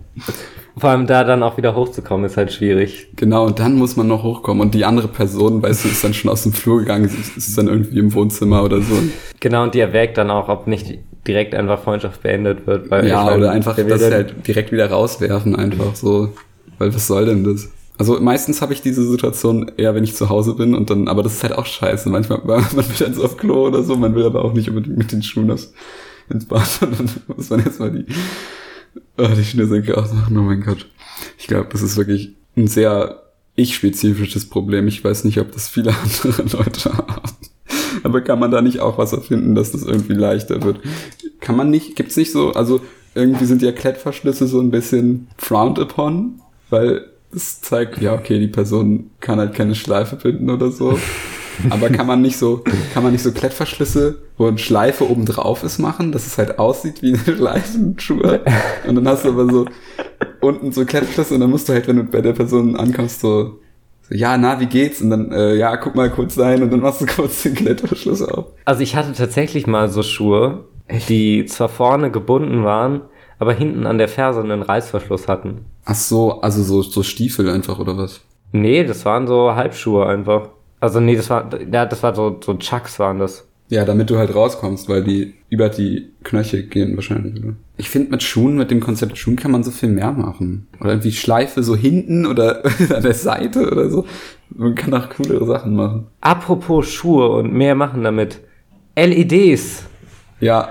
Vor 0.77 0.89
allem 0.89 1.07
da 1.07 1.23
dann 1.23 1.41
auch 1.41 1.57
wieder 1.57 1.75
hochzukommen, 1.75 2.25
ist 2.25 2.35
halt 2.35 2.51
schwierig. 2.51 3.07
Genau, 3.15 3.45
und 3.45 3.59
dann 3.59 3.75
muss 3.75 3.95
man 3.95 4.07
noch 4.07 4.23
hochkommen. 4.23 4.61
Und 4.61 4.75
die 4.75 4.83
andere 4.83 5.07
Person, 5.07 5.61
weißt 5.61 5.85
du, 5.85 5.89
ist 5.89 6.03
dann 6.03 6.13
schon 6.13 6.29
aus 6.29 6.43
dem 6.43 6.51
Flur 6.51 6.79
gegangen, 6.79 7.05
ist, 7.05 7.37
ist 7.37 7.57
dann 7.57 7.67
irgendwie 7.67 7.99
im 7.99 8.13
Wohnzimmer 8.13 8.63
oder 8.63 8.81
so. 8.81 8.95
Genau, 9.39 9.63
und 9.63 9.73
die 9.73 9.79
erwägt 9.79 10.17
dann 10.17 10.29
auch, 10.29 10.49
ob 10.49 10.67
nicht 10.67 10.99
direkt 11.27 11.55
einfach 11.55 11.81
Freundschaft 11.81 12.23
beendet 12.23 12.67
wird. 12.67 12.91
Weil 12.91 13.07
ja, 13.07 13.33
oder 13.33 13.51
einfach 13.51 13.75
das 13.75 14.11
halt 14.11 14.47
direkt 14.47 14.71
wieder 14.71 14.89
rauswerfen, 14.89 15.55
einfach 15.55 15.95
so. 15.95 16.33
Weil 16.77 16.93
was 16.93 17.07
soll 17.07 17.25
denn 17.25 17.43
das? 17.43 17.69
Also 17.97 18.19
meistens 18.19 18.61
habe 18.61 18.73
ich 18.73 18.81
diese 18.81 19.07
Situation 19.07 19.71
eher, 19.77 19.95
wenn 19.95 20.03
ich 20.03 20.15
zu 20.15 20.29
Hause 20.29 20.53
bin 20.55 20.75
und 20.75 20.89
dann, 20.89 21.07
aber 21.07 21.23
das 21.23 21.35
ist 21.35 21.43
halt 21.43 21.53
auch 21.53 21.65
scheiße. 21.65 22.09
Manchmal, 22.09 22.39
man 22.45 22.75
will 22.75 22.95
dann 22.99 23.13
so 23.13 23.23
auf 23.23 23.37
Klo 23.37 23.67
oder 23.67 23.83
so, 23.83 23.95
man 23.95 24.15
will 24.15 24.25
aber 24.25 24.43
auch 24.43 24.53
nicht 24.53 24.69
unbedingt 24.69 24.97
mit 24.97 25.11
den 25.11 25.23
Schuhen 25.23 25.49
aus, 25.51 25.73
ins 26.29 26.45
Bad 26.45 26.67
dann 26.81 27.09
muss 27.35 27.49
man 27.49 27.63
jetzt 27.63 27.79
mal 27.79 27.91
die, 27.91 28.05
oh, 29.17 29.27
die 29.35 29.45
Schnürsenkel 29.45 29.95
ausmachen. 29.95 30.37
Oh 30.37 30.41
mein 30.41 30.61
Gott. 30.61 30.87
Ich 31.37 31.47
glaube, 31.47 31.69
das 31.71 31.81
ist 31.81 31.95
wirklich 31.97 32.35
ein 32.57 32.67
sehr 32.67 33.21
ich-spezifisches 33.55 34.49
Problem. 34.49 34.87
Ich 34.87 35.03
weiß 35.03 35.23
nicht, 35.23 35.39
ob 35.39 35.51
das 35.51 35.69
viele 35.69 35.93
andere 36.03 36.43
Leute 36.57 36.93
haben. 36.93 37.21
Aber 38.03 38.21
kann 38.21 38.39
man 38.39 38.51
da 38.51 38.61
nicht 38.61 38.81
auch 38.81 38.97
was 38.97 39.13
erfinden, 39.13 39.55
dass 39.55 39.71
das 39.71 39.83
irgendwie 39.83 40.13
leichter 40.13 40.61
wird? 40.63 40.79
Kann 41.39 41.55
man 41.55 41.69
nicht, 41.69 41.95
gibt's 41.95 42.17
nicht 42.17 42.31
so, 42.31 42.51
also 42.51 42.81
irgendwie 43.13 43.45
sind 43.45 43.61
ja 43.61 43.71
Klettverschlüsse 43.71 44.45
so 44.47 44.59
ein 44.59 44.71
bisschen 44.71 45.27
frowned 45.37 45.79
upon, 45.79 46.41
weil 46.69 47.09
das 47.35 47.59
zeigt, 47.59 48.01
ja, 48.01 48.13
okay, 48.13 48.39
die 48.39 48.47
Person 48.47 49.11
kann 49.19 49.39
halt 49.39 49.53
keine 49.53 49.75
Schleife 49.75 50.15
binden 50.15 50.49
oder 50.49 50.71
so. 50.71 50.97
Aber 51.69 51.89
kann 51.89 52.07
man 52.07 52.21
nicht 52.21 52.37
so, 52.37 52.63
kann 52.93 53.03
man 53.03 53.11
nicht 53.11 53.23
so 53.23 53.31
Klettverschlüsse, 53.31 54.17
wo 54.37 54.47
eine 54.47 54.57
Schleife 54.57 55.09
oben 55.09 55.25
drauf 55.25 55.63
ist, 55.63 55.79
machen, 55.79 56.11
dass 56.11 56.27
es 56.27 56.37
halt 56.37 56.59
aussieht 56.59 57.01
wie 57.01 57.13
eine 57.13 57.35
Schleifenschuhe. 57.37 58.41
Und 58.87 58.95
dann 58.95 59.07
hast 59.07 59.25
du 59.25 59.29
aber 59.29 59.49
so 59.49 59.65
unten 60.39 60.71
so 60.71 60.85
Klettverschlüsse 60.85 61.33
und 61.33 61.41
dann 61.41 61.49
musst 61.49 61.67
du 61.67 61.73
halt, 61.73 61.87
wenn 61.87 61.97
du 61.97 62.03
bei 62.03 62.21
der 62.21 62.33
Person 62.33 62.77
ankommst, 62.77 63.19
so, 63.19 63.59
so 64.01 64.15
ja, 64.15 64.37
na, 64.37 64.59
wie 64.61 64.67
geht's? 64.67 65.01
Und 65.01 65.09
dann, 65.09 65.31
äh, 65.31 65.55
ja, 65.55 65.75
guck 65.75 65.95
mal 65.95 66.09
kurz 66.09 66.37
rein 66.39 66.63
und 66.63 66.71
dann 66.71 66.79
machst 66.79 67.01
du 67.01 67.05
kurz 67.05 67.43
den 67.43 67.53
Klettverschluss 67.53 68.21
auf. 68.21 68.45
Also 68.63 68.81
ich 68.81 68.95
hatte 68.95 69.11
tatsächlich 69.13 69.67
mal 69.67 69.89
so 69.89 70.03
Schuhe, 70.03 70.65
die 71.09 71.45
zwar 71.45 71.69
vorne 71.69 72.11
gebunden 72.11 72.63
waren, 72.63 73.01
aber 73.39 73.53
hinten 73.53 73.85
an 73.85 73.97
der 73.97 74.07
Ferse 74.07 74.41
einen 74.41 74.61
Reißverschluss 74.61 75.27
hatten. 75.27 75.65
Ach 75.85 75.95
so, 75.95 76.41
also 76.41 76.63
so, 76.63 76.81
so 76.81 77.03
Stiefel 77.03 77.49
einfach 77.49 77.79
oder 77.79 77.97
was? 77.97 78.21
Nee, 78.51 78.83
das 78.83 79.05
waren 79.05 79.27
so 79.27 79.53
Halbschuhe 79.55 80.05
einfach. 80.07 80.49
Also 80.79 80.99
nee, 80.99 81.15
das 81.15 81.29
war, 81.29 81.49
ja, 81.71 81.85
das 81.85 82.03
war 82.03 82.15
so, 82.15 82.39
so 82.43 82.55
Chucks 82.55 82.99
waren 82.99 83.19
das. 83.19 83.47
Ja, 83.69 83.83
damit 83.83 84.09
du 84.11 84.17
halt 84.17 84.33
rauskommst, 84.35 84.89
weil 84.89 85.03
die 85.03 85.33
über 85.49 85.69
die 85.69 86.11
Knöchel 86.23 86.63
gehen 86.63 86.95
wahrscheinlich, 86.95 87.43
oder? 87.43 87.55
Ich 87.77 87.89
finde 87.89 88.11
mit 88.11 88.21
Schuhen, 88.21 88.57
mit 88.57 88.69
dem 88.69 88.79
Konzept 88.79 89.17
Schuhen 89.17 89.35
kann 89.35 89.51
man 89.51 89.63
so 89.63 89.71
viel 89.71 89.89
mehr 89.89 90.11
machen. 90.11 90.67
Oder 90.79 90.91
irgendwie 90.91 91.11
Schleife 91.11 91.63
so 91.63 91.75
hinten 91.75 92.27
oder 92.27 92.63
an 92.95 93.01
der 93.01 93.13
Seite 93.13 93.69
oder 93.71 93.89
so. 93.89 94.05
Man 94.49 94.75
kann 94.75 94.93
auch 94.93 95.09
coolere 95.09 95.45
Sachen 95.45 95.75
machen. 95.75 96.07
Apropos 96.21 96.87
Schuhe 96.87 97.29
und 97.29 97.53
mehr 97.53 97.73
machen 97.73 98.03
damit. 98.03 98.39
LEDs. 98.95 99.83
Ja, 100.39 100.69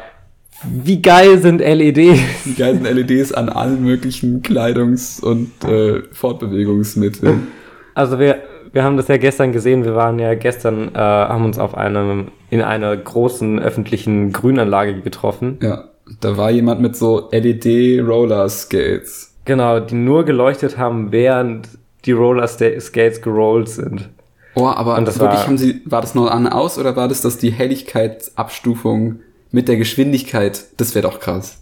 wie 0.71 1.03
geil 1.03 1.39
sind 1.39 1.61
LEDs? 1.61 2.21
Wie 2.45 2.55
geil 2.55 2.75
sind 2.75 2.85
LEDs 2.85 3.33
an 3.33 3.49
allen 3.49 3.83
möglichen 3.83 4.43
Kleidungs- 4.43 5.23
und 5.23 5.51
äh, 5.65 6.03
Fortbewegungsmitteln? 6.13 7.49
Also 7.95 8.19
wir, 8.19 8.43
wir 8.73 8.83
haben 8.83 8.97
das 8.97 9.09
ja 9.09 9.17
gestern 9.17 9.53
gesehen. 9.53 9.85
Wir 9.85 9.95
waren 9.95 10.19
ja 10.19 10.35
gestern, 10.35 10.95
äh, 10.95 10.99
haben 10.99 11.45
uns 11.45 11.59
auf 11.59 11.77
einem, 11.77 12.29
in 12.51 12.61
einer 12.61 12.97
großen 12.97 13.61
öffentlichen 13.61 14.33
Grünanlage 14.33 15.01
getroffen. 15.01 15.59
Ja, 15.63 15.85
da 16.21 16.37
war 16.37 16.51
jemand 16.51 16.81
mit 16.81 16.97
so 16.97 17.29
LED-Roller-Skates. 17.31 19.35
Genau, 19.45 19.81
die 19.81 19.95
nur 19.95 20.25
geleuchtet 20.25 20.79
haben, 20.79 21.13
während 21.13 21.69
die 22.05 22.13
Roller-Skates 22.13 23.23
gerollt 23.23 23.69
sind. 23.69 24.09
Oh, 24.57 24.67
aber 24.67 24.97
und 24.97 25.07
das 25.07 25.19
wirklich 25.19 25.41
war, 25.41 25.47
haben 25.47 25.59
sie, 25.59 25.83
war 25.85 26.01
das 26.01 26.15
nur 26.15 26.33
an 26.33 26.47
aus 26.47 26.79
oder 26.79 26.95
war 26.97 27.09
das, 27.09 27.23
dass 27.23 27.39
die 27.39 27.51
Helligkeitsabstufung 27.51 29.21
mit 29.55 29.69
der 29.69 29.77
Geschwindigkeit, 29.77 30.65
das 30.79 30.97
wäre 30.97 31.09
doch 31.09 31.21
krass. 31.21 31.59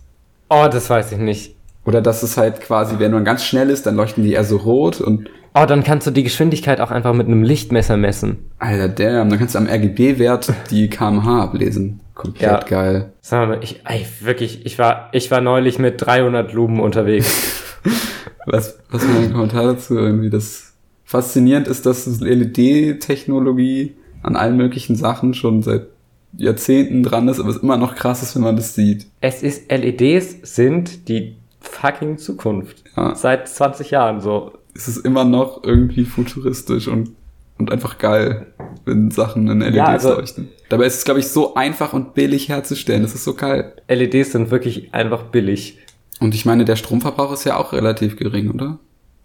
Oh, 0.48 0.66
das 0.70 0.88
weiß 0.88 1.12
ich 1.12 1.18
nicht. 1.18 1.54
Oder 1.84 2.00
dass 2.00 2.22
es 2.22 2.38
halt 2.38 2.62
quasi, 2.62 2.98
wenn 2.98 3.12
man 3.12 3.24
ganz 3.24 3.44
schnell 3.44 3.68
ist, 3.68 3.84
dann 3.84 3.96
leuchten 3.96 4.24
die 4.24 4.32
eher 4.32 4.44
so 4.44 4.56
rot 4.56 5.00
und. 5.00 5.28
Oh, 5.54 5.66
dann 5.66 5.84
kannst 5.84 6.06
du 6.06 6.10
die 6.10 6.22
Geschwindigkeit 6.22 6.80
auch 6.80 6.90
einfach 6.90 7.12
mit 7.12 7.26
einem 7.26 7.42
Lichtmesser 7.42 7.98
messen. 7.98 8.38
Alter, 8.58 8.88
damn, 8.88 9.28
dann 9.28 9.38
kannst 9.38 9.54
du 9.54 9.58
am 9.58 9.66
RGB-Wert 9.66 10.54
die 10.70 10.88
kmh 10.88 11.42
ablesen. 11.42 12.00
Komplett 12.14 12.50
ja. 12.50 12.60
geil. 12.60 13.12
Sag 13.20 13.48
mal, 13.48 13.58
ich, 13.62 13.82
ey, 13.84 14.06
wirklich, 14.20 14.64
ich 14.64 14.78
war, 14.78 15.10
ich 15.12 15.30
war 15.30 15.42
neulich 15.42 15.78
mit 15.78 16.00
300 16.00 16.50
Lumen 16.54 16.80
unterwegs. 16.80 17.62
was, 18.46 18.78
was 18.90 19.04
mein 19.04 19.32
Kommentar 19.32 19.64
dazu 19.64 19.98
irgendwie, 19.98 20.30
das 20.30 20.72
faszinierend 21.04 21.68
ist, 21.68 21.84
dass 21.84 22.06
LED-Technologie 22.20 23.96
an 24.22 24.36
allen 24.36 24.56
möglichen 24.56 24.96
Sachen 24.96 25.34
schon 25.34 25.62
seit 25.62 25.88
Jahrzehnten 26.36 27.02
dran 27.02 27.28
ist, 27.28 27.40
aber 27.40 27.50
es 27.50 27.58
immer 27.58 27.76
noch 27.76 27.94
krass 27.94 28.22
ist, 28.22 28.34
wenn 28.34 28.42
man 28.42 28.56
das 28.56 28.74
sieht. 28.74 29.06
Es 29.20 29.42
ist, 29.42 29.70
LEDs 29.70 30.38
sind 30.42 31.08
die 31.08 31.36
fucking 31.60 32.18
Zukunft. 32.18 32.84
Ja. 32.96 33.14
Seit 33.14 33.48
20 33.48 33.90
Jahren 33.90 34.20
so. 34.20 34.52
Es 34.74 34.88
ist 34.88 35.04
immer 35.04 35.24
noch 35.24 35.62
irgendwie 35.64 36.04
futuristisch 36.04 36.88
und, 36.88 37.10
und 37.58 37.70
einfach 37.70 37.98
geil, 37.98 38.46
wenn 38.84 39.10
Sachen 39.10 39.48
in 39.48 39.60
LEDs 39.60 39.76
ja, 39.76 39.84
also, 39.86 40.14
leuchten. 40.14 40.48
Dabei 40.68 40.86
ist 40.86 40.98
es, 40.98 41.04
glaube 41.04 41.20
ich, 41.20 41.28
so 41.28 41.54
einfach 41.54 41.92
und 41.92 42.14
billig 42.14 42.48
herzustellen. 42.48 43.02
Das 43.02 43.14
ist 43.14 43.24
so 43.24 43.34
geil. 43.34 43.74
LEDs 43.88 44.32
sind 44.32 44.50
wirklich 44.50 44.94
einfach 44.94 45.24
billig. 45.24 45.78
Und 46.20 46.34
ich 46.34 46.46
meine, 46.46 46.64
der 46.64 46.76
Stromverbrauch 46.76 47.32
ist 47.32 47.44
ja 47.44 47.56
auch 47.56 47.72
relativ 47.72 48.16
gering, 48.16 48.50
oder? 48.50 48.78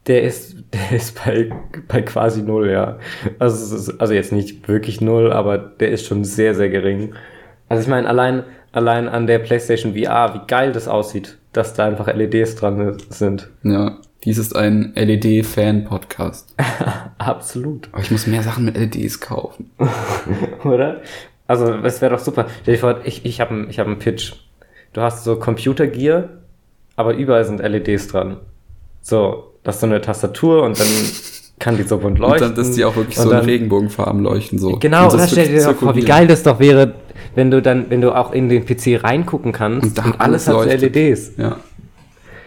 Der 0.08 0.24
ist, 0.24 0.56
der 0.74 0.92
ist 0.98 1.24
bei, 1.24 1.52
bei 1.88 2.02
quasi 2.02 2.42
null, 2.42 2.72
ja. 2.72 3.00
Also, 3.40 3.76
ist, 3.76 4.02
also 4.02 4.14
jetzt 4.14 4.32
nicht 4.32 4.68
wirklich 4.68 5.02
null, 5.02 5.32
aber 5.32 5.58
der 5.58 5.90
ist 5.90 6.06
schon 6.06 6.24
sehr, 6.24 6.56
sehr 6.56 6.70
gering. 6.70 7.14
Also 7.70 7.84
ich 7.84 7.90
meine, 7.90 8.08
allein, 8.08 8.44
allein 8.72 9.10
an 9.10 9.28
der 9.28 9.40
PlayStation 9.40 9.94
VR, 9.94 10.34
wie 10.34 10.48
geil 10.48 10.72
das 10.72 10.88
aussieht, 10.88 11.38
dass 11.52 11.74
da 11.74 11.86
einfach 11.86 12.14
LEDs 12.14 12.56
dran 12.56 12.98
sind. 13.10 13.50
Ja, 13.64 13.98
dies 14.24 14.38
ist 14.38 14.56
ein 14.56 14.94
LED-Fan-Podcast. 14.96 16.56
Absolut. 17.18 17.90
Aber 17.92 18.02
ich 18.02 18.12
muss 18.12 18.28
mehr 18.28 18.44
Sachen 18.44 18.66
mit 18.66 18.78
LEDs 18.78 19.20
kaufen. 19.20 19.72
Oder? 20.64 21.02
Also, 21.48 21.74
es 21.74 22.02
wäre 22.02 22.16
doch 22.16 22.24
super. 22.24 22.48
Ich, 22.66 23.26
ich 23.26 23.42
habe 23.42 23.68
ich 23.70 23.80
hab 23.80 23.88
einen 23.88 24.00
Pitch. 24.00 24.34
Du 24.94 25.02
hast 25.02 25.24
so 25.24 25.38
Computergear, 25.38 26.30
aber 26.96 27.16
überall 27.16 27.46
sind 27.46 27.60
LEDs 27.60 28.08
dran. 28.08 28.38
So, 29.02 29.54
das 29.68 29.76
ist 29.76 29.82
so 29.82 29.88
eine 29.88 30.00
Tastatur 30.00 30.64
und 30.64 30.80
dann 30.80 30.88
kann 31.60 31.76
die 31.76 31.84
so 31.84 31.98
bunt 31.98 32.20
leuchten. 32.20 32.48
Und 32.50 32.58
dann, 32.58 32.66
dass 32.66 32.74
die 32.74 32.86
auch 32.86 32.96
wirklich 32.96 33.18
so 33.18 33.30
dann, 33.30 33.42
in 33.44 33.50
Regenbogenfarben 33.50 34.24
leuchten, 34.24 34.60
so. 34.60 34.78
Genau, 34.78 35.12
und, 35.12 35.20
das 35.20 35.32
stell 35.32 35.50
dir 35.50 35.62
vor, 35.74 35.94
wie 35.94 36.06
geil 36.06 36.26
das 36.26 36.44
doch 36.44 36.62
wäre, 36.62 36.94
wenn 37.36 37.52
du 37.52 37.62
dann, 37.62 37.88
wenn 37.90 38.00
du 38.00 38.16
auch 38.16 38.32
in 38.32 38.48
den 38.48 38.66
PC 38.66 39.04
reingucken 39.04 39.52
kannst 39.52 40.00
und, 40.00 40.06
und 40.06 40.22
alles, 40.22 40.48
alles 40.48 40.72
hat 40.72 40.82
LEDs. 40.82 41.34
Ja. 41.38 41.58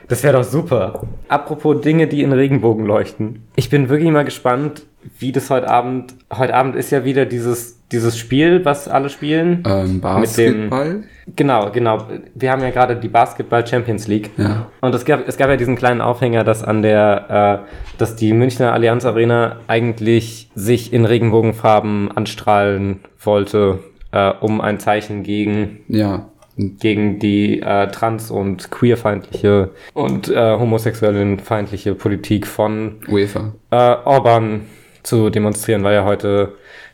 Das 0.09 0.23
wäre 0.23 0.39
doch 0.39 0.45
super. 0.45 1.03
Apropos 1.29 1.83
Dinge, 1.83 2.07
die 2.07 2.23
in 2.23 2.33
Regenbogen 2.33 2.87
leuchten. 2.87 3.43
Ich 3.55 3.69
bin 3.69 3.91
wirklich 3.91 4.11
mal 4.11 4.25
gespannt, 4.25 4.87
wie 5.19 5.31
das 5.31 5.51
heute 5.51 5.69
Abend, 5.69 6.15
heute 6.35 6.55
Abend 6.55 6.75
ist 6.75 6.91
ja 6.91 7.05
wieder 7.05 7.27
dieses 7.27 7.80
dieses 7.93 8.17
Spiel, 8.17 8.65
was 8.65 8.89
alle 8.89 9.09
spielen. 9.09 9.65
Ähm, 9.67 10.01
Basketball? 10.01 10.91
Dem, 10.91 11.05
genau, 11.35 11.71
genau. 11.71 12.07
Wir 12.35 12.53
haben 12.53 12.63
ja 12.63 12.71
gerade 12.71 12.97
die 12.97 13.09
Basketball 13.09 13.67
Champions 13.67 14.07
League. 14.07 14.31
Ja. 14.37 14.71
Und 14.81 14.95
es 14.95 15.05
gab, 15.05 15.27
es 15.27 15.37
gab 15.37 15.49
ja 15.49 15.57
diesen 15.57 15.77
kleinen 15.77 16.01
Aufhänger, 16.01 16.45
dass 16.45 16.63
an 16.63 16.83
der, 16.83 17.65
äh, 17.67 17.99
dass 17.99 18.17
die 18.17 18.33
Münchner 18.33 18.73
Allianz 18.73 19.05
Arena 19.05 19.57
eigentlich 19.67 20.51
sich 20.55 20.93
in 20.93 21.05
Regenbogenfarben 21.05 22.13
anstrahlen 22.13 23.01
wollte, 23.19 23.81
äh, 24.13 24.31
um 24.41 24.61
ein 24.61 24.79
Zeichen 24.79 25.25
gegen, 25.25 25.81
ja. 25.89 26.29
gegen 26.57 27.19
die 27.19 27.61
äh, 27.61 27.89
trans- 27.89 28.31
und 28.31 28.71
queerfeindliche 28.71 29.71
und 29.95 30.29
äh, 30.29 30.57
homosexuellenfeindliche 30.57 31.95
Politik 31.95 32.47
von 32.47 33.01
UEFA. 33.09 33.53
Äh, 33.71 33.97
Orban 34.05 34.63
zu 35.03 35.31
demonstrieren, 35.31 35.83
weil 35.83 35.95
er 35.95 36.05
heute 36.05 36.53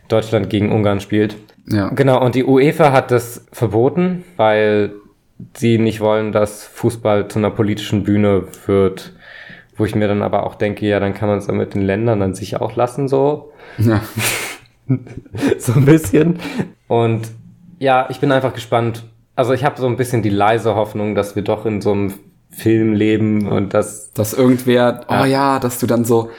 Deutschland 0.09 0.51
gegen 0.51 0.73
Ungarn 0.73 1.01
spielt. 1.01 1.37
Ja. 1.69 1.89
Genau, 1.89 2.25
und 2.25 2.35
die 2.35 2.45
UEFA 2.45 2.93
hat 2.93 3.11
das 3.11 3.47
verboten, 3.53 4.25
weil 4.37 4.93
sie 5.55 5.79
nicht 5.79 6.01
wollen, 6.01 6.33
dass 6.33 6.65
Fußball 6.65 7.29
zu 7.29 7.39
einer 7.39 7.51
politischen 7.51 8.05
Bühne 8.05 8.45
wird, 8.67 9.13
wo 9.77 9.85
ich 9.85 9.95
mir 9.95 10.09
dann 10.09 10.23
aber 10.23 10.47
auch 10.47 10.55
denke, 10.55 10.87
ja, 10.87 11.01
dann 11.01 11.15
kann 11.15 11.29
man 11.29 11.39
es 11.39 11.49
mit 11.49 11.75
den 11.75 11.83
Ländern 11.83 12.23
an 12.23 12.35
sich 12.35 12.61
auch 12.61 12.77
lassen, 12.77 13.09
so. 13.09 13.53
Ja. 13.79 14.01
so 15.59 15.73
ein 15.73 15.85
bisschen. 15.85 16.39
Und 16.89 17.29
ja, 17.79 18.07
ich 18.09 18.21
bin 18.21 18.33
einfach 18.33 18.55
gespannt. 18.55 19.05
Also 19.35 19.53
ich 19.53 19.65
habe 19.65 19.79
so 19.79 19.87
ein 19.87 19.97
bisschen 19.97 20.23
die 20.23 20.31
leise 20.31 20.75
Hoffnung, 20.75 21.15
dass 21.15 21.37
wir 21.37 21.43
doch 21.43 21.67
in 21.67 21.83
so 21.83 21.93
einem 21.93 22.15
Film 22.51 22.95
leben 22.95 23.49
und 23.49 23.75
dass... 23.75 24.13
Dass 24.13 24.33
irgendwer, 24.33 25.05
oh 25.09 25.25
ja, 25.27 25.59
dass 25.59 25.79
du 25.79 25.87
dann 25.87 26.05
so 26.07 26.31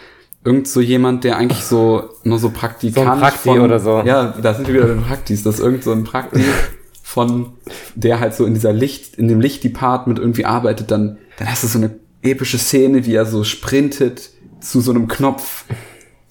irgend 0.47 0.69
so 0.69 0.79
jemand, 0.79 1.25
der 1.25 1.35
eigentlich 1.35 1.65
so 1.65 2.09
nur 2.23 2.39
so 2.39 2.49
Praktikant 2.49 3.05
so 3.05 3.11
ein 3.11 3.19
Prakti 3.19 3.49
von, 3.49 3.59
oder 3.59 3.79
so. 3.81 4.01
Ja, 4.05 4.33
da 4.41 4.53
sind 4.53 4.67
wir 4.67 4.75
wieder 4.75 4.87
den 4.87 5.03
Praktis, 5.03 5.43
dass 5.43 5.59
irgend 5.59 5.83
so 5.83 5.91
ein 5.91 6.05
Prakti 6.05 6.41
von 7.03 7.47
der 7.95 8.21
halt 8.21 8.33
so 8.33 8.45
in 8.45 8.53
dieser 8.53 8.71
Licht, 8.71 9.15
in 9.15 9.27
dem 9.27 9.41
Lichtdepartment 9.41 10.19
irgendwie 10.19 10.45
arbeitet, 10.45 10.89
dann, 10.89 11.17
dann 11.37 11.51
hast 11.51 11.63
du 11.63 11.67
so 11.67 11.77
eine 11.77 11.99
epische 12.21 12.57
Szene, 12.57 13.05
wie 13.05 13.13
er 13.13 13.25
so 13.25 13.43
sprintet 13.43 14.29
zu 14.61 14.79
so 14.79 14.91
einem 14.91 15.09
Knopf 15.09 15.65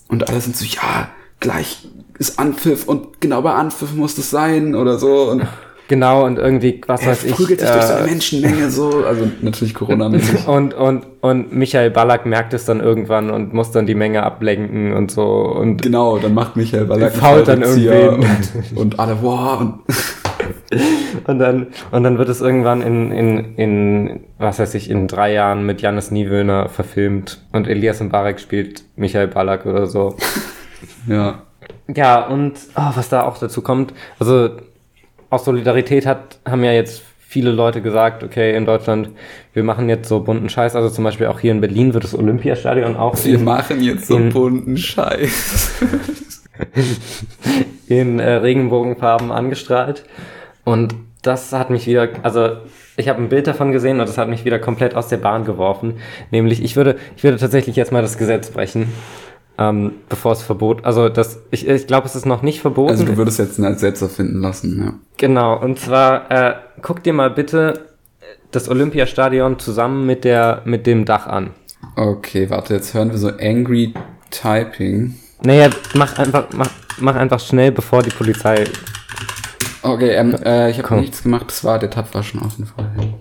und 0.09 0.29
alle 0.31 0.41
sind 0.41 0.57
so, 0.57 0.65
ja, 0.65 1.11
gleich 1.41 1.87
ist 2.19 2.39
Anpfiff 2.39 2.89
und 2.89 3.21
genau 3.21 3.43
bei 3.43 3.53
Anpfiff 3.53 3.93
muss 3.93 4.15
das 4.15 4.31
sein 4.31 4.75
oder 4.75 4.99
so 4.99 5.31
und 5.31 5.47
Genau, 5.89 6.25
und 6.25 6.39
irgendwie, 6.39 6.81
was 6.87 7.03
er 7.03 7.13
weiß 7.13 7.25
ich. 7.25 7.33
prügelt 7.33 7.61
sich 7.61 7.69
äh, 7.69 7.73
durch 7.73 7.85
so 7.85 7.95
eine 7.95 8.07
Menschenmenge 8.07 8.71
so, 8.71 9.05
also 9.07 9.29
natürlich 9.41 9.75
Corona-mäßig. 9.75 10.49
und, 10.49 10.75
und, 10.75 11.07
und 11.21 11.53
Michael 11.53 11.91
Ballack 11.91 12.27
merkt 12.27 12.55
es 12.55 12.65
dann 12.65 12.81
irgendwann 12.81 13.31
und 13.31 13.55
muss 13.55 13.71
dann 13.71 13.87
die 13.87 13.95
Menge 13.95 14.25
ablenken 14.25 14.93
und 14.93 15.13
so. 15.13 15.25
Und 15.25 15.83
genau, 15.83 16.19
dann 16.19 16.35
macht 16.35 16.57
Michael 16.57 16.87
Ballack 16.87 17.15
fault 17.15 17.47
dann 17.47 17.63
irgendwie 17.63 17.91
und, 17.91 18.27
und 18.75 18.99
alle, 18.99 19.23
wow. 19.23 19.61
Und, 19.61 19.81
und 21.27 21.39
dann, 21.39 21.69
und 21.93 22.03
dann 22.03 22.19
wird 22.19 22.29
es 22.29 22.41
irgendwann 22.41 22.83
in, 22.83 23.13
in, 23.13 23.55
in, 23.57 24.21
was 24.39 24.59
weiß 24.59 24.75
ich, 24.75 24.91
in 24.91 25.07
drei 25.07 25.33
Jahren 25.33 25.65
mit 25.65 25.83
Janis 25.83 26.11
Niewöhner 26.11 26.69
verfilmt 26.69 27.43
und 27.53 27.69
Elias 27.69 28.01
Mbarek 28.01 28.41
spielt 28.41 28.83
Michael 28.97 29.29
Ballack 29.29 29.67
oder 29.67 29.87
so. 29.87 30.17
ja. 31.07 31.43
Ja, 31.95 32.27
und 32.27 32.55
oh, 32.75 32.91
was 32.95 33.09
da 33.09 33.23
auch 33.23 33.39
dazu 33.39 33.63
kommt, 33.63 33.95
also 34.19 34.51
aus 35.31 35.45
Solidarität 35.45 36.07
hat, 36.07 36.39
haben 36.45 36.65
ja 36.65 36.73
jetzt 36.73 37.03
viele 37.29 37.51
Leute 37.51 37.83
gesagt, 37.83 38.23
okay, 38.23 38.57
in 38.57 38.65
Deutschland, 38.65 39.11
wir 39.53 39.65
machen 39.65 39.89
jetzt 39.89 40.09
so 40.09 40.21
bunten 40.21 40.49
Scheiß. 40.49 40.77
Also 40.77 40.89
zum 40.91 41.05
Beispiel 41.05 41.27
auch 41.27 41.41
hier 41.41 41.53
in 41.53 41.61
Berlin 41.61 41.93
wird 41.93 42.05
das 42.05 42.17
Olympiastadion 42.17 42.97
auch. 42.97 43.17
Wir 43.25 43.35
in, 43.35 43.45
machen 43.45 43.83
jetzt 43.83 44.07
so 44.07 44.17
in, 44.17 44.31
bunten 44.31 44.77
Scheiß. 44.77 45.83
in 47.89 48.21
äh, 48.21 48.31
Regenbogenfarben 48.35 49.33
angestrahlt. 49.33 50.05
Und 50.65 50.95
das 51.23 51.53
hat 51.53 51.71
mich 51.71 51.87
wieder, 51.87 52.09
also 52.23 52.59
ich 52.97 53.09
habe 53.09 53.21
ein 53.21 53.29
Bild 53.29 53.47
davon 53.47 53.73
gesehen 53.73 54.01
und 54.01 54.09
das 54.09 54.17
hat 54.17 54.29
mich 54.29 54.45
wieder 54.45 54.59
komplett 54.59 54.95
aus 54.95 55.09
der 55.09 55.19
Bahn 55.19 55.45
geworfen. 55.45 55.99
Nämlich, 56.31 56.63
ich 56.63 56.77
würde, 56.77 56.97
ich 57.17 57.25
würde 57.25 57.37
tatsächlich 57.37 57.77
jetzt 57.77 57.93
mal 57.93 58.03
das 58.03 58.17
Gesetz 58.17 58.51
brechen 58.51 58.93
ähm, 59.59 59.93
bevor 60.09 60.33
es 60.33 60.43
verbot. 60.43 60.85
Also 60.85 61.09
das, 61.09 61.41
ich, 61.51 61.67
ich 61.67 61.87
glaube, 61.87 62.07
es 62.07 62.15
ist 62.15 62.27
noch 62.27 62.43
nicht 62.43 62.61
verboten. 62.61 62.91
Also 62.91 63.05
du 63.05 63.17
würdest 63.17 63.39
jetzt 63.39 63.59
einen 63.59 63.79
Setzer 63.79 64.09
finden 64.09 64.41
lassen, 64.41 64.83
ja. 64.85 64.95
Genau, 65.17 65.59
und 65.59 65.79
zwar 65.79 66.31
äh, 66.31 66.55
guck 66.83 67.03
dir 67.03 67.13
mal 67.13 67.31
bitte 67.31 67.87
das 68.51 68.69
Olympiastadion 68.69 69.59
zusammen 69.59 70.07
mit 70.07 70.25
der 70.25 70.63
mit 70.65 70.87
dem 70.87 71.05
Dach 71.05 71.27
an. 71.27 71.51
Okay, 71.97 72.51
warte, 72.51 72.75
jetzt 72.75 72.95
hören 72.95 73.11
wir 73.11 73.19
so 73.19 73.29
Angry 73.29 73.95
Typing. 74.31 75.15
Naja, 75.43 75.71
mach 75.95 76.19
einfach, 76.19 76.47
mach, 76.53 76.71
mach 76.99 77.15
einfach 77.15 77.41
schnell, 77.41 77.73
bevor 77.73 78.03
die 78.03 78.11
Polizei. 78.11 78.65
Okay, 79.83 80.11
ähm, 80.11 80.35
äh, 80.45 80.71
ich 80.71 80.83
habe 80.83 80.97
nichts 80.97 81.23
gemacht, 81.23 81.47
das 81.49 81.63
war 81.65 81.79
der 81.79 81.91
Tab 81.91 82.13
war 82.15 82.23
schon 82.23 82.43
offen 82.43 82.67
vorhin. 82.67 83.15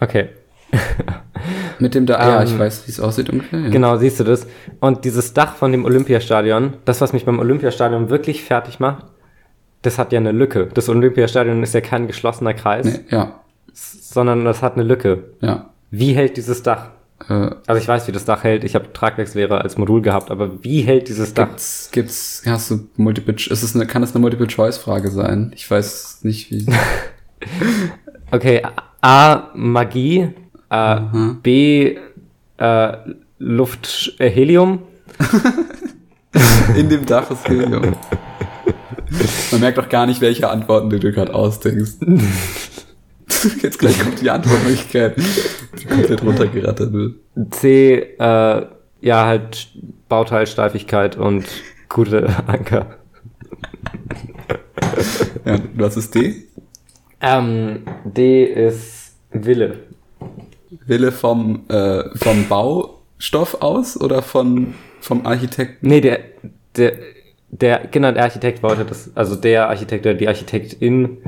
Okay. 0.00 0.28
Mit 1.78 1.94
dem 1.94 2.06
Dach, 2.06 2.20
ähm, 2.20 2.28
ja, 2.28 2.42
ich 2.42 2.52
ähm, 2.52 2.58
weiß, 2.58 2.86
wie 2.86 2.90
es 2.90 3.00
aussieht 3.00 3.30
ungefähr. 3.30 3.60
Ja. 3.60 3.68
Genau, 3.68 3.96
siehst 3.96 4.20
du 4.20 4.24
das. 4.24 4.46
Und 4.80 5.04
dieses 5.04 5.34
Dach 5.34 5.54
von 5.54 5.72
dem 5.72 5.84
Olympiastadion, 5.84 6.74
das, 6.84 7.00
was 7.00 7.12
mich 7.12 7.24
beim 7.24 7.38
Olympiastadion 7.38 8.10
wirklich 8.10 8.42
fertig 8.42 8.80
macht, 8.80 9.04
das 9.82 9.98
hat 9.98 10.12
ja 10.12 10.18
eine 10.18 10.32
Lücke. 10.32 10.68
Das 10.72 10.88
Olympiastadion 10.88 11.62
ist 11.62 11.74
ja 11.74 11.80
kein 11.80 12.06
geschlossener 12.06 12.54
Kreis. 12.54 12.86
Nee, 12.86 13.00
ja. 13.10 13.40
Sondern 13.72 14.44
das 14.44 14.62
hat 14.62 14.74
eine 14.74 14.82
Lücke. 14.82 15.24
Ja. 15.40 15.70
Wie 15.90 16.14
hält 16.14 16.36
dieses 16.36 16.62
Dach? 16.62 16.90
Äh, 17.28 17.50
also 17.66 17.80
ich 17.80 17.86
weiß, 17.86 18.08
wie 18.08 18.12
das 18.12 18.24
Dach 18.24 18.42
hält. 18.42 18.64
Ich 18.64 18.74
habe 18.74 18.92
Tragwerkslehre 18.92 19.60
als 19.60 19.76
Modul 19.76 20.02
gehabt, 20.02 20.30
aber 20.30 20.62
wie 20.64 20.80
hält 20.82 21.08
dieses 21.08 21.34
Dach? 21.34 21.48
Gibt's, 21.48 21.90
gibt's 21.92 22.42
hast 22.46 22.70
du 22.70 22.88
Multiple, 22.96 23.34
ist 23.34 23.62
es 23.62 23.74
eine, 23.74 23.86
kann 23.86 24.02
es 24.02 24.12
eine 24.14 24.20
Multiple-Choice-Frage 24.20 25.10
sein? 25.10 25.52
Ich 25.54 25.70
weiß 25.70 26.20
nicht, 26.22 26.50
wie. 26.50 26.66
okay, 28.30 28.62
A, 29.00 29.50
Magie, 29.54 30.30
äh, 30.70 31.00
mhm. 31.00 31.40
B, 31.42 31.96
äh, 32.58 32.92
Luft, 33.38 34.14
äh, 34.18 34.30
Helium. 34.30 34.82
In 36.76 36.88
dem 36.88 37.06
Dach 37.06 37.30
ist 37.30 37.48
Helium. 37.48 37.94
Man 39.50 39.60
merkt 39.60 39.78
auch 39.78 39.88
gar 39.88 40.06
nicht, 40.06 40.20
welche 40.20 40.48
Antworten 40.50 40.90
du 40.90 40.98
dir 40.98 41.12
gerade 41.12 41.34
ausdenkst. 41.34 41.96
Jetzt 43.62 43.78
gleich 43.78 43.98
kommt 43.98 44.20
die 44.20 44.30
Antwortmöglichkeit, 44.30 45.16
die 45.78 45.84
komplett 45.84 46.22
runtergerattert 46.22 46.92
wird. 46.92 47.14
C, 47.50 47.94
äh, 48.18 48.66
ja, 49.00 49.26
halt 49.26 49.68
Bauteilsteifigkeit 50.08 51.16
und 51.16 51.46
gute 51.88 52.28
Anker. 52.46 52.96
Ja, 55.44 55.58
was 55.76 55.96
ist 55.96 56.14
D? 56.14 56.46
Ähm, 57.20 57.82
D 58.04 58.44
ist 58.44 59.14
Wille. 59.32 59.78
Wille 60.86 61.12
vom, 61.12 61.64
äh, 61.68 62.04
vom 62.16 62.48
Baustoff 62.48 63.62
aus 63.62 64.00
oder 64.00 64.22
von, 64.22 64.74
vom 65.00 65.26
Architekten? 65.26 65.86
Nee, 65.86 66.00
der, 66.00 66.20
der, 66.76 66.92
der, 67.50 67.86
genau, 67.90 68.12
der 68.12 68.24
Architekt 68.24 68.62
wollte 68.62 68.84
das, 68.84 69.10
also 69.14 69.36
der 69.36 69.68
Architekt 69.68 70.06
oder 70.06 70.14
die 70.14 70.28
Architektin, 70.28 71.18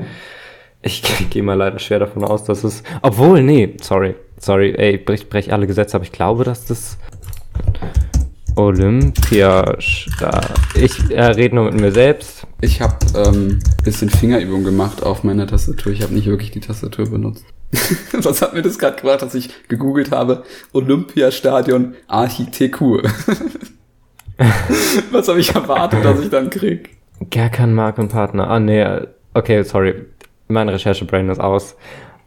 ich 0.82 1.02
gehe 1.30 1.42
mal 1.42 1.54
leider 1.54 1.78
schwer 1.78 2.00
davon 2.00 2.24
aus, 2.24 2.44
dass 2.44 2.64
es, 2.64 2.82
obwohl, 3.02 3.42
nee, 3.42 3.76
sorry, 3.80 4.14
sorry, 4.38 4.74
ey, 4.76 4.96
ich 4.96 5.04
brech, 5.04 5.28
brech 5.28 5.52
alle 5.52 5.66
Gesetze, 5.66 5.96
aber 5.96 6.04
ich 6.04 6.12
glaube, 6.12 6.44
dass 6.44 6.66
das 6.66 6.98
Olympia, 8.56 9.76
ich 9.78 11.10
äh, 11.10 11.22
rede 11.22 11.54
nur 11.54 11.66
mit 11.66 11.80
mir 11.80 11.92
selbst. 11.92 12.44
Ich 12.60 12.80
habe 12.80 12.96
ähm, 13.14 13.60
bisschen 13.84 14.10
Fingerübung 14.10 14.64
gemacht 14.64 15.02
auf 15.02 15.22
meiner 15.22 15.46
Tastatur, 15.46 15.92
ich 15.92 16.02
habe 16.02 16.12
nicht 16.12 16.26
wirklich 16.26 16.50
die 16.50 16.60
Tastatur 16.60 17.08
benutzt. 17.08 17.44
Was 18.12 18.42
hat 18.42 18.54
mir 18.54 18.62
das 18.62 18.78
gerade 18.78 18.96
gebracht, 18.96 19.22
dass 19.22 19.34
ich 19.34 19.50
gegoogelt 19.68 20.10
habe? 20.10 20.44
Olympiastadion 20.72 21.94
Architektur. 22.06 23.02
Was 25.10 25.28
habe 25.28 25.40
ich 25.40 25.54
erwartet, 25.54 26.04
dass 26.04 26.20
ich 26.20 26.30
dann 26.30 26.50
krieg? 26.50 26.90
Gerkan 27.30 27.74
Mark 27.74 27.98
und 27.98 28.08
Partner. 28.08 28.48
Ah, 28.48 28.60
nee. 28.60 28.86
Okay, 29.34 29.62
sorry. 29.64 30.06
Mein 30.46 30.68
Recherchebrain 30.68 31.28
ist 31.28 31.40
aus. 31.40 31.76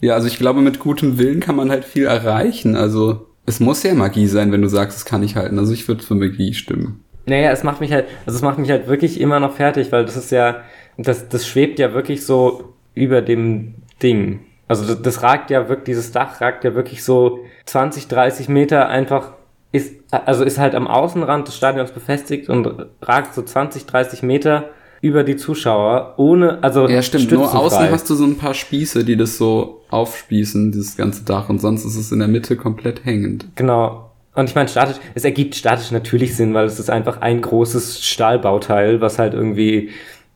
Ja, 0.01 0.15
also 0.15 0.27
ich 0.27 0.37
glaube, 0.37 0.61
mit 0.61 0.79
gutem 0.79 1.17
Willen 1.17 1.39
kann 1.39 1.55
man 1.55 1.69
halt 1.69 1.85
viel 1.85 2.05
erreichen. 2.05 2.75
Also 2.75 3.27
es 3.45 3.59
muss 3.59 3.83
ja 3.83 3.93
Magie 3.93 4.27
sein, 4.27 4.51
wenn 4.51 4.61
du 4.61 4.67
sagst, 4.67 4.97
es 4.97 5.05
kann 5.05 5.21
nicht 5.21 5.35
halten. 5.35 5.57
Also 5.57 5.73
ich 5.73 5.87
würde 5.87 6.03
für 6.03 6.15
Magie 6.15 6.53
stimmen. 6.53 7.03
Naja, 7.25 7.51
es 7.51 7.63
macht 7.63 7.81
mich 7.81 7.91
halt, 7.91 8.05
also 8.25 8.35
es 8.35 8.43
macht 8.43 8.57
mich 8.57 8.69
halt 8.69 8.87
wirklich 8.87 9.21
immer 9.21 9.39
noch 9.39 9.55
fertig, 9.55 9.91
weil 9.91 10.05
das 10.05 10.17
ist 10.17 10.31
ja, 10.31 10.61
das, 10.97 11.29
das 11.29 11.47
schwebt 11.47 11.79
ja 11.79 11.93
wirklich 11.93 12.25
so 12.25 12.73
über 12.93 13.21
dem 13.21 13.75
Ding. 14.01 14.41
Also 14.71 14.85
das, 14.85 15.01
das 15.01 15.23
ragt 15.23 15.51
ja 15.51 15.67
wirklich, 15.67 15.85
dieses 15.85 16.11
Dach 16.13 16.39
ragt 16.39 16.63
ja 16.63 16.73
wirklich 16.75 17.03
so 17.03 17.39
20, 17.65 18.07
30 18.07 18.47
Meter 18.47 18.87
einfach, 18.87 19.33
ist, 19.73 19.95
also 20.11 20.45
ist 20.45 20.57
halt 20.57 20.75
am 20.75 20.87
Außenrand 20.87 21.47
des 21.47 21.57
Stadions 21.57 21.91
befestigt 21.91 22.47
und 22.47 22.85
ragt 23.01 23.33
so 23.33 23.41
20, 23.41 23.85
30 23.85 24.23
Meter 24.23 24.69
über 25.01 25.23
die 25.23 25.35
Zuschauer, 25.35 26.13
ohne, 26.17 26.63
also 26.63 26.87
Ja, 26.87 27.01
stimmt, 27.01 27.31
nur 27.31 27.53
außen 27.53 27.91
hast 27.91 28.09
du 28.09 28.15
so 28.15 28.23
ein 28.23 28.37
paar 28.37 28.53
Spieße, 28.53 29.03
die 29.03 29.17
das 29.17 29.37
so 29.37 29.81
aufspießen, 29.89 30.71
dieses 30.71 30.95
ganze 30.95 31.25
Dach, 31.25 31.49
und 31.49 31.59
sonst 31.59 31.83
ist 31.83 31.97
es 31.97 32.13
in 32.13 32.19
der 32.19 32.29
Mitte 32.29 32.55
komplett 32.55 33.03
hängend. 33.03 33.47
Genau. 33.55 34.11
Und 34.33 34.47
ich 34.47 34.55
meine, 34.55 34.69
statisch, 34.69 34.97
es 35.15 35.25
ergibt 35.25 35.55
statisch 35.55 35.91
natürlich 35.91 36.37
Sinn, 36.37 36.53
weil 36.53 36.65
es 36.65 36.79
ist 36.79 36.89
einfach 36.89 37.19
ein 37.19 37.41
großes 37.41 38.05
Stahlbauteil, 38.05 39.01
was 39.01 39.19
halt 39.19 39.33
irgendwie, 39.33 39.89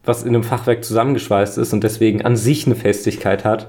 was 0.03 0.23
in 0.23 0.29
einem 0.29 0.43
Fachwerk 0.43 0.83
zusammengeschweißt 0.83 1.57
ist 1.57 1.71
und 1.71 1.85
deswegen 1.85 2.23
an 2.23 2.35
sich 2.35 2.65
eine 2.65 2.75
Festigkeit 2.75 3.45
hat 3.45 3.67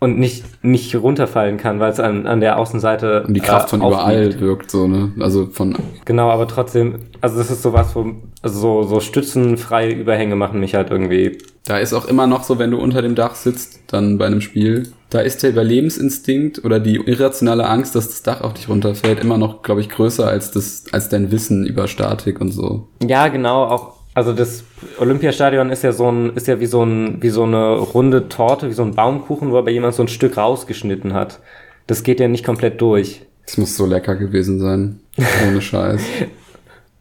und 0.00 0.18
nicht, 0.18 0.44
nicht 0.62 0.94
runterfallen 0.94 1.56
kann, 1.56 1.80
weil 1.80 1.90
es 1.90 2.00
an, 2.00 2.26
an 2.26 2.40
der 2.40 2.58
Außenseite. 2.58 3.24
Und 3.26 3.34
die 3.34 3.40
Kraft 3.40 3.68
äh, 3.68 3.70
von 3.70 3.80
überall 3.80 4.38
wirkt 4.40 4.70
so, 4.70 4.86
ne? 4.86 5.12
Also 5.18 5.46
von. 5.46 5.74
Genau, 6.04 6.30
aber 6.30 6.46
trotzdem, 6.46 7.00
also 7.20 7.38
das 7.38 7.50
ist 7.50 7.62
sowas, 7.62 7.94
wo, 7.94 8.12
also 8.42 8.60
so, 8.60 8.82
so 8.82 9.00
stützenfreie 9.00 9.92
Überhänge 9.92 10.36
machen 10.36 10.60
mich 10.60 10.74
halt 10.74 10.90
irgendwie. 10.90 11.38
Da 11.64 11.78
ist 11.78 11.94
auch 11.94 12.04
immer 12.04 12.26
noch 12.26 12.44
so, 12.44 12.58
wenn 12.58 12.70
du 12.70 12.78
unter 12.78 13.00
dem 13.00 13.14
Dach 13.14 13.34
sitzt, 13.34 13.80
dann 13.86 14.18
bei 14.18 14.26
einem 14.26 14.42
Spiel, 14.42 14.92
da 15.08 15.20
ist 15.20 15.42
der 15.42 15.50
Überlebensinstinkt 15.50 16.62
oder 16.64 16.80
die 16.80 16.96
irrationale 16.96 17.66
Angst, 17.66 17.94
dass 17.94 18.08
das 18.08 18.22
Dach 18.22 18.42
auf 18.42 18.52
dich 18.52 18.68
runterfällt, 18.68 19.20
immer 19.20 19.38
noch, 19.38 19.62
glaube 19.62 19.80
ich, 19.80 19.88
größer 19.88 20.26
als 20.26 20.50
das, 20.50 20.84
als 20.92 21.08
dein 21.08 21.30
Wissen 21.30 21.64
über 21.64 21.88
Statik 21.88 22.40
und 22.40 22.50
so. 22.50 22.88
Ja, 23.02 23.28
genau, 23.28 23.64
auch 23.64 23.93
Also 24.14 24.32
das 24.32 24.64
Olympiastadion 24.98 25.70
ist 25.70 25.82
ja 25.82 25.92
so 25.92 26.10
ein, 26.10 26.34
ist 26.36 26.46
ja 26.46 26.60
wie 26.60 26.66
so 26.66 26.84
ein, 26.84 27.20
wie 27.20 27.30
so 27.30 27.42
eine 27.42 27.72
runde 27.78 28.28
Torte, 28.28 28.68
wie 28.68 28.74
so 28.74 28.84
ein 28.84 28.94
Baumkuchen, 28.94 29.50
wo 29.50 29.58
aber 29.58 29.70
jemand 29.70 29.94
so 29.94 30.02
ein 30.02 30.08
Stück 30.08 30.36
rausgeschnitten 30.36 31.14
hat. 31.14 31.40
Das 31.88 32.04
geht 32.04 32.20
ja 32.20 32.28
nicht 32.28 32.44
komplett 32.44 32.80
durch. 32.80 33.22
Das 33.44 33.58
muss 33.58 33.76
so 33.76 33.86
lecker 33.86 34.14
gewesen 34.14 34.60
sein. 34.60 35.00
Ohne 35.46 35.60
Scheiß. 35.60 36.00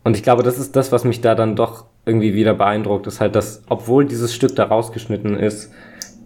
Und 0.04 0.18
ich 0.18 0.24
glaube, 0.24 0.44
das 0.44 0.58
ist 0.58 0.76
das, 0.76 0.92
was 0.92 1.06
mich 1.06 1.22
da 1.22 1.36
dann 1.36 1.56
doch 1.56 1.86
irgendwie 2.06 2.34
wieder 2.34 2.54
beeindruckt, 2.54 3.08
ist 3.08 3.22
halt, 3.22 3.36
dass, 3.36 3.64
obwohl 3.70 4.06
dieses 4.06 4.34
Stück 4.34 4.56
da 4.56 4.66
rausgeschnitten 4.66 5.38
ist, 5.38 5.72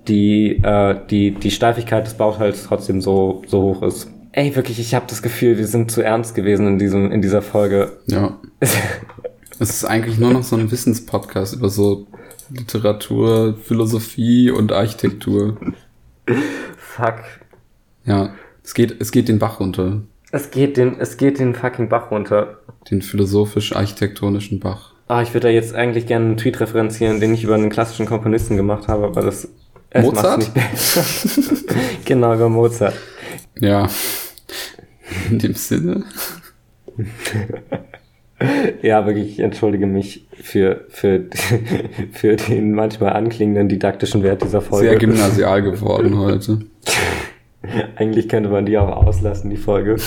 die, 0.07 0.63
äh, 0.63 0.95
die, 1.09 1.31
die 1.31 1.51
Steifigkeit 1.51 2.07
des 2.07 2.15
Bauteils 2.15 2.63
trotzdem 2.63 3.01
so, 3.01 3.43
so 3.45 3.61
hoch 3.61 3.83
ist. 3.83 4.09
Ey, 4.31 4.55
wirklich, 4.55 4.79
ich 4.79 4.95
habe 4.95 5.05
das 5.07 5.21
Gefühl, 5.21 5.57
wir 5.57 5.67
sind 5.67 5.91
zu 5.91 6.01
ernst 6.01 6.33
gewesen 6.33 6.67
in, 6.67 6.79
diesem, 6.79 7.11
in 7.11 7.21
dieser 7.21 7.41
Folge. 7.41 7.91
Ja. 8.05 8.39
es 9.59 9.69
ist 9.69 9.85
eigentlich 9.85 10.17
nur 10.17 10.31
noch 10.31 10.43
so 10.43 10.55
ein 10.55 10.71
Wissenspodcast 10.71 11.55
über 11.55 11.69
so 11.69 12.07
Literatur, 12.49 13.57
Philosophie 13.63 14.51
und 14.51 14.71
Architektur. 14.71 15.57
Fuck. 16.77 17.23
Ja, 18.05 18.33
es 18.63 18.73
geht, 18.73 18.99
es 19.01 19.11
geht 19.11 19.27
den 19.27 19.39
Bach 19.39 19.59
runter. 19.59 20.01
Es 20.31 20.51
geht 20.51 20.77
den, 20.77 20.99
es 20.99 21.17
geht 21.17 21.39
den 21.39 21.55
fucking 21.55 21.89
Bach 21.89 22.11
runter. 22.11 22.59
Den 22.89 23.01
philosophisch-architektonischen 23.01 24.59
Bach. 24.59 24.93
Ah, 25.07 25.21
ich 25.21 25.33
würde 25.33 25.47
da 25.47 25.53
jetzt 25.53 25.73
eigentlich 25.73 26.05
gerne 26.05 26.25
einen 26.25 26.37
Tweet 26.37 26.59
referenzieren, 26.59 27.21
den 27.21 27.33
ich 27.33 27.43
über 27.43 27.55
einen 27.55 27.69
klassischen 27.69 28.05
Komponisten 28.05 28.57
gemacht 28.57 28.89
habe, 28.89 29.05
aber 29.05 29.21
das 29.21 29.47
Mozart? 29.95 30.39
nicht 30.39 30.53
besser. 30.53 31.03
genau, 32.05 32.33
über 32.33 32.49
Mozart. 32.49 32.93
Ja. 33.59 33.87
In 35.29 35.39
dem 35.39 35.53
Sinne. 35.53 36.03
ja, 38.81 39.05
wirklich, 39.05 39.33
ich 39.33 39.39
entschuldige 39.39 39.87
mich 39.87 40.27
für, 40.41 40.85
für, 40.89 41.25
für 42.11 42.35
den 42.35 42.73
manchmal 42.73 43.13
anklingenden 43.13 43.67
didaktischen 43.67 44.23
Wert 44.23 44.43
dieser 44.43 44.61
Folge. 44.61 44.89
Sehr 44.89 44.97
gymnasial 44.97 45.63
geworden 45.63 46.17
heute. 46.17 46.59
Eigentlich 47.95 48.29
könnte 48.29 48.49
man 48.49 48.65
die 48.65 48.77
auch 48.77 49.05
auslassen, 49.05 49.49
die 49.49 49.57
Folge. 49.57 49.97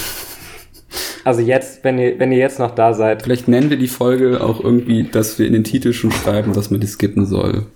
Also 1.25 1.43
jetzt, 1.43 1.85
wenn 1.85 1.99
ihr, 1.99 2.19
wenn 2.19 2.33
ihr 2.33 2.39
jetzt 2.39 2.59
noch 2.59 2.75
da 2.75 2.95
seid. 2.95 3.23
Vielleicht 3.23 3.49
nennen 3.49 3.69
wir 3.69 3.77
die 3.77 3.89
Folge 3.89 4.41
auch 4.43 4.63
irgendwie, 4.63 5.05
dass 5.05 5.39
wir 5.39 5.47
in 5.47 5.53
den 5.53 5.65
Titel 5.65 5.93
schon 5.93 6.11
schreiben, 6.11 6.53
dass 6.53 6.71
man 6.71 6.81
die 6.81 6.87
skippen 6.87 7.27
soll. 7.27 7.67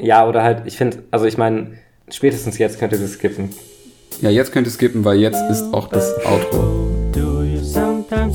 Ja, 0.00 0.26
oder 0.26 0.42
halt, 0.42 0.62
ich 0.64 0.76
finde, 0.76 0.98
also 1.10 1.26
ich 1.26 1.36
meine, 1.36 1.72
spätestens 2.08 2.56
jetzt 2.58 2.78
könnt 2.78 2.92
ihr 2.92 2.98
das 2.98 3.12
skippen. 3.12 3.50
Ja, 4.20 4.30
jetzt 4.30 4.52
könnt 4.52 4.66
ihr 4.66 4.72
skippen, 4.72 5.04
weil 5.04 5.18
jetzt 5.18 5.42
ist 5.50 5.72
auch 5.74 5.88
das 5.88 6.14
Outro. 6.24 6.97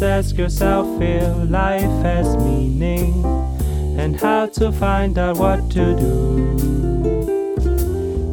Ask 0.03 0.37
yourself 0.37 1.01
if 1.01 1.49
life 1.49 2.03
has 2.03 2.35
meaning 2.37 3.23
and 3.97 4.19
how 4.19 4.47
to 4.47 4.71
find 4.71 5.17
out 5.17 5.37
what 5.37 5.71
to 5.71 5.95
do? 5.95 6.55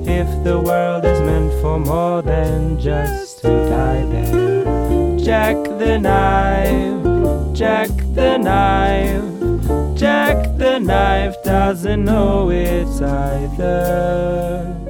If 0.05 0.29
the 0.45 0.59
world 0.59 1.05
is 1.05 1.21
meant 1.21 1.53
for 1.62 1.79
more 1.79 2.23
than 2.23 2.79
just 2.81 3.43
to 3.43 3.49
die 3.68 4.05
there. 4.07 5.16
Jack 5.18 5.57
the 5.79 5.99
knife, 5.99 7.57
Jack 7.57 7.91
the 8.14 8.37
knife, 8.37 9.97
Jack 9.97 10.59
the 10.59 10.81
knife 10.81 11.37
doesn't 11.45 12.05
know 12.05 12.51
it's 12.51 13.01
either. 13.01 14.89